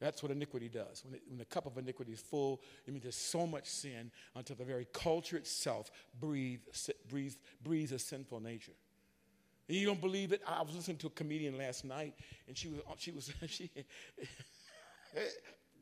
That's 0.00 0.24
what 0.24 0.32
iniquity 0.32 0.68
does. 0.68 1.04
When, 1.04 1.14
it, 1.14 1.22
when, 1.28 1.38
the 1.38 1.44
cup 1.44 1.66
of 1.66 1.78
iniquity 1.78 2.14
is 2.14 2.20
full, 2.20 2.62
it 2.84 2.90
means 2.90 3.04
there's 3.04 3.14
so 3.14 3.46
much 3.46 3.66
sin 3.66 4.10
until 4.34 4.56
the 4.56 4.64
very 4.64 4.88
culture 4.92 5.36
itself 5.36 5.88
breathes, 6.18 6.90
breathes, 7.08 7.36
breathes 7.62 7.92
a 7.92 8.00
sinful 8.00 8.40
nature. 8.40 8.72
And 9.68 9.76
you 9.76 9.86
don't 9.86 10.00
believe 10.00 10.32
it? 10.32 10.42
I 10.46 10.62
was 10.62 10.74
listening 10.74 10.98
to 10.98 11.08
a 11.08 11.10
comedian 11.10 11.58
last 11.58 11.84
night, 11.84 12.14
and 12.46 12.56
she 12.56 12.68
was 12.68 12.80
uh, 12.80 12.94
she 12.98 13.10
was 13.10 13.32
she. 13.46 13.70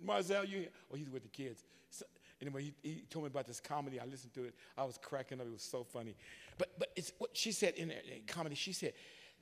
Marzel, 0.04 0.48
you? 0.48 0.66
Oh, 0.92 0.96
he's 0.96 1.10
with 1.10 1.22
the 1.22 1.28
kids. 1.28 1.64
So, 1.90 2.04
anyway, 2.40 2.62
he, 2.62 2.74
he, 2.82 3.04
told 3.08 3.24
me 3.24 3.28
about 3.28 3.46
this 3.46 3.60
comedy. 3.60 4.00
I 4.00 4.04
listened 4.04 4.34
to 4.34 4.44
it. 4.44 4.54
I 4.76 4.84
was 4.84 4.98
cracking 5.02 5.40
up. 5.40 5.46
It 5.46 5.52
was 5.52 5.62
so 5.62 5.84
funny. 5.84 6.16
But 6.58 6.78
but 6.78 6.88
it's 6.96 7.12
what 7.18 7.30
she 7.36 7.52
said 7.52 7.74
in, 7.74 7.90
in 7.90 8.22
comedy. 8.26 8.54
She 8.54 8.72
said, 8.72 8.92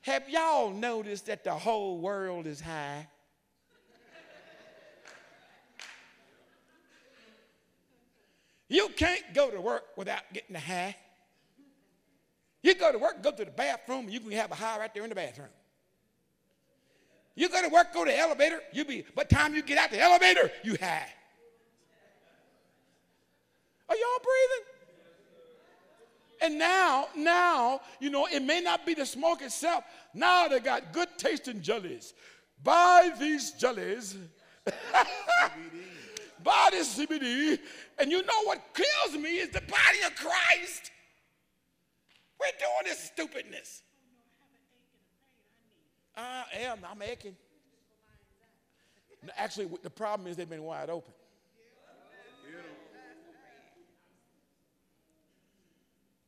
"Have 0.02 0.28
y'all 0.28 0.70
noticed 0.70 1.26
that 1.26 1.44
the 1.44 1.54
whole 1.54 1.98
world 1.98 2.46
is 2.46 2.60
high?" 2.60 3.08
You 8.72 8.88
can't 8.96 9.34
go 9.34 9.50
to 9.50 9.60
work 9.60 9.84
without 9.98 10.22
getting 10.32 10.56
a 10.56 10.60
high. 10.60 10.96
You 12.62 12.74
go 12.74 12.92
to 12.92 12.98
work, 12.98 13.22
go 13.22 13.32
to 13.32 13.44
the 13.44 13.50
bathroom, 13.50 14.04
and 14.04 14.12
you 14.12 14.20
can 14.20 14.30
have 14.32 14.52
a 14.52 14.54
high 14.54 14.78
right 14.78 14.92
there 14.94 15.02
in 15.02 15.08
the 15.08 15.14
bathroom. 15.14 15.48
You 17.34 17.48
go 17.48 17.62
to 17.62 17.68
work, 17.68 17.92
go 17.92 18.04
to 18.04 18.10
the 18.10 18.18
elevator, 18.18 18.60
you 18.72 18.84
be, 18.84 19.04
by 19.14 19.24
the 19.24 19.34
time 19.34 19.54
you 19.54 19.62
get 19.62 19.78
out 19.78 19.90
the 19.90 20.00
elevator, 20.00 20.50
you 20.62 20.76
high. 20.80 21.08
Are 23.88 23.96
y'all 23.96 24.20
breathing? 24.22 24.72
And 26.42 26.58
now, 26.58 27.06
now, 27.16 27.80
you 28.00 28.10
know, 28.10 28.26
it 28.26 28.42
may 28.42 28.60
not 28.60 28.84
be 28.84 28.94
the 28.94 29.06
smoke 29.06 29.42
itself. 29.42 29.84
Now 30.12 30.48
they 30.48 30.60
got 30.60 30.92
good 30.92 31.08
tasting 31.16 31.62
jellies. 31.62 32.14
Buy 32.62 33.12
these 33.18 33.52
jellies. 33.52 34.16
Buy 36.42 36.68
this 36.72 36.98
CBD. 36.98 37.58
And 37.98 38.10
you 38.10 38.22
know 38.22 38.42
what 38.44 38.60
kills 38.74 39.22
me 39.22 39.38
is 39.38 39.50
the 39.50 39.60
body 39.60 40.02
of 40.06 40.14
Christ. 40.16 40.91
We're 42.42 42.58
doing 42.58 42.84
this 42.84 42.98
stupidness. 42.98 43.82
I 46.16 46.44
am. 46.62 46.78
I'm 46.90 47.00
aching. 47.00 47.36
Actually, 49.36 49.68
the 49.82 49.90
problem 49.90 50.26
is 50.26 50.36
they've 50.36 50.50
been 50.50 50.64
wide 50.64 50.90
open. 50.90 51.14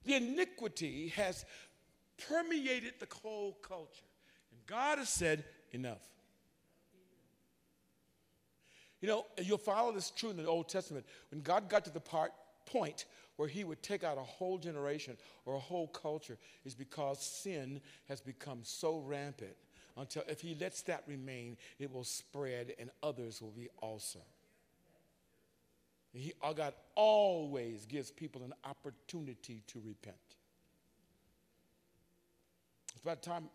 The 0.04 0.14
iniquity 0.14 1.08
has 1.16 1.44
permeated 2.28 2.94
the 3.00 3.08
whole 3.22 3.58
culture. 3.62 4.04
And 4.52 4.60
God 4.66 4.98
has 4.98 5.08
said, 5.08 5.44
enough. 5.72 6.02
You 9.00 9.08
know, 9.08 9.26
you'll 9.42 9.58
follow 9.58 9.92
this 9.92 10.10
true 10.10 10.30
in 10.30 10.36
the 10.36 10.46
Old 10.46 10.68
Testament. 10.68 11.04
When 11.30 11.40
God 11.40 11.68
got 11.68 11.84
to 11.86 11.90
the 11.90 12.00
part, 12.00 12.32
point 12.66 13.06
where 13.36 13.48
he 13.48 13.64
would 13.64 13.82
take 13.82 14.04
out 14.04 14.18
a 14.18 14.22
whole 14.22 14.58
generation 14.58 15.16
or 15.44 15.54
a 15.54 15.60
whole 15.60 15.88
culture 15.88 16.38
is 16.64 16.74
because 16.74 17.20
sin 17.20 17.80
has 18.08 18.20
become 18.20 18.60
so 18.62 18.98
rampant 18.98 19.56
until 19.96 20.22
if 20.28 20.40
he 20.40 20.56
lets 20.60 20.82
that 20.82 21.04
remain, 21.06 21.56
it 21.78 21.92
will 21.92 22.04
spread 22.04 22.74
and 22.78 22.90
others 23.02 23.40
will 23.40 23.52
be 23.52 23.68
also. 23.80 24.20
He, 26.12 26.32
uh, 26.42 26.52
God 26.52 26.74
always 26.94 27.86
gives 27.86 28.10
people 28.10 28.42
an 28.44 28.54
opportunity 28.64 29.62
to 29.66 29.82
repent. 29.84 30.16
By 33.04 33.16
the 33.16 33.20
time 33.20 33.48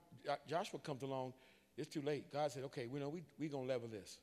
Joshua 0.47 0.79
comes 0.79 1.01
along, 1.01 1.33
it's 1.77 1.87
too 1.87 2.01
late. 2.01 2.31
God 2.31 2.51
said, 2.51 2.63
okay, 2.65 2.87
we 2.87 2.99
know 2.99 3.09
we're 3.09 3.23
we 3.39 3.47
going 3.47 3.65
to 3.65 3.73
level 3.73 3.87
this. 3.87 4.19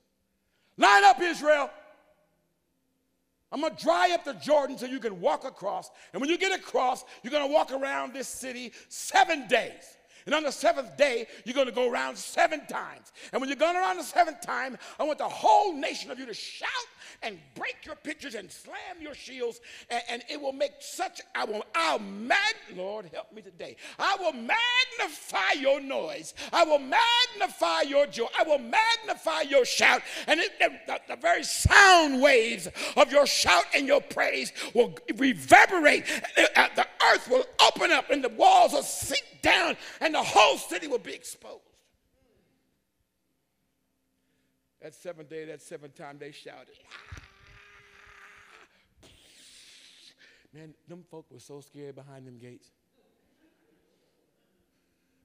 Line 0.76 1.04
up, 1.04 1.20
Israel. 1.20 1.70
I'm 3.57 3.62
to 3.74 3.82
dry 3.82 4.11
up 4.12 4.22
the 4.22 4.34
Jordan 4.34 4.76
so 4.76 4.84
you 4.84 5.00
can 5.00 5.18
walk 5.18 5.46
across. 5.46 5.90
And 6.12 6.20
when 6.20 6.28
you 6.28 6.36
get 6.36 6.52
across, 6.52 7.07
you're 7.22 7.30
to 7.46 7.50
walk 7.50 7.72
around 7.72 8.12
this 8.12 8.28
city 8.28 8.72
seven 8.90 9.48
days. 9.48 9.96
And 10.26 10.34
on 10.34 10.42
the 10.42 10.52
seventh 10.52 10.94
day, 10.98 11.26
you're 11.46 11.54
going 11.54 11.66
to 11.66 11.72
go 11.72 11.90
around 11.90 12.18
seven 12.18 12.66
times. 12.66 13.12
And 13.32 13.40
when 13.40 13.48
you're 13.48 13.57
going 13.57 13.76
around 13.76 13.96
the 13.96 14.02
seventh 14.02 14.42
time, 14.42 14.76
I 15.00 15.04
want 15.04 15.16
the 15.16 15.24
whole 15.24 15.72
nation 15.72 16.11
of 16.11 16.18
you 16.18 16.26
to 16.26 16.34
shout 16.34 16.68
and 17.23 17.39
break 17.55 17.77
your 17.85 17.97
pitchers 17.97 18.35
and 18.35 18.51
slam 18.51 19.01
your 19.01 19.14
shields. 19.14 19.61
And, 19.91 20.03
and 20.09 20.23
it 20.29 20.41
will 20.41 20.53
make 20.53 20.73
such, 20.81 21.21
I 21.35 21.45
will, 21.45 21.64
I'll 21.75 21.99
mag, 21.99 22.55
Lord, 22.75 23.11
help 23.12 23.33
me 23.33 23.43
today. 23.43 23.77
I 23.99 24.17
will 24.21 24.33
magnify 24.33 25.61
your 25.61 25.81
noise. 25.81 26.35
I 26.53 26.64
will 26.64 26.79
magnify 26.79 27.83
your 27.83 28.07
joy. 28.07 28.27
I 28.39 28.45
will 28.45 28.59
magnify 28.59 29.43
your 29.43 29.64
shout. 29.64 30.03
And 30.27 30.41
it, 30.41 30.59
the, 30.59 31.01
the, 31.09 31.17
very 31.17 31.45
sound 31.45 32.21
waves 32.21 32.69
of 32.97 33.11
your 33.11 33.27
shout 33.27 33.64
and 33.75 33.87
your 33.87 34.01
praise 34.01 34.53
will 34.75 34.95
reverberate. 35.17 36.05
Uh, 36.37 36.69
the 36.77 36.87
earth 37.12 37.29
will 37.29 37.45
open 37.67 37.91
up 37.91 38.11
and 38.11 38.23
the 38.23 38.29
walls 38.31 38.73
will 38.73 38.83
sink 38.83 39.25
down 39.43 39.77
and 40.01 40.14
the 40.14 40.23
whole 40.23 40.59
city 40.59 40.87
will 40.87 40.99
be 40.99 41.14
exposed. 41.14 41.66
That 44.87 44.95
seventh 44.95 45.28
day, 45.28 45.45
that 45.47 45.61
seventh 45.61 45.97
time, 45.97 46.16
they 46.16 46.30
shouted. 46.30 46.68
Man, 50.55 50.74
them 50.87 51.03
folk 51.11 51.26
were 51.28 51.41
so 51.41 51.61
scared 51.61 51.97
behind 51.97 52.24
them 52.24 52.39
gates. 52.39 52.68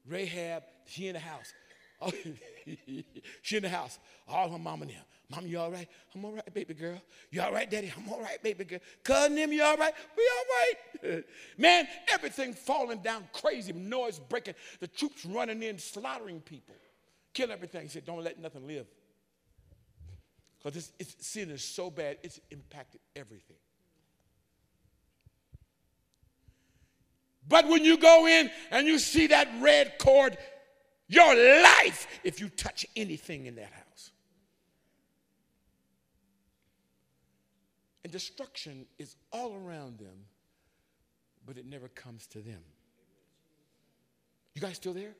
Rahab, 0.08 0.64
she 0.88 1.10
in 1.10 1.14
the 1.14 1.20
house. 1.20 1.54
Oh, 2.02 2.12
she 3.44 3.58
in 3.58 3.62
the 3.62 3.70
house. 3.70 4.00
All 4.28 4.50
her 4.50 4.58
mama 4.58 4.82
and 4.82 4.94
them. 4.94 5.04
Mama, 5.30 5.48
you 5.48 5.60
all 5.60 5.70
right? 5.70 5.88
I'm 6.16 6.26
all 6.26 6.34
right, 6.34 6.54
baby 6.56 6.74
girl. 6.74 7.00
You 7.30 7.44
all 7.44 7.54
right, 7.54 7.70
daddy? 7.70 7.94
I'm 7.96 8.12
all 8.12 8.20
right, 8.20 8.42
baby 8.42 8.64
girl. 8.64 8.80
Cousin 9.04 9.36
them, 9.36 9.54
you 9.54 9.62
all 9.62 9.78
right? 9.78 9.94
We 10.18 10.28
all 10.38 11.12
right. 11.14 11.24
Man, 11.60 11.88
everything 12.12 12.56
falling 12.56 13.04
down 13.04 13.30
crazy, 13.32 13.74
noise 13.74 14.18
breaking, 14.18 14.56
the 14.80 14.88
troops 14.88 15.24
running 15.24 15.62
in, 15.62 15.78
slaughtering 15.78 16.42
people, 16.42 16.74
kill 17.32 17.52
everything. 17.52 17.84
He 17.84 17.90
said, 17.90 18.08
don't 18.08 18.24
let 18.24 18.40
nothing 18.40 18.66
live. 18.66 18.88
Because 20.64 20.92
sin 21.20 21.50
is 21.50 21.64
so 21.64 21.90
bad, 21.90 22.18
it's 22.24 22.40
impacted 22.52 23.02
everything. 23.16 23.58
But 27.48 27.68
when 27.68 27.84
you 27.84 27.98
go 27.98 28.28
in 28.28 28.52
and 28.70 28.88
you 28.88 29.00
see 29.00 29.28
that 29.28 29.48
red 29.60 29.94
cord, 30.00 30.38
your 31.08 31.36
life 31.36 32.08
if 32.24 32.40
you 32.40 32.48
touch 32.50 32.86
anything 32.96 33.48
in 33.48 33.56
that 33.56 33.72
house. 33.74 34.12
And 38.04 38.12
destruction 38.12 38.86
is 38.98 39.16
all 39.32 39.56
around 39.56 40.00
them, 40.00 40.26
but 41.46 41.58
it 41.58 41.66
never 41.66 41.88
comes 41.90 42.28
to 42.28 42.40
them. 42.40 42.62
You 44.54 44.62
guys 44.62 44.76
still 44.76 44.94
there? 44.94 45.16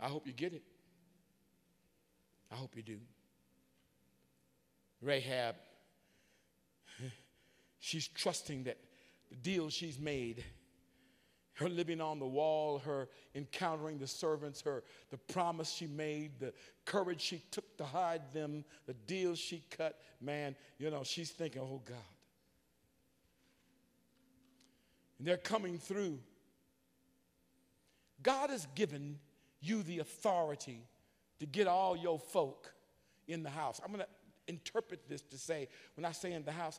I 0.00 0.08
hope 0.08 0.26
you 0.26 0.32
get 0.32 0.52
it. 0.52 0.62
I 2.52 2.56
hope 2.56 2.76
you 2.76 2.82
do. 2.82 2.98
Rahab, 5.00 5.56
she's 7.80 8.06
trusting 8.06 8.64
that 8.64 8.78
the 9.30 9.36
deal 9.36 9.70
she's 9.70 9.98
made 9.98 10.44
her 11.54 11.68
living 11.68 12.00
on 12.00 12.18
the 12.18 12.26
wall, 12.26 12.78
her 12.78 13.08
encountering 13.34 13.98
the 13.98 14.06
servants, 14.06 14.62
her 14.62 14.82
the 15.10 15.18
promise 15.18 15.70
she 15.70 15.86
made, 15.86 16.40
the 16.40 16.52
courage 16.84 17.20
she 17.20 17.42
took 17.50 17.76
to 17.76 17.84
hide 17.84 18.32
them, 18.32 18.64
the 18.86 18.94
deal 18.94 19.34
she 19.34 19.62
cut, 19.70 19.98
man, 20.20 20.56
you 20.78 20.90
know, 20.90 21.02
she's 21.04 21.30
thinking, 21.30 21.62
oh 21.62 21.82
God. 21.84 21.96
And 25.18 25.28
they're 25.28 25.36
coming 25.36 25.78
through. 25.78 26.18
God 28.22 28.50
has 28.50 28.66
given 28.74 29.18
you 29.60 29.82
the 29.82 29.98
authority 29.98 30.86
to 31.42 31.46
get 31.46 31.66
all 31.66 31.96
your 31.96 32.20
folk 32.20 32.72
in 33.26 33.42
the 33.42 33.50
house. 33.50 33.80
I'm 33.84 33.92
going 33.92 34.04
to 34.04 34.08
interpret 34.46 35.08
this 35.08 35.22
to 35.22 35.36
say, 35.36 35.68
when 35.96 36.04
I 36.04 36.12
say 36.12 36.32
in 36.32 36.44
the 36.44 36.52
house, 36.52 36.78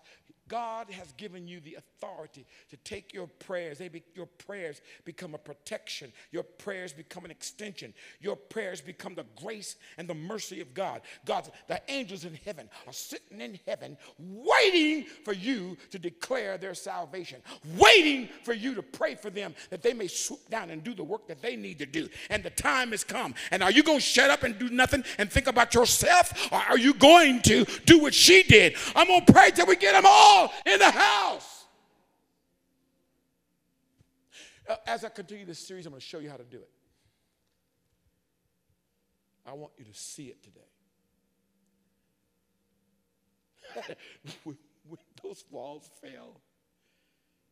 God 0.54 0.92
has 0.92 1.12
given 1.14 1.48
you 1.48 1.60
the 1.62 1.80
authority 1.80 2.46
to 2.70 2.78
take 2.78 3.12
your 3.12 3.26
prayers. 3.26 3.80
They 3.80 3.88
be, 3.88 4.04
your 4.14 4.28
prayers 4.28 4.82
become 5.04 5.34
a 5.34 5.40
protection. 5.40 6.14
Your 6.30 6.44
prayers 6.44 6.94
become 6.94 7.26
an 7.26 7.32
extension. 7.32 7.92
Your 8.22 8.36
prayers 8.36 8.80
become 8.80 9.16
the 9.16 9.26
grace 9.42 9.78
and 9.98 10.08
the 10.08 10.14
mercy 10.14 10.62
of 10.62 10.76
God. 10.76 11.02
God, 11.26 11.52
the 11.68 11.82
angels 11.88 12.24
in 12.24 12.38
heaven 12.46 12.70
are 12.86 12.94
sitting 12.94 13.42
in 13.42 13.60
heaven 13.66 13.98
waiting 14.20 15.06
for 15.26 15.34
you 15.34 15.76
to 15.90 15.98
declare 15.98 16.60
their 16.60 16.76
salvation, 16.76 17.42
waiting 17.76 18.30
for 18.44 18.54
you 18.54 18.76
to 18.76 18.84
pray 18.84 19.16
for 19.16 19.32
them 19.32 19.56
that 19.72 19.82
they 19.82 19.94
may 19.94 20.06
swoop 20.06 20.48
down 20.52 20.70
and 20.70 20.84
do 20.84 20.94
the 20.94 21.04
work 21.04 21.28
that 21.30 21.42
they 21.42 21.56
need 21.56 21.80
to 21.80 21.88
do. 21.88 22.08
And 22.30 22.44
the 22.44 22.52
time 22.52 22.92
has 22.92 23.04
come. 23.04 23.34
And 23.50 23.64
are 23.64 23.72
you 23.72 23.82
going 23.82 23.98
to 23.98 24.06
shut 24.06 24.30
up 24.30 24.44
and 24.44 24.60
do 24.60 24.70
nothing 24.70 25.04
and 25.18 25.32
think 25.32 25.48
about 25.48 25.74
yourself? 25.74 26.52
Or 26.52 26.60
are 26.60 26.78
you 26.78 26.94
going 26.94 27.42
to 27.42 27.66
do 27.86 27.98
what 27.98 28.14
she 28.14 28.44
did? 28.44 28.76
I'm 28.96 29.08
going 29.08 29.26
to 29.26 29.34
pray 29.34 29.50
till 29.50 29.66
we 29.66 29.78
get 29.78 29.94
them 29.94 30.06
all 30.06 30.43
in 30.66 30.80
the 30.80 30.92
house. 30.92 31.66
Uh, 34.68 34.76
as 34.88 35.04
I 35.04 35.10
continue 35.10 35.46
this 35.46 35.60
series, 35.60 35.86
I'm 35.86 35.92
going 35.92 36.00
to 36.00 36.06
show 36.06 36.20
you 36.20 36.30
how 36.30 36.38
to 36.38 36.44
do 36.44 36.58
it. 36.58 36.70
I 39.46 39.54
want 39.54 39.74
you 39.78 39.86
to 39.86 39.94
see 39.94 40.28
it 40.28 40.42
today. 40.42 40.62
when, 44.44 44.58
those 45.22 45.44
walls 45.50 45.90
fell, 46.02 46.40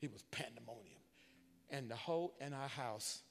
it 0.01 0.11
was 0.11 0.23
pandemonium. 0.31 1.01
and 1.69 1.89
the 1.89 1.95
whole 1.95 2.33
in 2.39 2.51
her 2.53 2.67
house. 2.67 3.21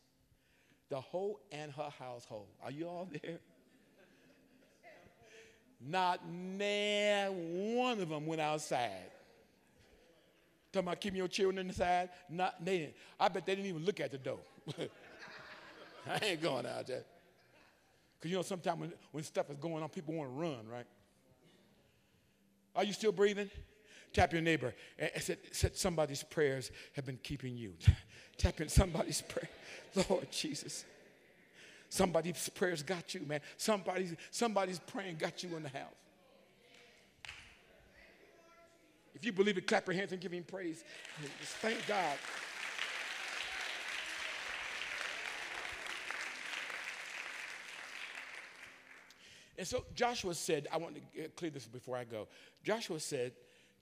The 0.88 1.00
whole 1.00 1.40
and 1.52 1.72
her 1.72 1.90
household. 1.98 2.48
Are 2.62 2.70
you 2.70 2.88
all 2.88 3.08
there? 3.22 3.38
Not 5.80 6.28
near 6.28 7.28
one 7.28 8.00
of 8.00 8.08
them 8.08 8.26
went 8.26 8.40
outside. 8.40 9.10
Talking 10.72 10.88
about 10.88 11.00
keeping 11.00 11.18
your 11.18 11.28
children 11.28 11.66
inside? 11.66 12.10
Not 12.28 12.64
they 12.64 12.78
didn't. 12.78 12.94
I 13.18 13.28
bet 13.28 13.44
they 13.44 13.54
didn't 13.54 13.68
even 13.68 13.84
look 13.84 14.00
at 14.00 14.12
the 14.12 14.18
door. 14.18 14.38
I 16.08 16.24
ain't 16.24 16.42
going 16.42 16.66
out 16.66 16.86
there. 16.86 17.04
Because 18.18 18.30
you 18.30 18.36
know, 18.36 18.42
sometimes 18.42 18.80
when, 18.80 18.92
when 19.12 19.24
stuff 19.24 19.50
is 19.50 19.56
going 19.56 19.82
on, 19.82 19.88
people 19.88 20.14
want 20.14 20.30
to 20.30 20.34
run, 20.34 20.68
right? 20.68 20.86
Are 22.76 22.84
you 22.84 22.92
still 22.92 23.12
breathing? 23.12 23.50
Tap 24.12 24.32
your 24.32 24.42
neighbor 24.42 24.74
and 24.98 25.10
said, 25.22 25.38
said 25.52 25.76
somebody's 25.76 26.22
prayers 26.22 26.70
have 26.94 27.06
been 27.06 27.18
keeping 27.22 27.56
you. 27.56 27.74
Tap 28.36 28.60
in 28.60 28.68
somebody's 28.68 29.22
prayer. 29.22 29.48
Lord 30.08 30.30
Jesus. 30.30 30.84
Somebody's 31.88 32.48
prayers 32.50 32.82
got 32.82 33.14
you, 33.14 33.22
man. 33.22 33.40
Somebody's, 33.56 34.14
somebody's 34.30 34.78
praying 34.78 35.16
got 35.16 35.42
you 35.42 35.56
in 35.56 35.62
the 35.62 35.68
house. 35.68 35.94
If 39.20 39.26
you 39.26 39.32
believe 39.32 39.58
it, 39.58 39.66
clap 39.66 39.86
your 39.86 39.94
hands 39.94 40.12
and 40.12 40.20
give 40.20 40.32
him 40.32 40.44
praise. 40.44 40.82
Just 41.38 41.52
thank 41.56 41.86
God. 41.86 42.16
And 49.58 49.68
so 49.68 49.84
Joshua 49.94 50.32
said, 50.32 50.68
I 50.72 50.78
want 50.78 50.94
to 50.94 51.28
clear 51.36 51.50
this 51.50 51.66
before 51.66 51.98
I 51.98 52.04
go. 52.04 52.28
Joshua 52.64 52.98
said 52.98 53.32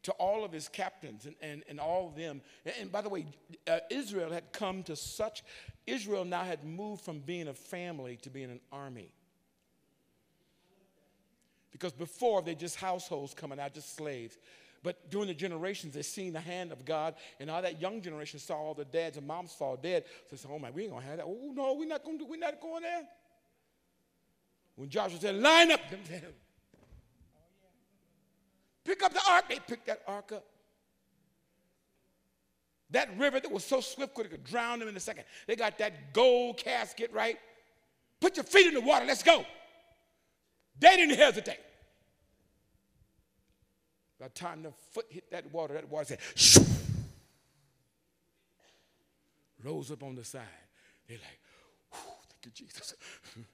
to 0.03 0.13
all 0.15 0.45
of 0.45 0.51
his 0.51 0.69
captains 0.69 1.25
and, 1.25 1.37
and, 1.41 1.63
and 1.69 1.79
all 1.79 2.09
of 2.09 2.17
them, 2.17 2.41
and, 2.65 2.75
and 2.81 2.91
by 2.91 3.01
the 3.01 3.09
way, 3.09 3.25
uh, 3.69 3.79
Israel 3.93 4.33
had 4.33 4.53
come 4.53 4.83
to 4.83 4.97
such, 4.97 5.45
Israel 5.87 6.25
now 6.25 6.43
had 6.43 6.65
moved 6.65 7.03
from 7.03 7.21
being 7.21 7.47
a 7.47 7.55
family 7.55 8.17
to 8.23 8.31
being 8.31 8.51
an 8.51 8.61
army. 8.73 9.13
Because 11.71 11.93
before 11.93 12.43
they 12.43 12.57
just 12.57 12.75
households 12.75 13.33
coming 13.33 13.61
out, 13.61 13.73
just 13.73 13.95
slaves. 13.95 14.37
But 14.83 15.11
during 15.11 15.29
the 15.29 15.35
generations, 15.35 15.95
they 15.95 16.03
seen 16.03 16.33
the 16.33 16.41
hand 16.41 16.73
of 16.73 16.85
God, 16.85 17.15
and 17.41 17.51
all 17.51 17.63
that 17.63 17.81
young 17.81 18.01
generation 18.01 18.39
saw 18.39 18.55
all 18.55 18.75
the 18.75 18.85
dads 18.85 19.17
and 19.17 19.27
moms 19.27 19.53
fall 19.53 19.77
dead. 19.77 20.05
So 20.07 20.37
they 20.37 20.37
said, 20.37 20.51
"Oh 20.53 20.59
my, 20.59 20.71
we 20.71 20.85
ain't 20.85 20.93
gonna 20.93 21.05
have 21.05 21.17
that. 21.17 21.27
Oh 21.27 21.53
no, 21.53 21.75
we're 21.75 21.89
not 21.89 22.05
gonna 22.05 22.19
do. 22.19 22.27
We're 22.27 22.39
not 22.39 22.61
going 22.61 22.83
there." 22.83 23.09
When 24.79 24.89
Joshua 24.89 25.19
said, 25.19 25.35
line 25.35 25.73
up, 25.73 25.81
them 25.91 25.99
said, 26.05 26.33
pick 28.85 29.03
up 29.03 29.13
the 29.13 29.21
ark, 29.29 29.47
they 29.49 29.59
picked 29.59 29.89
that 29.89 30.03
ark 30.07 30.31
up. 30.31 30.45
That 32.91 33.09
river 33.19 33.41
that 33.41 33.51
was 33.51 33.65
so 33.65 33.81
swift 33.81 34.15
could 34.15 34.31
have 34.31 34.45
drowned 34.45 34.81
them 34.81 34.89
in 34.89 34.97
a 34.97 35.01
second. 35.01 35.25
They 35.49 35.57
got 35.57 35.79
that 35.79 36.13
gold 36.13 36.59
casket, 36.59 37.13
right? 37.13 37.41
Put 38.21 38.37
your 38.37 38.45
feet 38.45 38.69
in 38.69 38.75
the 38.75 38.81
water, 38.81 39.05
let's 39.05 39.25
go. 39.25 39.45
They 40.79 40.97
didn't 40.97 41.17
hesitate. 41.17 41.59
By 44.19 44.29
the 44.29 44.35
time 44.35 44.63
the 44.63 44.73
foot 44.93 45.07
hit 45.09 45.31
that 45.31 45.53
water, 45.53 45.75
that 45.75 45.89
water 45.89 46.05
said, 46.07 46.19
Shoo! 46.35 46.65
rose 49.65 49.91
up 49.91 50.03
on 50.03 50.15
the 50.15 50.25
side. 50.25 50.43
They're 51.09 51.19
like, 51.19 51.41
thank 52.43 52.45
you, 52.45 52.67
Jesus. 52.67 52.95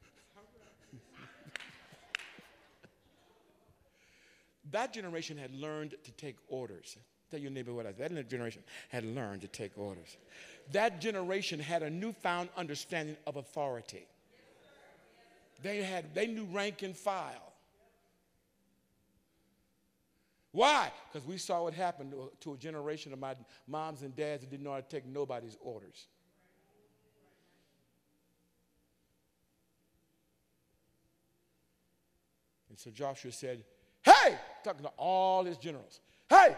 That 4.74 4.92
generation 4.92 5.38
had 5.38 5.54
learned 5.54 5.94
to 6.02 6.10
take 6.12 6.36
orders. 6.48 6.96
Tell 7.30 7.38
your 7.38 7.52
neighbor 7.52 7.72
what 7.72 7.86
I 7.86 7.92
said. 7.92 8.10
That 8.10 8.28
generation 8.28 8.64
had 8.88 9.04
learned 9.04 9.42
to 9.42 9.46
take 9.46 9.78
orders. 9.78 10.16
That 10.72 11.00
generation 11.00 11.60
had 11.60 11.84
a 11.84 11.90
newfound 11.90 12.48
understanding 12.56 13.16
of 13.24 13.36
authority. 13.36 14.08
They 15.62 15.82
had 15.84 16.12
they 16.12 16.26
knew 16.26 16.44
rank 16.46 16.82
and 16.82 16.96
file. 16.96 17.53
Why? 20.55 20.92
Because 21.12 21.26
we 21.26 21.36
saw 21.36 21.64
what 21.64 21.74
happened 21.74 22.14
to, 22.42 22.52
a 22.52 22.57
generation 22.57 23.12
of 23.12 23.18
my 23.18 23.34
moms 23.66 24.02
and 24.02 24.14
dads 24.14 24.42
that 24.42 24.50
didn't 24.50 24.62
know 24.62 24.70
how 24.70 24.76
to 24.76 24.88
take 24.88 25.05
nobody's 25.05 25.57
orders. 25.61 26.07
And 32.68 32.78
so 32.78 32.92
Joshua 32.92 33.32
said, 33.32 33.64
Hey, 34.02 34.38
talking 34.62 34.84
to 34.84 34.92
all 34.96 35.42
his 35.42 35.57
generals. 35.57 35.98
Hey, 36.30 36.55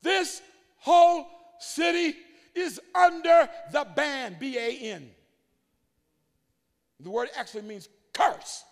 this 0.00 0.40
whole 0.78 1.26
city 1.58 2.16
is 2.54 2.80
under 2.94 3.50
the 3.70 3.86
ban, 3.94 4.38
B 4.40 4.56
A 4.56 4.78
N. 4.78 5.10
The 7.00 7.10
word 7.10 7.28
actually 7.36 7.62
means 7.64 7.86
curse. 8.14 8.64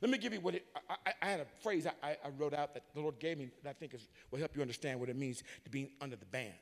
Let 0.00 0.10
me 0.10 0.18
give 0.18 0.32
you 0.32 0.40
what 0.40 0.54
it, 0.54 0.66
I, 0.88 0.94
I, 1.06 1.12
I 1.22 1.26
had 1.26 1.40
a 1.40 1.46
phrase 1.62 1.86
I, 1.86 2.16
I, 2.24 2.28
wrote 2.38 2.54
out 2.54 2.72
that 2.74 2.84
the 2.94 3.00
Lord 3.00 3.18
gave 3.18 3.38
me 3.38 3.50
that 3.62 3.70
I 3.70 3.72
think 3.74 3.92
is, 3.94 4.08
will 4.30 4.38
help 4.38 4.56
you 4.56 4.62
understand 4.62 4.98
what 4.98 5.08
it 5.08 5.16
means 5.16 5.42
to 5.64 5.70
be 5.70 5.90
under 6.00 6.16
the 6.16 6.26
ban. 6.26 6.52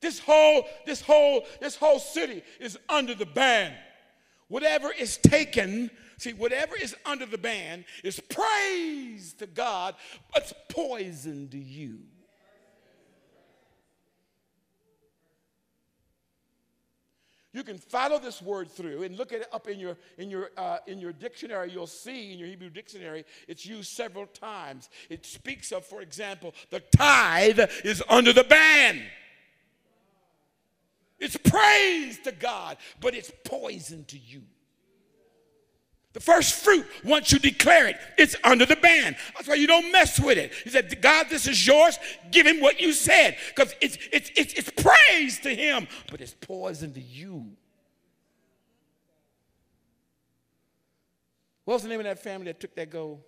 This 0.00 0.18
whole, 0.18 0.64
this 0.86 1.00
whole, 1.00 1.44
this 1.60 1.76
whole 1.76 1.98
city 1.98 2.42
is 2.60 2.78
under 2.88 3.14
the 3.14 3.26
ban. 3.26 3.74
Whatever 4.48 4.90
is 4.92 5.18
taken, 5.18 5.90
see, 6.16 6.32
whatever 6.32 6.74
is 6.76 6.96
under 7.04 7.26
the 7.26 7.38
ban 7.38 7.84
is 8.02 8.18
praise 8.18 9.34
to 9.34 9.46
God, 9.46 9.94
but 10.32 10.52
poison 10.68 11.48
to 11.50 11.58
you. 11.58 12.00
You 17.58 17.64
can 17.64 17.76
follow 17.76 18.20
this 18.20 18.40
word 18.40 18.70
through 18.70 19.02
and 19.02 19.18
look 19.18 19.32
at 19.32 19.40
it 19.40 19.48
up 19.52 19.66
in 19.66 19.80
your, 19.80 19.96
in, 20.16 20.30
your, 20.30 20.52
uh, 20.56 20.78
in 20.86 21.00
your 21.00 21.12
dictionary. 21.12 21.72
You'll 21.72 21.88
see 21.88 22.32
in 22.32 22.38
your 22.38 22.46
Hebrew 22.46 22.70
dictionary 22.70 23.24
it's 23.48 23.66
used 23.66 23.90
several 23.90 24.26
times. 24.26 24.88
It 25.10 25.26
speaks 25.26 25.72
of, 25.72 25.84
for 25.84 26.00
example, 26.00 26.54
the 26.70 26.78
tithe 26.78 27.58
is 27.82 28.00
under 28.08 28.32
the 28.32 28.44
ban. 28.44 29.02
It's 31.18 31.36
praise 31.36 32.20
to 32.20 32.30
God, 32.30 32.76
but 33.00 33.16
it's 33.16 33.32
poison 33.44 34.04
to 34.04 34.18
you. 34.18 34.42
The 36.18 36.24
first 36.24 36.64
fruit, 36.64 36.84
once 37.04 37.30
you 37.30 37.38
declare 37.38 37.86
it, 37.86 37.96
it's 38.16 38.34
under 38.42 38.66
the 38.66 38.74
ban. 38.74 39.14
That's 39.36 39.46
why 39.46 39.54
you 39.54 39.68
don't 39.68 39.92
mess 39.92 40.18
with 40.18 40.36
it. 40.36 40.52
He 40.64 40.70
said, 40.70 41.00
God, 41.00 41.28
this 41.30 41.46
is 41.46 41.64
yours. 41.64 41.96
Give 42.32 42.44
him 42.44 42.60
what 42.60 42.80
you 42.80 42.92
said. 42.92 43.36
Because 43.54 43.72
it's, 43.80 43.96
it's, 44.12 44.28
it's, 44.34 44.52
it's 44.54 44.70
praise 44.70 45.38
to 45.42 45.54
him, 45.54 45.86
but 46.10 46.20
it's 46.20 46.34
poison 46.34 46.92
to 46.94 47.00
you. 47.00 47.46
What 51.66 51.74
was 51.74 51.84
the 51.84 51.88
name 51.88 52.00
of 52.00 52.06
that 52.06 52.20
family 52.20 52.46
that 52.46 52.58
took 52.58 52.74
that 52.74 52.90
gold? 52.90 53.20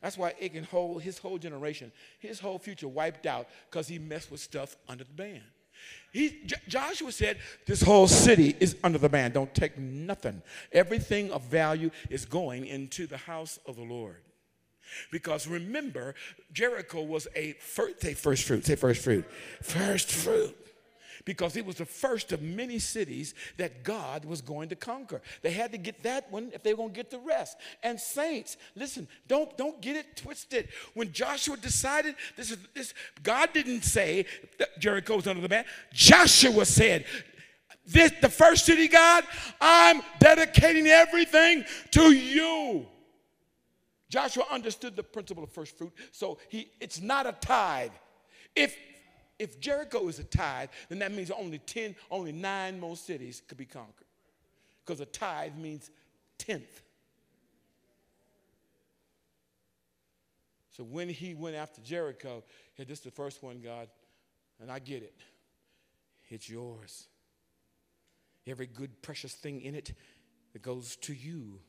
That's 0.00 0.16
why 0.16 0.32
Achan 0.42 0.64
whole 0.64 0.98
his 0.98 1.18
whole 1.18 1.36
generation, 1.36 1.92
his 2.18 2.40
whole 2.40 2.58
future 2.58 2.88
wiped 2.88 3.26
out 3.26 3.46
because 3.70 3.88
he 3.88 3.98
messed 3.98 4.30
with 4.30 4.40
stuff 4.40 4.74
under 4.88 5.04
the 5.04 5.12
ban. 5.12 5.42
He, 6.12 6.40
J- 6.46 6.56
Joshua 6.68 7.12
said, 7.12 7.38
This 7.66 7.82
whole 7.82 8.08
city 8.08 8.56
is 8.60 8.76
under 8.82 8.98
the 8.98 9.08
ban. 9.08 9.32
Don't 9.32 9.54
take 9.54 9.78
nothing. 9.78 10.42
Everything 10.72 11.30
of 11.30 11.42
value 11.44 11.90
is 12.10 12.24
going 12.24 12.66
into 12.66 13.06
the 13.06 13.16
house 13.16 13.58
of 13.66 13.76
the 13.76 13.82
Lord. 13.82 14.22
Because 15.12 15.46
remember, 15.46 16.14
Jericho 16.52 17.02
was 17.02 17.28
a 17.36 17.52
first, 17.54 18.00
say 18.00 18.14
first 18.14 18.44
fruit, 18.44 18.64
say 18.64 18.74
first 18.74 19.02
fruit, 19.02 19.24
first 19.62 20.10
fruit 20.10 20.56
because 21.28 21.58
it 21.58 21.66
was 21.66 21.76
the 21.76 21.84
first 21.84 22.32
of 22.32 22.40
many 22.40 22.78
cities 22.78 23.34
that 23.58 23.84
God 23.84 24.24
was 24.24 24.40
going 24.40 24.70
to 24.70 24.74
conquer. 24.74 25.20
They 25.42 25.50
had 25.50 25.72
to 25.72 25.76
get 25.76 26.02
that 26.04 26.32
one 26.32 26.50
if 26.54 26.62
they 26.62 26.72
were 26.72 26.78
going 26.78 26.88
to 26.88 26.96
get 26.96 27.10
the 27.10 27.18
rest. 27.18 27.58
And 27.82 28.00
saints, 28.00 28.56
listen, 28.74 29.06
don't, 29.26 29.54
don't 29.58 29.78
get 29.82 29.94
it 29.94 30.16
twisted. 30.16 30.70
When 30.94 31.12
Joshua 31.12 31.58
decided 31.58 32.14
this 32.34 32.50
is 32.50 32.56
this, 32.72 32.94
God 33.22 33.52
didn't 33.52 33.82
say 33.82 34.24
Jericho 34.78 35.16
was 35.16 35.26
under 35.26 35.42
the 35.42 35.50
ban. 35.50 35.66
Joshua 35.92 36.64
said, 36.64 37.04
this, 37.86 38.10
the 38.22 38.30
first 38.30 38.64
city, 38.64 38.88
God, 38.88 39.22
I'm 39.60 40.00
dedicating 40.20 40.86
everything 40.86 41.66
to 41.90 42.10
you. 42.10 42.86
Joshua 44.08 44.44
understood 44.50 44.96
the 44.96 45.02
principle 45.02 45.44
of 45.44 45.52
first 45.52 45.76
fruit, 45.76 45.92
so 46.10 46.38
he, 46.48 46.70
it's 46.80 47.02
not 47.02 47.26
a 47.26 47.32
tithe. 47.32 47.92
If 48.56 48.74
if 49.38 49.60
Jericho 49.60 50.08
is 50.08 50.18
a 50.18 50.24
tithe, 50.24 50.68
then 50.88 50.98
that 50.98 51.12
means 51.12 51.30
only 51.30 51.58
10, 51.58 51.94
only 52.10 52.32
nine 52.32 52.80
more 52.80 52.96
cities 52.96 53.42
could 53.46 53.58
be 53.58 53.64
conquered. 53.64 54.06
Because 54.84 55.00
a 55.00 55.06
tithe 55.06 55.56
means 55.56 55.90
tenth. 56.38 56.82
So 60.70 60.84
when 60.84 61.08
he 61.08 61.34
went 61.34 61.56
after 61.56 61.80
Jericho, 61.80 62.42
he 62.74 62.76
said, 62.76 62.88
This 62.88 62.98
is 62.98 63.04
the 63.04 63.10
first 63.10 63.42
one, 63.42 63.60
God, 63.60 63.88
and 64.60 64.70
I 64.70 64.78
get 64.78 65.02
it. 65.02 65.14
It's 66.28 66.48
yours. 66.48 67.08
Every 68.46 68.66
good, 68.66 69.02
precious 69.02 69.34
thing 69.34 69.60
in 69.60 69.74
it, 69.74 69.92
it 70.54 70.62
goes 70.62 70.96
to 70.96 71.12
you. 71.12 71.60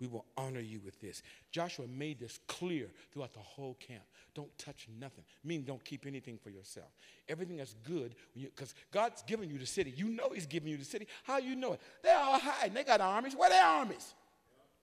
We 0.00 0.06
will 0.06 0.24
honor 0.36 0.60
you 0.60 0.80
with 0.84 0.98
this. 1.00 1.22
Joshua 1.50 1.86
made 1.86 2.18
this 2.18 2.40
clear 2.48 2.88
throughout 3.12 3.32
the 3.34 3.40
whole 3.40 3.74
camp. 3.74 4.02
Don't 4.34 4.56
touch 4.58 4.88
nothing. 4.98 5.24
Meaning, 5.44 5.64
don't 5.64 5.84
keep 5.84 6.06
anything 6.06 6.38
for 6.42 6.50
yourself. 6.50 6.88
Everything 7.28 7.58
that's 7.58 7.74
good, 7.84 8.14
because 8.34 8.74
God's 8.92 9.22
given 9.22 9.50
you 9.50 9.58
the 9.58 9.66
city. 9.66 9.92
You 9.94 10.08
know 10.08 10.30
He's 10.34 10.46
giving 10.46 10.70
you 10.70 10.76
the 10.76 10.84
city. 10.84 11.06
How 11.24 11.38
you 11.38 11.54
know 11.54 11.74
it? 11.74 11.80
They're 12.02 12.18
all 12.18 12.38
hiding. 12.38 12.74
They 12.74 12.84
got 12.84 13.00
armies. 13.00 13.34
Where 13.36 13.48
are 13.48 13.52
their 13.52 13.64
armies? 13.64 14.14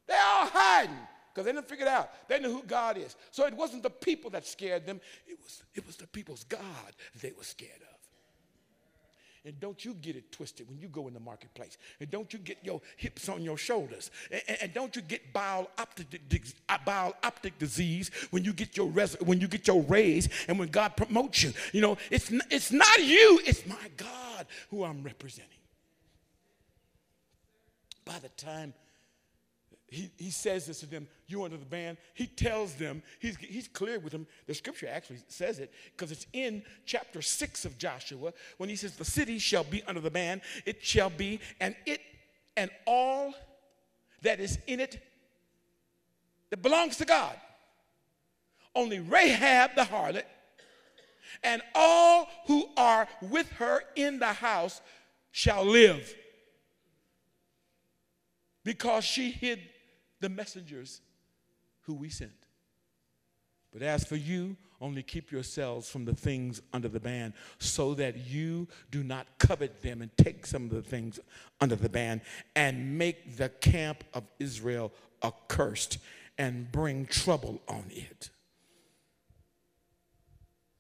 They're 0.08 0.18
all 0.18 0.48
hiding 0.48 0.96
because 1.34 1.46
they 1.46 1.52
didn't 1.52 1.68
figure 1.68 1.86
it 1.86 1.92
out. 1.92 2.28
They 2.28 2.40
knew 2.40 2.52
who 2.52 2.64
God 2.64 2.98
is. 2.98 3.16
So 3.32 3.46
it 3.46 3.54
wasn't 3.54 3.84
the 3.84 3.90
people 3.90 4.30
that 4.32 4.46
scared 4.46 4.86
them. 4.86 5.02
It 5.28 5.38
was, 5.44 5.64
it 5.74 5.86
was 5.86 5.96
the 5.96 6.08
people's 6.08 6.44
God 6.44 6.62
they 7.22 7.32
were 7.32 7.44
scared 7.44 7.82
of. 7.82 7.97
And 9.48 9.58
don't 9.62 9.86
you 9.86 9.94
get 9.94 10.18
it 10.18 10.30
twisted 10.30 10.68
when 10.68 10.78
you 10.78 10.90
go 10.90 11.08
in 11.08 11.14
the 11.14 11.22
marketplace. 11.22 11.78
And 12.02 12.12
don't 12.12 12.34
you 12.34 12.40
get 12.40 12.58
your 12.64 12.82
hips 12.98 13.30
on 13.30 13.42
your 13.44 13.58
shoulders. 13.58 14.12
And, 14.30 14.58
and 14.62 14.74
don't 14.74 14.94
you 14.94 15.02
get 15.02 15.32
bile 15.32 15.70
optic, 15.78 16.22
uh, 16.68 16.78
bile 16.86 17.16
optic 17.24 17.58
disease 17.58 18.12
when 18.32 18.44
you 18.44 18.52
get 18.52 18.76
your 18.76 18.88
res, 18.88 19.16
when 19.22 19.40
you 19.40 19.48
get 19.48 19.66
your 19.66 19.82
raise 19.84 20.28
and 20.50 20.60
when 20.60 20.68
God 20.68 20.98
promotes 20.98 21.44
you. 21.44 21.54
You 21.72 21.80
know, 21.80 21.98
it's, 22.12 22.30
it's 22.52 22.74
not 22.74 22.98
you, 22.98 23.40
it's 23.46 23.66
my 23.66 23.90
God 23.96 24.48
who 24.70 24.84
I'm 24.84 25.02
representing. 25.02 25.48
By 28.04 28.20
the 28.20 28.30
time 28.30 28.74
he, 29.90 30.12
he 30.18 30.32
says 30.32 30.66
this 30.66 30.82
to 30.82 30.86
them, 30.86 31.08
you 31.28 31.44
under 31.44 31.56
the 31.56 31.66
ban. 31.66 31.98
He 32.14 32.28
tells 32.28 32.76
them, 32.76 33.02
he's, 33.20 33.38
he's 33.38 33.70
clear 33.70 34.00
with 34.00 34.12
them. 34.12 34.28
The 34.46 34.54
scripture 34.54 34.88
actually 34.92 35.20
says 35.30 35.60
it 35.60 35.74
because 35.96 36.12
it's 36.12 36.28
in 36.34 36.64
chapter 36.86 37.22
6 37.22 37.66
of 37.66 37.78
Joshua 37.78 38.34
when 38.58 38.70
he 38.70 38.76
says, 38.76 38.96
The 38.96 39.06
city 39.06 39.40
shall 39.40 39.64
be 39.64 39.84
under 39.84 40.02
the 40.02 40.12
ban, 40.12 40.42
it 40.66 40.84
shall 40.84 41.10
be, 41.10 41.40
and 41.62 41.76
it 41.86 42.02
and 42.58 42.72
all 42.86 43.34
that 44.24 44.40
is 44.40 44.58
in 44.68 44.80
it 44.80 45.00
that 46.50 46.62
belongs 46.62 46.98
to 46.98 47.06
God. 47.06 47.36
Only 48.76 49.00
Rahab 49.00 49.76
the 49.76 49.84
harlot 49.84 50.24
and 51.44 51.62
all 51.76 52.28
who 52.48 52.68
are 52.76 53.08
with 53.22 53.50
her 53.54 53.84
in 53.96 54.20
the 54.20 54.34
house 54.34 54.82
shall 55.32 55.64
live 55.64 56.14
because 58.64 59.04
she 59.06 59.32
hid 59.32 59.60
the 60.20 60.30
messengers 60.30 61.02
who 61.82 61.94
we 61.94 62.10
sent. 62.10 62.32
But 63.72 63.82
as 63.82 64.06
for 64.06 64.16
you, 64.16 64.56
only 64.80 65.04
keep 65.04 65.32
yourselves 65.32 65.90
from 65.90 66.06
the 66.06 66.16
things 66.16 66.62
under 66.72 66.88
the 66.88 67.00
ban, 67.00 67.34
so 67.60 67.94
that 67.96 68.28
you 68.28 68.68
do 68.92 69.04
not 69.04 69.28
covet 69.40 69.82
them 69.82 70.02
and 70.02 70.16
take 70.18 70.46
some 70.46 70.66
of 70.66 70.70
the 70.70 70.82
things 70.82 71.20
under 71.60 71.76
the 71.76 71.90
ban 71.90 72.22
and 72.56 72.98
make 72.98 73.38
the 73.38 73.50
camp 73.50 74.04
of 74.14 74.24
Israel 74.40 74.92
accursed 75.24 75.98
and 76.38 76.72
bring 76.72 77.06
trouble 77.06 77.62
on 77.68 77.86
it. 77.90 78.30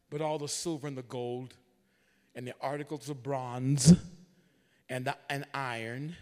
But 0.10 0.22
all 0.22 0.38
the 0.38 0.48
silver 0.48 0.88
and 0.88 0.98
the 0.98 1.02
gold 1.04 1.56
and 2.36 2.48
the 2.48 2.54
articles 2.62 3.10
of 3.10 3.24
bronze 3.24 3.94
and, 4.90 5.06
the, 5.06 5.18
and 5.30 5.46
iron 5.54 6.16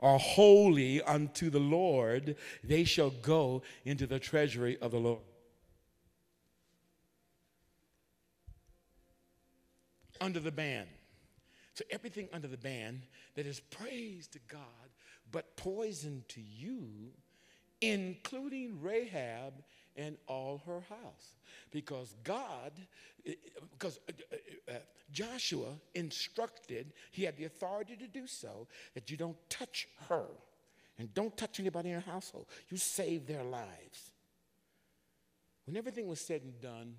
are 0.00 0.18
holy 0.18 1.02
unto 1.02 1.50
the 1.50 1.60
Lord, 1.60 2.36
they 2.64 2.84
shall 2.84 3.10
go 3.10 3.62
into 3.84 4.06
the 4.06 4.18
treasury 4.18 4.78
of 4.80 4.90
the 4.90 4.98
Lord. 4.98 5.20
Under 10.20 10.40
the 10.40 10.52
ban. 10.52 10.86
So 11.74 11.84
everything 11.90 12.28
under 12.32 12.48
the 12.48 12.58
ban 12.58 13.02
that 13.36 13.46
is 13.46 13.60
praise 13.60 14.26
to 14.28 14.38
God, 14.48 14.60
but 15.32 15.56
poison 15.56 16.24
to 16.28 16.40
you, 16.40 17.12
including 17.80 18.82
Rahab 18.82 19.54
and 19.96 20.16
all 20.26 20.62
her 20.66 20.80
house. 20.88 21.36
Because 21.70 22.14
God, 22.24 22.72
because 23.72 24.00
uh, 24.08 24.12
uh, 24.68 24.72
uh, 24.72 24.78
Joshua 25.12 25.68
instructed, 25.94 26.92
he 27.10 27.24
had 27.24 27.36
the 27.36 27.44
authority 27.44 27.96
to 27.96 28.06
do 28.06 28.26
so, 28.26 28.66
that 28.94 29.10
you 29.10 29.16
don't 29.16 29.36
touch 29.48 29.88
her 30.08 30.26
and 30.98 31.12
don't 31.14 31.36
touch 31.36 31.60
anybody 31.60 31.90
in 31.90 31.94
her 31.94 32.10
household. 32.10 32.46
You 32.68 32.76
save 32.76 33.26
their 33.26 33.42
lives. 33.42 34.12
When 35.66 35.76
everything 35.76 36.08
was 36.08 36.20
said 36.20 36.42
and 36.42 36.60
done, 36.60 36.94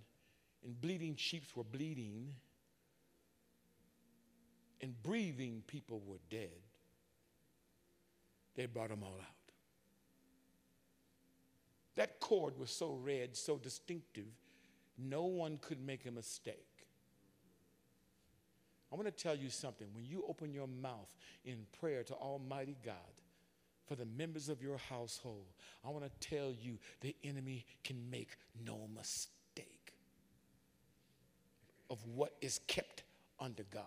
and 0.64 0.80
bleeding 0.80 1.16
sheep 1.16 1.44
were 1.56 1.64
bleeding, 1.64 2.34
and 4.82 5.02
breathing 5.04 5.64
people 5.68 6.02
were 6.06 6.20
dead, 6.30 6.50
they 8.56 8.66
brought 8.66 8.90
them 8.90 9.04
all 9.04 9.20
out. 9.20 9.41
That 11.96 12.20
cord 12.20 12.58
was 12.58 12.70
so 12.70 12.98
red, 13.04 13.36
so 13.36 13.58
distinctive, 13.58 14.28
no 14.98 15.24
one 15.24 15.58
could 15.62 15.86
make 15.86 16.06
a 16.06 16.12
mistake. 16.12 16.68
I 18.92 18.96
want 18.96 19.06
to 19.08 19.12
tell 19.24 19.36
you 19.36 19.50
something. 19.50 19.88
When 19.94 20.06
you 20.06 20.24
open 20.28 20.54
your 20.54 20.68
mouth 20.68 21.16
in 21.46 21.66
prayer 21.80 22.04
to 22.04 22.14
Almighty 22.14 22.76
God 22.86 22.96
for 23.88 23.96
the 23.96 24.06
members 24.06 24.50
of 24.50 24.62
your 24.62 24.78
household, 24.78 25.48
I 25.86 25.90
want 25.90 26.04
to 26.04 26.30
tell 26.30 26.54
you 26.62 26.78
the 27.00 27.16
enemy 27.24 27.66
can 27.84 28.10
make 28.10 28.38
no 28.66 28.90
mistake 28.94 29.94
of 31.90 32.06
what 32.06 32.36
is 32.42 32.60
kept 32.68 33.04
under 33.40 33.64
God. 33.64 33.84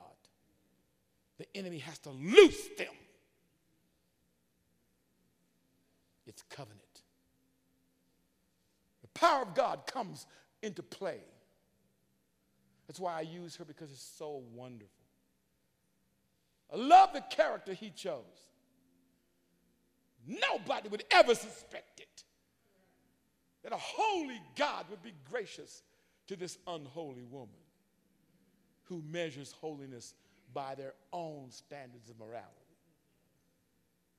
The 1.39 1.47
enemy 1.55 1.79
has 1.79 1.99
to 2.01 2.11
loose 2.11 2.69
them. 2.79 2.93
It's 6.27 6.43
covenant. 6.43 6.84
Power 9.15 9.43
of 9.43 9.55
God 9.55 9.87
comes 9.87 10.27
into 10.63 10.83
play 10.83 11.21
that's 12.87 13.01
why 13.01 13.17
I 13.19 13.23
use 13.23 13.57
her 13.57 13.65
because 13.65 13.91
it's 13.91 14.13
so 14.19 14.43
wonderful. 14.53 14.91
I 16.73 16.77
love 16.77 17.13
the 17.13 17.23
character 17.31 17.73
he 17.73 17.91
chose. 17.91 18.49
Nobody 20.27 20.89
would 20.89 21.05
ever 21.11 21.35
suspect 21.35 22.01
it 22.01 22.25
that 23.63 23.73
a 23.73 23.79
holy 23.79 24.41
God 24.57 24.87
would 24.91 25.03
be 25.03 25.15
gracious 25.31 25.83
to 26.27 26.37
this 26.37 26.59
unholy 26.67 27.25
woman 27.25 27.49
who 28.85 29.03
measures 29.11 29.53
holiness 29.61 30.15
by 30.53 30.75
their 30.75 30.95
own 31.13 31.51
standards 31.51 32.11
of 32.11 32.19
morality. 32.19 32.51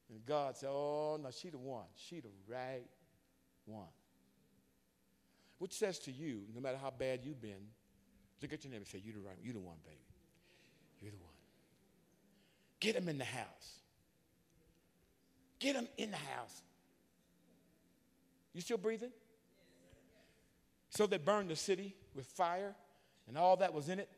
And 0.09 0.23
God 0.25 0.57
said, 0.57 0.69
Oh, 0.71 1.19
no, 1.21 1.29
she 1.31 1.49
the 1.49 1.57
one. 1.57 1.85
She 1.95 2.19
the 2.19 2.29
right 2.47 2.85
one. 3.65 3.85
Which 5.57 5.73
says 5.73 5.99
to 5.99 6.11
you, 6.11 6.41
no 6.53 6.61
matter 6.61 6.77
how 6.81 6.91
bad 6.91 7.21
you've 7.23 7.41
been, 7.41 7.67
Look 8.41 8.53
at 8.53 8.63
your 8.63 8.71
neighbor 8.71 8.81
and 8.81 8.87
say, 8.87 9.01
You're 9.03 9.15
the 9.15 9.21
right, 9.21 9.37
you're 9.41 9.53
the 9.53 9.59
one, 9.59 9.77
baby. 9.83 9.97
You're 11.01 11.11
the 11.11 11.17
one. 11.17 11.33
Get 12.79 12.95
him 12.95 13.09
in 13.09 13.17
the 13.17 13.25
house. 13.25 13.79
Get 15.59 15.75
him 15.75 15.87
in 15.97 16.11
the 16.11 16.17
house. 16.17 16.61
You 18.53 18.61
still 18.61 18.77
breathing? 18.77 19.09
So 20.89 21.07
they 21.07 21.17
burned 21.17 21.49
the 21.49 21.55
city 21.55 21.95
with 22.13 22.25
fire 22.27 22.75
and 23.27 23.37
all 23.37 23.57
that 23.57 23.73
was 23.73 23.89
in 23.89 23.99
it. 23.99 24.09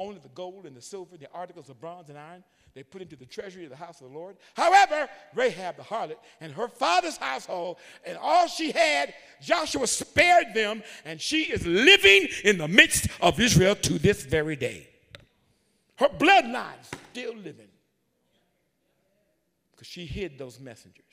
Only 0.00 0.18
the 0.18 0.30
gold 0.30 0.64
and 0.64 0.74
the 0.74 0.80
silver, 0.80 1.18
the 1.18 1.28
articles 1.34 1.68
of 1.68 1.78
bronze 1.78 2.08
and 2.08 2.16
iron, 2.16 2.42
they 2.72 2.82
put 2.82 3.02
into 3.02 3.16
the 3.16 3.26
treasury 3.26 3.64
of 3.64 3.70
the 3.70 3.76
house 3.76 4.00
of 4.00 4.10
the 4.10 4.18
Lord. 4.18 4.38
However, 4.54 5.10
Rahab 5.34 5.76
the 5.76 5.82
harlot 5.82 6.16
and 6.40 6.50
her 6.54 6.68
father's 6.68 7.18
household 7.18 7.76
and 8.06 8.16
all 8.16 8.48
she 8.48 8.72
had, 8.72 9.12
Joshua 9.42 9.86
spared 9.86 10.54
them, 10.54 10.82
and 11.04 11.20
she 11.20 11.42
is 11.42 11.66
living 11.66 12.28
in 12.44 12.56
the 12.56 12.66
midst 12.66 13.08
of 13.20 13.38
Israel 13.38 13.74
to 13.74 13.98
this 13.98 14.24
very 14.24 14.56
day. 14.56 14.88
Her 15.96 16.08
bloodline 16.08 16.82
still 17.10 17.36
living 17.36 17.68
because 19.72 19.86
she 19.86 20.06
hid 20.06 20.38
those 20.38 20.58
messengers. 20.58 21.04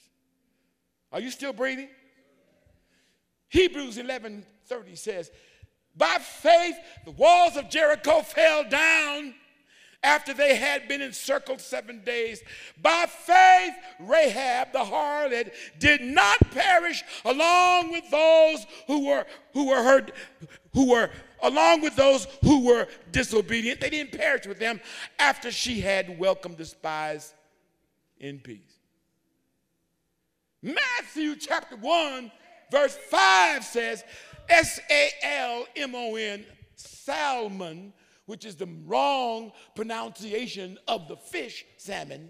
Are 1.11 1.19
you 1.19 1.29
still 1.29 1.51
breathing? 1.51 1.89
Hebrews 3.49 3.97
11 3.97 4.45
30 4.65 4.95
says, 4.95 5.31
By 5.97 6.17
faith, 6.19 6.75
the 7.05 7.11
walls 7.11 7.57
of 7.57 7.69
Jericho 7.69 8.21
fell 8.21 8.63
down 8.69 9.33
after 10.03 10.33
they 10.33 10.55
had 10.55 10.87
been 10.87 11.01
encircled 11.01 11.59
seven 11.59 12.03
days. 12.03 12.41
By 12.81 13.07
faith, 13.07 13.73
Rahab 13.99 14.71
the 14.71 14.79
harlot 14.79 15.51
did 15.79 16.01
not 16.01 16.39
perish 16.51 17.03
along 17.25 17.91
with 17.91 18.09
those 18.11 18.65
who 18.85 19.07
were 19.07 19.25
who 19.53 19.67
were 19.67 19.83
heard, 19.83 20.13
who 20.73 20.91
were 20.91 21.09
along 21.41 21.81
with 21.81 21.95
those 21.95 22.25
who 22.43 22.65
were 22.65 22.87
disobedient. 23.11 23.81
They 23.81 23.89
didn't 23.89 24.17
perish 24.17 24.45
with 24.45 24.59
them 24.59 24.79
after 25.17 25.51
she 25.51 25.81
had 25.81 26.19
welcomed 26.19 26.57
the 26.57 26.65
spies 26.65 27.33
in 28.19 28.39
peace. 28.39 28.79
Matthew 30.61 31.35
chapter 31.35 31.75
1, 31.75 32.31
verse 32.71 32.95
5 33.09 33.63
says, 33.63 34.03
S 34.49 34.79
A 34.89 35.09
L 35.23 35.65
M 35.75 35.95
O 35.95 36.15
N, 36.15 36.45
Salmon 36.75 37.93
which 38.27 38.45
is 38.45 38.55
the 38.55 38.67
wrong 38.85 39.51
pronunciation 39.73 40.77
of 40.87 41.07
the 41.07 41.15
fish 41.15 41.65
salmon. 41.77 42.29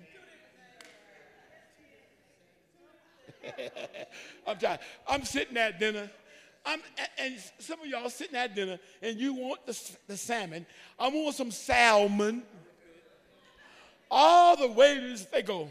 I'm 4.48 4.58
trying. 4.58 4.80
I'm 5.08 5.26
sitting 5.26 5.58
at 5.58 5.80
dinner. 5.80 6.10
I'm, 6.66 6.80
and 7.18 7.36
some 7.60 7.82
of 7.82 7.88
y'all 7.88 8.10
sitting 8.10 8.36
at 8.36 8.56
dinner 8.56 8.78
and 9.02 9.18
you 9.18 9.34
want 9.34 9.66
the, 9.66 9.92
the 10.08 10.18
salmon. 10.18 10.66
I 11.00 11.08
want 11.10 11.36
some 11.36 11.52
salmon. 11.52 12.44
All 14.10 14.56
the 14.56 14.68
waiters, 14.68 15.26
they 15.26 15.42
go, 15.42 15.70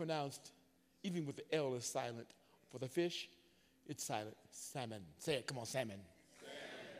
pronounced, 0.00 0.52
even 1.02 1.26
with 1.26 1.36
the 1.36 1.54
L 1.54 1.74
is 1.74 1.84
silent. 1.84 2.28
For 2.72 2.78
the 2.78 2.88
fish, 2.88 3.28
it's 3.86 4.02
silent. 4.02 4.36
Salmon. 4.50 5.02
Say 5.18 5.34
it. 5.34 5.46
Come 5.46 5.58
on, 5.58 5.66
salmon. 5.66 5.98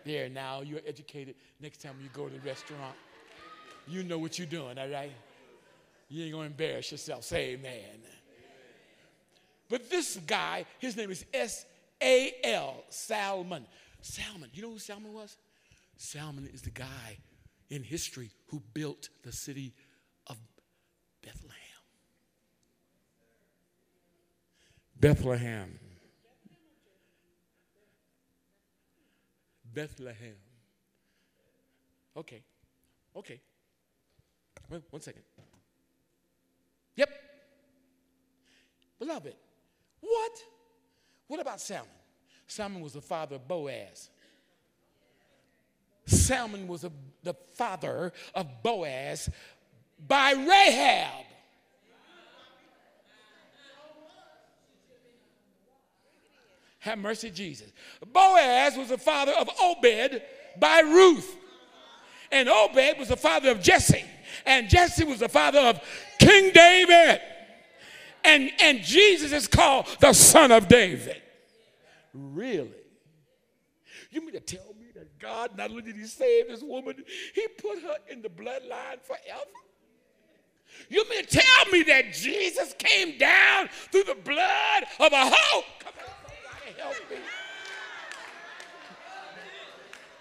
There, 0.04 0.28
now 0.28 0.60
you're 0.60 0.80
educated. 0.86 1.34
Next 1.60 1.80
time 1.80 1.94
you 2.02 2.10
go 2.12 2.28
to 2.28 2.34
the 2.34 2.40
restaurant, 2.40 2.94
you 3.88 4.02
know 4.02 4.18
what 4.18 4.38
you're 4.38 4.46
doing, 4.46 4.78
all 4.78 4.88
right? 4.88 5.12
You 6.10 6.24
ain't 6.24 6.32
gonna 6.32 6.46
embarrass 6.46 6.92
yourself. 6.92 7.24
Say 7.24 7.52
amen. 7.52 8.02
But 9.70 9.88
this 9.88 10.18
guy, 10.26 10.66
his 10.78 10.94
name 10.94 11.10
is 11.10 11.24
S 11.32 11.64
A 12.02 12.34
L, 12.44 12.84
Salmon. 12.90 13.64
Salmon. 14.02 14.50
You 14.52 14.62
know 14.62 14.70
who 14.72 14.78
Salmon 14.78 15.14
was? 15.14 15.38
Salmon 15.96 16.50
is 16.52 16.60
the 16.60 16.70
guy 16.70 17.18
in 17.70 17.82
history 17.82 18.30
who 18.48 18.60
built 18.74 19.08
the 19.22 19.32
city 19.32 19.72
of 20.26 20.36
Bethlehem. 21.22 21.49
Bethlehem. 25.00 25.78
Bethlehem. 29.72 30.36
Okay. 32.16 32.42
Okay. 33.16 33.40
Wait, 34.68 34.82
one 34.90 35.00
second. 35.00 35.22
Yep. 36.96 37.08
Beloved, 38.98 39.34
what? 40.00 40.32
What 41.28 41.40
about 41.40 41.60
Salmon? 41.60 41.88
Salmon 42.46 42.82
was 42.82 42.92
the 42.92 43.00
father 43.00 43.36
of 43.36 43.48
Boaz. 43.48 44.10
Salmon 46.04 46.66
was 46.66 46.84
a, 46.84 46.92
the 47.22 47.34
father 47.54 48.12
of 48.34 48.62
Boaz 48.62 49.30
by 50.06 50.32
Rahab. 50.32 51.29
Have 56.80 56.98
mercy, 56.98 57.30
Jesus. 57.30 57.72
Boaz 58.12 58.76
was 58.76 58.88
the 58.88 58.98
father 58.98 59.32
of 59.32 59.48
Obed 59.62 60.22
by 60.58 60.80
Ruth. 60.80 61.36
And 62.32 62.48
Obed 62.48 62.98
was 62.98 63.08
the 63.08 63.16
father 63.16 63.50
of 63.50 63.60
Jesse. 63.60 64.04
And 64.46 64.68
Jesse 64.68 65.04
was 65.04 65.20
the 65.20 65.28
father 65.28 65.58
of 65.58 65.80
King 66.18 66.50
David. 66.52 67.20
And, 68.24 68.50
and 68.60 68.80
Jesus 68.80 69.32
is 69.32 69.46
called 69.46 69.86
the 70.00 70.12
son 70.12 70.52
of 70.52 70.68
David. 70.68 71.20
Really? 72.14 72.70
You 74.10 74.22
mean 74.22 74.32
to 74.32 74.40
tell 74.40 74.74
me 74.80 74.86
that 74.94 75.18
God 75.18 75.56
not 75.56 75.70
only 75.70 75.82
did 75.82 75.96
he 75.96 76.06
save 76.06 76.48
this 76.48 76.62
woman, 76.62 76.96
he 77.34 77.46
put 77.58 77.82
her 77.82 77.96
in 78.10 78.22
the 78.22 78.28
bloodline 78.28 79.00
forever? 79.02 79.50
You 80.88 81.04
mean 81.10 81.24
to 81.24 81.40
tell 81.40 81.72
me 81.72 81.82
that 81.84 82.12
Jesus 82.14 82.74
came 82.78 83.18
down 83.18 83.68
through 83.92 84.04
the 84.04 84.16
blood 84.24 84.84
of 84.98 85.12
a 85.12 85.30
hoe? 85.30 85.62
Help 86.78 86.94
me. 87.10 87.16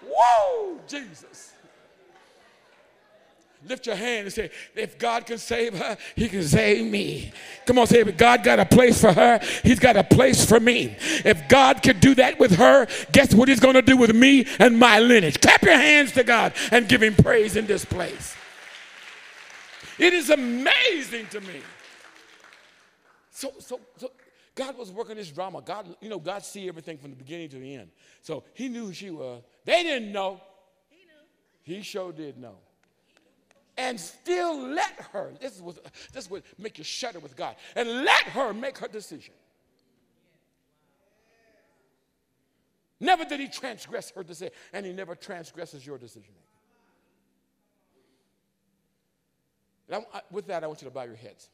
Whoa, 0.06 0.80
Jesus. 0.86 1.52
Lift 3.68 3.86
your 3.86 3.96
hand 3.96 4.24
and 4.24 4.32
say, 4.32 4.50
if 4.74 4.98
God 4.98 5.26
can 5.26 5.36
save 5.36 5.78
her, 5.78 5.98
he 6.16 6.28
can 6.28 6.42
save 6.42 6.90
me. 6.90 7.30
Come 7.66 7.78
on, 7.78 7.86
say, 7.86 8.00
if 8.00 8.16
God 8.16 8.42
got 8.42 8.58
a 8.58 8.64
place 8.64 8.98
for 8.98 9.12
her, 9.12 9.38
he's 9.62 9.78
got 9.78 9.96
a 9.96 10.04
place 10.04 10.46
for 10.46 10.58
me. 10.58 10.96
If 11.26 11.46
God 11.46 11.82
can 11.82 12.00
do 12.00 12.14
that 12.14 12.38
with 12.38 12.52
her, 12.56 12.86
guess 13.12 13.34
what 13.34 13.48
he's 13.48 13.60
going 13.60 13.74
to 13.74 13.82
do 13.82 13.98
with 13.98 14.14
me 14.14 14.46
and 14.58 14.78
my 14.78 14.98
lineage? 14.98 15.40
Clap 15.42 15.62
your 15.62 15.76
hands 15.76 16.12
to 16.12 16.24
God 16.24 16.54
and 16.72 16.88
give 16.88 17.02
him 17.02 17.14
praise 17.14 17.54
in 17.54 17.66
this 17.66 17.84
place. 17.84 18.34
It 19.98 20.14
is 20.14 20.30
amazing 20.30 21.26
to 21.26 21.42
me. 21.42 21.60
So, 23.30 23.52
so, 23.58 23.78
so 23.98 24.10
God 24.60 24.76
was 24.76 24.92
working 24.92 25.16
this 25.16 25.30
drama. 25.30 25.62
God, 25.62 25.96
you 26.02 26.10
know, 26.10 26.18
God 26.18 26.44
see 26.44 26.68
everything 26.68 26.98
from 26.98 27.08
the 27.08 27.16
beginning 27.16 27.48
to 27.48 27.56
the 27.56 27.76
end. 27.76 27.88
So 28.20 28.44
he 28.52 28.68
knew 28.68 28.84
who 28.84 28.92
she 28.92 29.08
was. 29.08 29.42
They 29.64 29.82
didn't 29.82 30.12
know. 30.12 30.38
He 30.90 30.96
knew. 31.06 31.76
He 31.76 31.82
sure 31.82 32.12
did 32.12 32.36
know. 32.36 32.56
And 33.78 33.98
still 33.98 34.68
let 34.68 34.92
her, 35.12 35.32
this 35.40 35.56
is 35.56 35.62
what 35.62 35.78
this 36.12 36.28
would 36.28 36.42
make 36.58 36.76
you 36.76 36.84
shudder 36.84 37.20
with 37.20 37.34
God, 37.36 37.56
and 37.74 38.04
let 38.04 38.24
her 38.24 38.52
make 38.52 38.76
her 38.76 38.88
decision. 38.88 39.32
Never 43.00 43.24
did 43.24 43.40
he 43.40 43.48
transgress 43.48 44.10
her 44.10 44.22
decision, 44.22 44.52
and 44.74 44.84
he 44.84 44.92
never 44.92 45.14
transgresses 45.14 45.86
your 45.86 45.96
decision 45.96 46.34
making. 49.88 50.06
with 50.30 50.46
that, 50.48 50.62
I 50.64 50.66
want 50.66 50.82
you 50.82 50.88
to 50.88 50.92
bow 50.94 51.04
your 51.04 51.16
heads. 51.16 51.48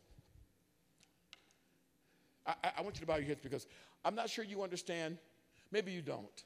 I, 2.46 2.54
I 2.78 2.82
want 2.82 2.96
you 2.96 3.00
to 3.00 3.06
bow 3.06 3.16
your 3.16 3.26
heads 3.26 3.40
because 3.42 3.66
I'm 4.04 4.14
not 4.14 4.30
sure 4.30 4.44
you 4.44 4.62
understand, 4.62 5.18
maybe 5.72 5.92
you 5.92 6.02
don't, 6.02 6.44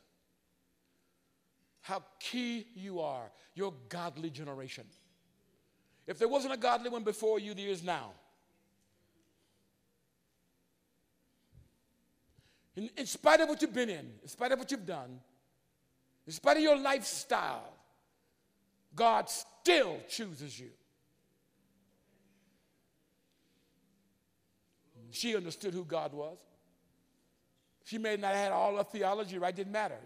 how 1.83 2.03
key 2.19 2.67
you 2.75 3.01
are, 3.01 3.31
your 3.55 3.75
godly 3.89 4.31
generation. 4.31 4.85
If 6.07 6.19
there 6.19 6.29
wasn't 6.29 6.55
a 6.55 6.57
godly 6.57 6.91
one 6.91 7.05
before 7.05 7.39
you, 7.39 7.55
there 7.55 7.69
is 7.69 7.83
now. 7.83 8.13
In, 12.77 12.89
in, 12.97 13.07
spite 13.07 13.41
of 13.41 13.49
what 13.49 13.61
you've 13.61 13.75
been 13.75 13.91
in, 13.91 14.11
in 14.23 14.29
spite 14.29 14.53
of 14.53 14.59
what 14.59 14.71
you've 14.71 14.87
done, 14.87 15.21
in 16.27 16.33
spite 16.33 16.57
of 16.57 16.63
your 16.63 16.79
lifestyle, 16.79 17.75
God 18.95 19.29
still 19.29 19.99
chooses 20.09 20.59
you. 20.59 20.71
She 25.11 25.37
understood 25.37 25.75
who 25.75 25.85
God 25.85 26.13
was. 26.13 26.39
She 27.85 27.99
may 27.99 28.17
not 28.17 28.35
have 28.35 28.45
had 28.45 28.53
all 28.53 28.77
her 28.77 28.85
theology 28.85 29.39
right, 29.39 29.55
didn't 29.55 29.73
matter. 29.73 29.99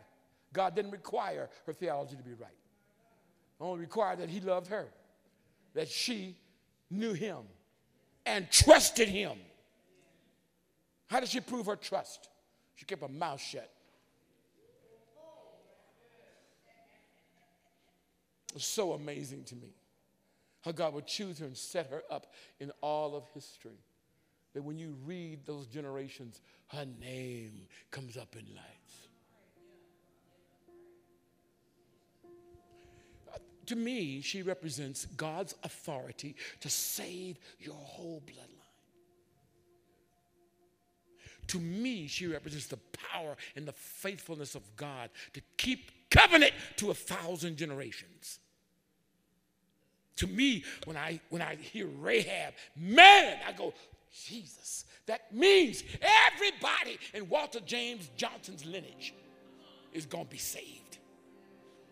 God 0.53 0.75
didn't 0.75 0.93
require 0.93 1.51
her 1.67 1.73
theology 1.73 2.17
to 2.17 2.23
be 2.23 2.35
right. 2.35 2.57
Only 3.61 3.81
required 3.81 4.21
that 4.21 4.31
he 4.31 4.41
loved 4.41 4.69
her, 4.69 4.89
that 5.75 5.89
she 5.89 6.37
knew 6.91 7.13
him 7.13 7.39
and 8.25 8.51
trusted 8.51 9.09
him. 9.09 9.39
How 11.07 11.21
did 11.21 11.29
she 11.29 11.41
prove 11.41 11.67
her 11.67 11.77
trust? 11.77 12.29
She 12.75 12.85
kept 12.85 13.03
her 13.03 13.09
mouth 13.09 13.41
shut. 13.41 13.71
It's 18.55 18.65
so 18.65 18.93
amazing 18.93 19.45
to 19.45 19.57
me 19.57 19.75
how 20.63 20.73
God 20.73 20.95
would 20.95 21.07
choose 21.07 21.41
her 21.41 21.47
and 21.47 21.57
set 21.57 21.91
her 21.91 22.03
up 22.11 22.33
in 22.61 22.71
all 22.81 23.17
of 23.17 23.25
history 23.35 23.79
that 24.55 24.63
when 24.63 24.79
you 24.79 24.97
read 25.05 25.45
those 25.45 25.67
generations, 25.67 26.41
her 26.69 26.87
name 27.01 27.63
comes 27.91 28.17
up 28.17 28.35
in 28.37 28.47
lights. 28.55 29.09
Uh, 33.33 33.39
to 33.67 33.77
me, 33.77 34.21
she 34.21 34.43
represents 34.43 35.07
God's 35.07 35.55
authority 35.65 36.37
to 36.61 36.71
save 36.71 37.39
your 37.59 37.75
whole 37.75 38.23
bloodline. 38.27 38.51
To 41.49 41.59
me, 41.59 42.07
she 42.07 42.27
represents 42.27 42.67
the 42.67 42.79
power 43.13 43.37
and 43.55 43.67
the 43.67 43.73
faithfulness 43.73 44.55
of 44.55 44.63
God 44.77 45.11
to 45.35 45.43
keep 45.59 46.11
covenant 46.11 46.53
to 46.77 46.91
a 46.91 46.95
thousand 46.95 47.57
generations. 47.57 48.39
To 50.17 50.27
me, 50.29 50.65
when 50.85 50.97
I 50.97 51.21
when 51.29 51.43
I 51.43 51.57
hear 51.57 51.87
Rahab, 51.87 52.55
man, 52.77 53.39
I 53.47 53.53
go, 53.53 53.75
Jesus. 54.15 54.85
That 55.07 55.35
means 55.35 55.83
everybody 56.01 56.99
in 57.13 57.29
Walter 57.29 57.61
James 57.61 58.11
Johnson's 58.17 58.65
lineage 58.65 59.15
is 59.93 60.07
going 60.07 60.25
to 60.25 60.31
be 60.31 60.39
saved. 60.39 60.99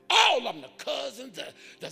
All 0.08 0.46
of 0.46 0.54
them, 0.54 0.62
the 0.62 0.84
cousins, 0.84 1.36
the, 1.36 1.46
the 1.80 1.90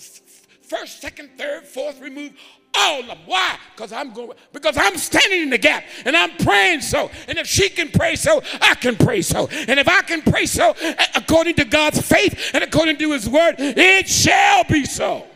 first, 0.62 1.00
second, 1.00 1.30
third, 1.38 1.64
fourth 1.64 2.00
remove, 2.00 2.32
all 2.74 3.00
of 3.00 3.06
them. 3.06 3.18
Why? 3.26 3.56
Because 3.74 3.92
I'm 3.92 4.12
going 4.12 4.30
because 4.52 4.76
I'm 4.76 4.96
standing 4.96 5.42
in 5.42 5.50
the 5.50 5.58
gap 5.58 5.84
and 6.04 6.16
I'm 6.16 6.36
praying 6.36 6.82
so. 6.82 7.10
And 7.28 7.38
if 7.38 7.46
she 7.46 7.68
can 7.68 7.88
pray 7.88 8.16
so, 8.16 8.42
I 8.60 8.74
can 8.74 8.96
pray 8.96 9.22
so. 9.22 9.48
And 9.68 9.80
if 9.80 9.88
I 9.88 10.02
can 10.02 10.22
pray 10.22 10.46
so 10.46 10.74
according 11.14 11.54
to 11.56 11.64
God's 11.64 12.00
faith 12.00 12.50
and 12.54 12.62
according 12.62 12.98
to 12.98 13.12
his 13.12 13.28
word, 13.28 13.56
it 13.58 14.08
shall 14.08 14.64
be 14.64 14.84
so. 14.84 15.26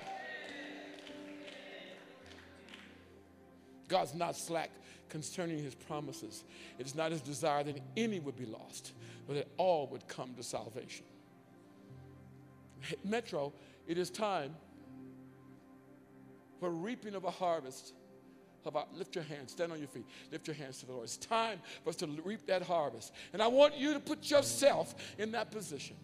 God's 3.89 4.15
not 4.15 4.37
slack 4.37 4.71
concerning 5.15 5.63
his 5.63 5.77
promises. 5.77 6.43
It 6.77 6.87
is 6.87 6.97
not 6.97 7.13
his 7.13 7.21
desire 7.21 7.63
that 7.63 7.79
any 7.97 8.19
would 8.19 8.37
be 8.37 8.47
lost, 8.47 8.95
but 9.29 9.37
that 9.37 9.47
all 9.59 9.87
would 9.93 10.09
come 10.09 10.35
to 10.35 10.43
salvation. 10.43 11.05
Metro, 13.05 13.53
it 13.87 13.97
is 13.97 14.11
time 14.11 14.57
for 16.59 16.69
reaping 16.69 17.15
of 17.15 17.23
a 17.23 17.31
harvest. 17.31 17.95
Lift 18.93 19.15
your 19.15 19.23
hands, 19.23 19.53
stand 19.53 19.71
on 19.71 19.79
your 19.79 19.87
feet, 19.87 20.05
lift 20.33 20.49
your 20.49 20.57
hands 20.57 20.81
to 20.81 20.87
the 20.87 20.93
Lord. 20.93 21.05
It's 21.05 21.17
time 21.17 21.61
for 21.85 21.91
us 21.91 21.97
to 21.97 22.09
reap 22.25 22.45
that 22.47 22.63
harvest. 22.63 23.13
And 23.33 23.41
I 23.41 23.47
want 23.47 23.77
you 23.77 23.95
to 23.95 24.01
put 24.01 24.29
yourself 24.29 24.97
in 25.17 25.31
that 25.31 25.53
position. 25.53 25.95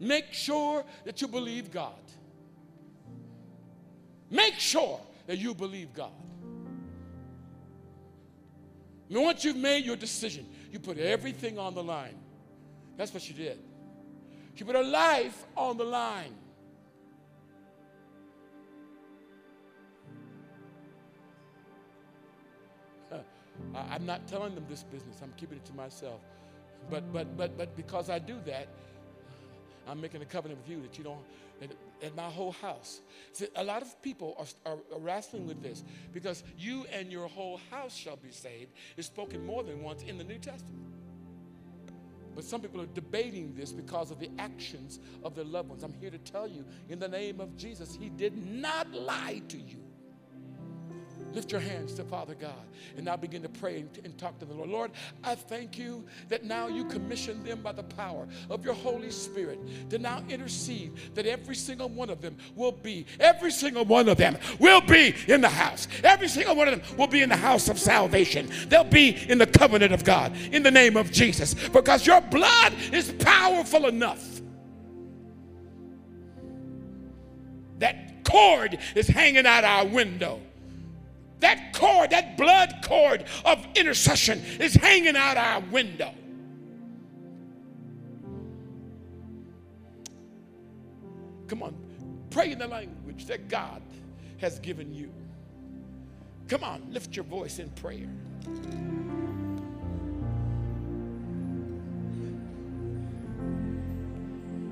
Make 0.00 0.32
sure 0.32 0.82
that 1.04 1.20
you 1.20 1.28
believe 1.28 1.70
God. 1.70 1.92
Make 4.30 4.54
sure 4.54 5.00
that 5.26 5.38
you 5.38 5.54
believe 5.54 5.92
God. 5.94 6.12
And 9.08 9.22
once 9.22 9.44
you've 9.44 9.56
made 9.56 9.84
your 9.84 9.96
decision, 9.96 10.46
you 10.70 10.78
put 10.78 10.98
everything 10.98 11.58
on 11.58 11.74
the 11.74 11.82
line. 11.82 12.16
That's 12.96 13.12
what 13.14 13.26
you 13.28 13.34
did. 13.34 13.58
You 14.56 14.66
put 14.66 14.76
a 14.76 14.82
life 14.82 15.44
on 15.56 15.76
the 15.76 15.84
line. 15.84 16.34
I'm 23.74 24.04
not 24.04 24.26
telling 24.26 24.54
them 24.56 24.66
this 24.68 24.82
business. 24.82 25.20
I'm 25.22 25.32
keeping 25.36 25.58
it 25.58 25.64
to 25.66 25.72
myself. 25.74 26.20
But 26.90 27.12
but 27.12 27.36
but 27.36 27.56
but 27.56 27.76
because 27.76 28.10
I 28.10 28.18
do 28.18 28.36
that, 28.46 28.68
I'm 29.88 30.00
making 30.00 30.22
a 30.22 30.26
covenant 30.26 30.60
with 30.60 30.70
you 30.70 30.82
that 30.82 30.98
you 30.98 31.04
don't 31.04 31.20
at, 32.02 32.14
my 32.14 32.22
whole 32.22 32.52
house. 32.52 33.00
See, 33.32 33.46
a 33.56 33.64
lot 33.64 33.82
of 33.82 34.00
people 34.02 34.36
are, 34.38 34.72
are, 34.72 34.78
are, 34.94 35.00
wrestling 35.00 35.46
with 35.46 35.62
this 35.62 35.82
because 36.12 36.44
you 36.56 36.86
and 36.92 37.10
your 37.10 37.28
whole 37.28 37.60
house 37.70 37.94
shall 37.94 38.16
be 38.16 38.30
saved 38.30 38.72
is 38.96 39.06
spoken 39.06 39.44
more 39.44 39.62
than 39.62 39.82
once 39.82 40.02
in 40.02 40.18
the 40.18 40.24
New 40.24 40.38
Testament. 40.38 40.84
But 42.34 42.44
some 42.44 42.60
people 42.60 42.80
are 42.80 42.86
debating 42.86 43.54
this 43.56 43.72
because 43.72 44.12
of 44.12 44.20
the 44.20 44.30
actions 44.38 45.00
of 45.24 45.34
their 45.34 45.44
loved 45.44 45.70
ones. 45.70 45.82
I'm 45.82 45.94
here 45.94 46.10
to 46.10 46.18
tell 46.18 46.46
you, 46.46 46.64
in 46.88 47.00
the 47.00 47.08
name 47.08 47.40
of 47.40 47.56
Jesus, 47.56 47.98
He 48.00 48.10
did 48.10 48.36
not 48.36 48.92
lie 48.92 49.42
to 49.48 49.56
you. 49.56 49.87
Lift 51.34 51.52
your 51.52 51.60
hands 51.60 51.92
to 51.94 52.04
Father 52.04 52.34
God 52.34 52.52
and 52.96 53.04
now 53.04 53.16
begin 53.16 53.42
to 53.42 53.48
pray 53.48 53.84
and, 54.02 54.18
talk 54.18 54.38
to 54.38 54.46
the 54.46 54.54
Lord. 54.54 54.70
Lord, 54.70 54.90
I 55.22 55.34
thank 55.34 55.78
you 55.78 56.04
that 56.28 56.44
now 56.44 56.68
you 56.68 56.84
commission 56.86 57.44
them 57.44 57.60
by 57.60 57.72
the 57.72 57.82
power 57.82 58.26
of 58.48 58.64
your 58.64 58.74
Holy 58.74 59.10
Spirit 59.10 59.58
to 59.90 59.98
now 59.98 60.22
intercede 60.28 60.92
that 61.14 61.26
every 61.26 61.54
single 61.54 61.88
one 61.88 62.10
of 62.10 62.20
them 62.20 62.36
will 62.56 62.72
be, 62.72 63.06
every 63.20 63.50
single 63.50 63.84
one 63.84 64.08
of 64.08 64.16
them 64.16 64.38
will 64.58 64.80
be 64.80 65.14
in 65.28 65.40
the 65.40 65.48
house. 65.48 65.86
Every 66.02 66.28
single 66.28 66.56
one 66.56 66.68
of 66.68 66.82
them 66.82 66.96
will 66.98 67.06
be 67.06 67.22
in 67.22 67.28
the 67.28 67.36
house 67.36 67.68
of 67.68 67.78
salvation. 67.78 68.50
They'll 68.68 68.84
be 68.84 69.10
in 69.28 69.38
the 69.38 69.46
covenant 69.46 69.92
of 69.92 70.04
God 70.04 70.34
in 70.50 70.62
the 70.62 70.70
name 70.70 70.96
of 70.96 71.12
Jesus 71.12 71.54
because 71.68 72.06
your 72.06 72.20
blood 72.22 72.72
is 72.92 73.12
powerful 73.12 73.86
enough. 73.86 74.24
That 77.78 78.24
cord 78.24 78.78
is 78.96 79.06
hanging 79.06 79.46
out 79.46 79.64
our 79.64 79.86
window 79.86 80.40
that 81.40 81.72
cord, 81.72 82.10
that 82.10 82.36
blood 82.36 82.74
cord 82.84 83.24
of 83.44 83.64
intercession 83.74 84.42
is 84.58 84.74
hanging 84.74 85.16
out 85.16 85.36
our 85.36 85.60
window. 85.60 86.12
Come 91.46 91.62
on, 91.62 91.76
pray 92.30 92.52
in 92.52 92.58
the 92.58 92.66
language 92.66 93.26
that 93.26 93.48
God 93.48 93.82
has 94.38 94.58
given 94.58 94.92
you. 94.92 95.12
Come 96.48 96.64
on, 96.64 96.86
lift 96.90 97.14
your 97.14 97.24
voice 97.24 97.58
in 97.58 97.68
prayer. 97.70 98.08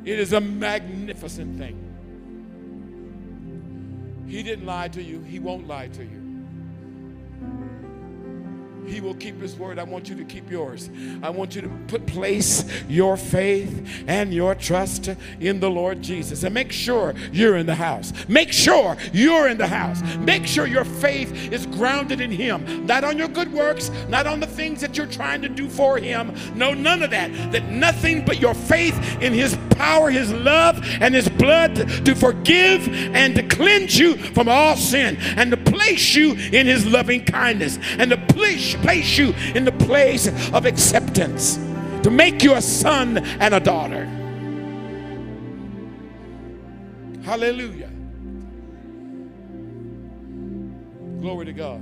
It 0.05 0.21
is 0.21 0.33
a 0.33 0.41
magnificent 0.41 1.59
thing. 1.59 1.83
He 4.29 4.43
didn't 4.43 4.67
lie 4.67 4.89
to 4.89 5.03
you, 5.03 5.21
He 5.23 5.39
won't 5.39 5.67
lie 5.67 5.89
to 5.89 6.05
you. 6.05 6.26
He 8.87 9.01
will 9.01 9.15
keep 9.15 9.41
his 9.41 9.57
word. 9.57 9.79
I 9.79 9.83
want 9.83 10.09
you 10.09 10.15
to 10.17 10.25
keep 10.25 10.51
yours. 10.51 10.91
I 11.23 11.31
want 11.31 11.55
you 11.55 11.63
to 11.63 11.69
put 11.89 12.07
place 12.07 12.65
your 12.89 13.17
faith 13.17 14.05
and 14.07 14.33
your 14.33 14.55
trust 14.55 15.11
in 15.41 15.61
the 15.61 15.71
Lord 15.71 16.03
Jesus. 16.03 16.43
And 16.45 16.55
make 16.55 16.73
sure 16.73 17.15
you're 17.33 17.57
in 17.57 17.67
the 17.67 17.75
house. 17.75 18.13
Make 18.29 18.53
sure 18.53 18.97
you're 19.13 19.49
in 19.49 19.59
the 19.59 19.67
house. 19.67 20.03
Make 20.19 20.47
sure 20.47 20.67
your 20.67 20.85
faith 20.85 21.53
is 21.53 21.67
grounded 21.67 22.21
in 22.21 22.31
him, 22.31 22.87
not 22.87 23.05
on 23.05 23.19
your 23.19 23.29
good 23.29 23.53
works, 23.53 23.91
not 24.09 24.27
on 24.27 24.41
the 24.41 24.47
things 24.47 24.81
that 24.81 24.97
you're 24.97 25.07
trying 25.07 25.43
to 25.43 25.49
do 25.49 25.69
for 25.69 25.99
him. 25.99 26.35
No, 26.55 26.73
none 26.75 27.03
of 27.03 27.11
that. 27.11 27.53
That 27.53 27.71
nothing 27.71 28.25
but 28.25 28.41
your 28.41 28.55
faith 28.55 28.97
in 29.21 29.33
his 29.33 29.57
power, 29.71 30.11
his 30.11 30.33
love, 30.33 30.81
and 31.01 31.15
his 31.15 31.29
blood 31.29 31.75
to 31.77 32.15
forgive 32.15 32.89
and 32.89 33.35
to 33.35 33.43
cleanse 33.43 33.99
you 33.99 34.17
from 34.17 34.49
all 34.49 34.77
sin 34.77 35.17
and 35.37 35.51
to 35.51 35.57
place 35.57 36.15
you 36.15 36.33
in 36.33 36.67
his 36.67 36.87
loving 36.87 37.25
kindness 37.25 37.79
and 37.99 38.11
to 38.11 38.17
place 38.17 38.76
place 38.83 39.19
you 39.19 39.35
in 39.55 39.65
the 39.65 39.73
place 39.73 40.29
of 40.53 40.67
acceptance, 40.67 41.57
to 42.03 42.11
make 42.11 42.43
you 42.43 42.55
a 42.55 42.63
son 42.63 43.19
and 43.19 43.55
a 43.55 43.61
daughter. 43.61 44.05
Hallelujah. 47.25 47.91
Glory 51.21 51.47
to 51.47 51.53
God. 51.53 51.81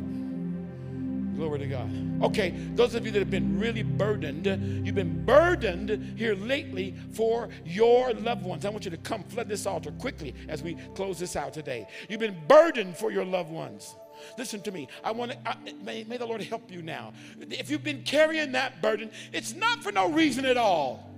Glory 1.37 1.59
to 1.59 1.67
God. 1.67 1.91
Okay, 2.23 2.51
those 2.75 2.95
of 2.95 3.05
you 3.05 3.13
that 3.13 3.19
have 3.19 3.31
been 3.31 3.59
really 3.59 3.83
burdened, 3.83 4.47
you've 4.87 4.95
been 4.95 5.25
burdened 5.27 6.17
here 6.17 6.35
lately 6.35 6.95
for 7.13 7.49
your 7.65 8.15
loved 8.15 8.45
ones. 8.45 8.65
I 8.65 8.71
want 8.71 8.85
you 8.85 8.91
to 8.93 8.97
come 8.97 9.23
flood 9.25 9.49
this 9.49 9.67
altar 9.67 9.91
quickly 9.91 10.35
as 10.49 10.63
we 10.63 10.77
close 10.95 11.19
this 11.19 11.37
out 11.37 11.53
today. 11.53 11.89
You've 12.09 12.21
been 12.21 12.37
burdened 12.49 12.97
for 12.97 13.11
your 13.11 13.25
loved 13.25 13.51
ones. 13.51 13.97
Listen 14.39 14.61
to 14.63 14.73
me. 14.73 14.89
I 15.03 15.13
want 15.13 15.33
to, 15.33 15.39
I, 15.49 15.57
may, 15.83 16.05
may 16.05 16.17
the 16.17 16.27
Lord 16.27 16.43
help 16.43 16.71
you 16.71 16.83
now. 16.83 17.13
If 17.41 17.71
you've 17.71 17.85
been 17.85 18.03
carrying 18.03 18.53
that 18.53 18.83
burden, 18.83 19.11
it's 19.33 19.55
not 19.55 19.83
for 19.83 19.93
no 19.93 20.11
reason 20.11 20.45
at 20.45 20.57
all. 20.57 21.11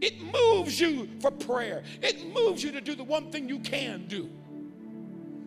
It 0.00 0.14
moves 0.20 0.80
you 0.80 1.08
for 1.20 1.30
prayer, 1.30 1.82
it 2.00 2.26
moves 2.32 2.62
you 2.62 2.72
to 2.72 2.80
do 2.80 2.94
the 2.94 3.04
one 3.04 3.30
thing 3.30 3.48
you 3.48 3.58
can 3.58 4.06
do. 4.06 4.30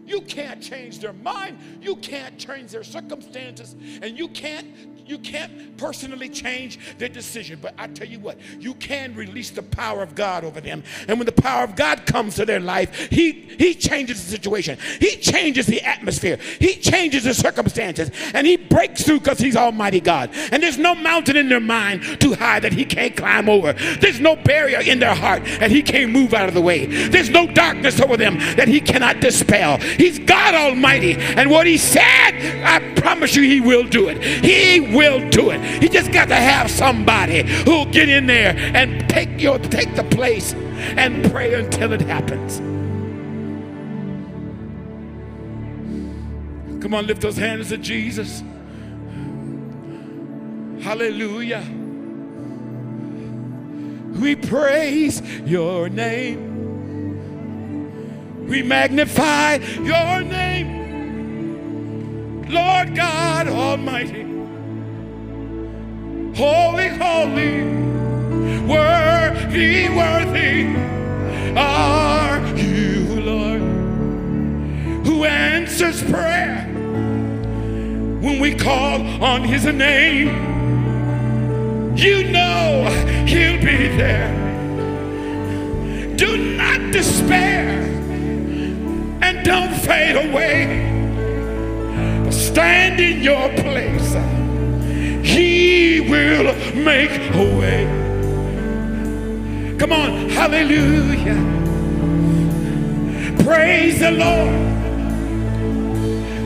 You 0.06 0.22
can't 0.22 0.62
change 0.62 1.00
their 1.00 1.14
mind. 1.14 1.58
You 1.82 1.96
can't 1.98 2.38
change 2.38 2.72
their 2.72 2.84
circumstances. 2.84 3.76
And 4.02 4.18
you 4.18 4.28
can't 4.30 4.68
you 5.06 5.18
can't 5.18 5.76
personally 5.78 6.30
change 6.30 6.80
their 6.98 7.10
decision, 7.10 7.60
but 7.62 7.74
I 7.78 7.88
tell 7.88 8.08
you 8.08 8.20
what, 8.20 8.38
you 8.60 8.74
can 8.76 9.14
release 9.16 9.50
the 9.50 9.64
power 9.64 10.02
of 10.02 10.16
God 10.16 10.44
over 10.46 10.62
them. 10.62 10.84
And 11.08 11.20
when 11.20 11.26
the 11.26 11.34
power 11.34 11.64
of 11.64 11.76
God 11.76 12.06
comes 12.06 12.36
to 12.36 12.46
their 12.46 12.60
life, 12.60 13.10
He 13.10 13.32
He 13.32 13.74
changes 13.74 14.24
the 14.24 14.32
situation. 14.32 14.78
He 15.00 15.18
changes 15.18 15.66
the 15.66 15.82
atmosphere. 15.82 16.38
He 16.60 16.76
changes 16.76 17.26
the 17.26 17.34
circumstances. 17.34 18.12
And 18.34 18.48
He 18.48 18.56
breaks 18.58 19.04
through 19.04 19.20
because 19.20 19.40
He's 19.40 19.56
Almighty 19.56 20.00
God. 20.00 20.30
And 20.52 20.64
there's 20.64 20.78
no 20.78 20.96
mountain 20.96 21.36
in 21.36 21.50
their 21.50 21.60
mind 21.60 22.22
too 22.22 22.34
high 22.34 22.60
that 22.62 22.74
He 22.74 22.86
can't 22.86 23.16
climb 23.16 23.50
over. 23.50 23.74
There's 23.74 24.20
no 24.20 24.36
barrier 24.36 24.80
in 24.80 25.00
their 25.00 25.16
heart 25.16 25.44
that 25.60 25.72
He 25.72 25.82
can't 25.82 26.12
move 26.12 26.34
out 26.34 26.48
of 26.48 26.54
the 26.54 26.62
way. 26.62 26.86
There's 26.86 27.30
no 27.30 27.46
darkness 27.48 28.00
over 28.00 28.16
them 28.16 28.38
that 28.56 28.68
He 28.68 28.80
cannot 28.80 29.20
dispel. 29.20 29.80
He's 29.98 30.20
God 30.20 30.56
Almighty. 30.56 31.16
And 31.16 31.50
what 31.50 31.68
He 31.68 31.78
said, 31.78 32.64
I 32.64 32.94
promise 32.96 33.36
you, 33.36 33.44
He 33.44 33.62
will 33.62 33.84
do 33.84 34.10
it. 34.10 34.22
He 34.24 34.80
will 34.80 35.30
do 35.30 35.52
it. 35.52 35.62
He 35.82 35.90
just 35.90 36.12
got 36.12 36.28
to 36.30 36.36
have 36.36 36.70
somebody 36.70 37.44
who'll 37.64 37.86
get 37.86 38.10
in 38.10 38.26
there 38.28 38.56
and 38.58 39.10
take 39.10 39.42
your 39.42 39.60
take 39.60 39.96
the 39.96 40.04
place 40.04 40.54
and 40.54 41.30
pray 41.32 41.54
until 41.54 41.94
it 41.94 42.02
happens. 42.02 42.60
Come 46.82 46.94
on, 46.94 47.08
lift 47.08 47.22
those 47.22 47.38
hands 47.38 47.70
to 47.70 47.78
Jesus. 47.78 48.44
Hallelujah. 50.82 51.64
We 54.20 54.36
praise 54.36 55.22
your 55.46 55.88
name. 55.88 56.53
We 58.48 58.62
magnify 58.64 59.56
your 59.56 60.22
name. 60.22 60.84
Lord 62.50 62.96
God 62.96 63.48
Almighty. 63.48 64.24
Holy, 66.36 66.88
holy, 66.88 67.64
worthy, 68.68 69.90
worthy 69.90 70.76
are 71.56 72.46
you, 72.58 73.22
Lord, 73.22 73.62
who 75.06 75.26
answers 75.26 76.04
prayer 76.04 76.66
when 78.22 78.40
we 78.40 78.56
call 78.56 79.02
on 79.24 79.44
his 79.44 79.66
name. 79.66 80.52
You 81.96 82.32
know 82.32 82.90
he'll 83.28 83.60
be 83.60 83.88
there. 83.96 84.32
Do 86.16 86.56
not 86.56 86.92
despair 86.92 87.83
don't 89.44 89.74
fade 89.76 90.16
away. 90.16 90.66
But 92.24 92.34
stand 92.34 93.00
in 93.00 93.22
your 93.22 93.50
place 93.56 94.16
He 95.24 96.02
will 96.02 96.54
make 96.76 97.12
a 97.34 97.58
way. 97.60 97.86
Come 99.78 99.92
on, 99.92 100.30
hallelujah. 100.30 101.42
Praise 103.44 104.00
the 104.00 104.12
Lord. 104.12 104.62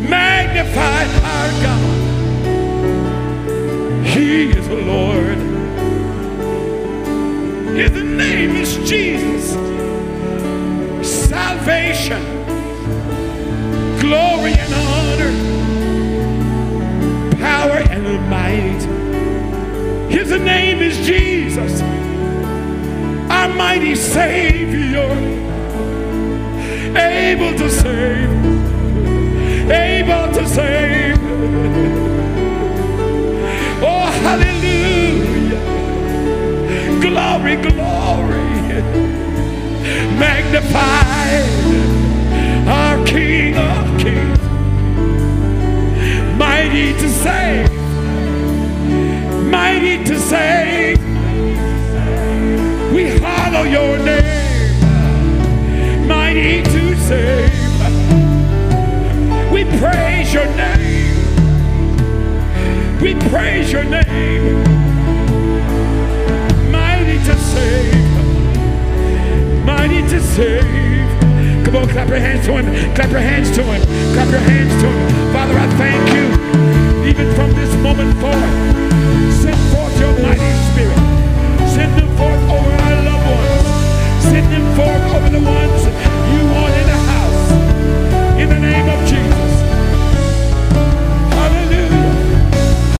Magnify 0.09 1.03
our 1.33 1.49
God. 1.61 2.07
He 4.07 4.49
is 4.49 4.67
the 4.67 4.81
Lord. 4.81 5.37
His 7.77 7.91
name 7.91 8.55
is 8.55 8.77
Jesus. 8.89 9.55
Salvation, 11.07 12.21
glory 14.07 14.53
and 14.53 14.73
honor, 14.73 15.33
power 17.35 17.79
and 17.91 18.05
might. 18.29 18.81
His 20.09 20.29
name 20.31 20.79
is 20.81 21.05
Jesus, 21.05 21.81
our 23.29 23.49
mighty 23.49 23.95
Savior, 23.95 25.09
able 26.95 27.53
to 27.57 27.69
save, 27.69 28.29
able 29.69 30.33
to 30.37 30.47
save. 30.47 31.17
Oh, 33.83 34.09
hallelujah. 34.23 35.61
Glory, 37.01 37.55
glory. 37.57 38.47
Magnify 40.17 41.76
our 42.67 43.05
King 43.05 43.55
of 43.55 43.99
Kings. 43.99 44.39
Mighty 46.37 46.93
to 46.93 47.09
save. 47.09 47.71
Mighty 49.49 50.03
to 50.03 50.19
save. 50.19 50.99
We 52.93 53.03
hallow 53.19 53.63
your 53.63 53.97
name. 53.99 54.77
Mighty 56.07 56.61
to 56.63 56.97
save. 56.97 57.51
We 59.51 59.63
praise 59.79 60.33
your 60.33 60.47
name. 60.55 61.15
We 63.01 63.15
praise 63.29 63.71
your 63.71 63.83
name. 63.85 64.63
Mighty 66.71 67.17
to 67.23 67.35
save. 67.37 68.05
Mighty 69.65 70.01
to 70.09 70.21
save. 70.21 70.96
Come 71.67 71.83
on, 71.83 71.89
clap 71.89 72.07
your 72.07 72.19
hands 72.19 72.45
to 72.45 72.53
him. 72.55 72.95
Clap 72.95 73.11
your 73.11 73.19
hands 73.19 73.51
to 73.51 73.61
him. 73.61 73.81
Clap 74.13 74.31
your 74.31 74.39
hands 74.39 74.71
to 74.81 74.87
him. 74.87 75.33
Father, 75.33 75.53
I 75.53 75.67
thank 75.75 75.99
you. 76.15 76.25
Even 77.09 77.35
from 77.35 77.51
this 77.59 77.75
moment 77.83 78.17
forward, 78.21 78.55
send 79.35 79.59
forth 79.75 79.99
your 79.99 80.15
mighty 80.23 80.47
spirit. 80.71 80.95
Send 81.75 81.91
them 81.99 82.07
forth 82.15 82.39
over 82.55 82.71
our 82.71 83.03
loved 83.03 83.27
ones. 83.35 84.23
Send 84.31 84.47
them 84.47 84.75
forth 84.77 85.13
over 85.13 85.29
the 85.29 85.43
ones 85.43 86.06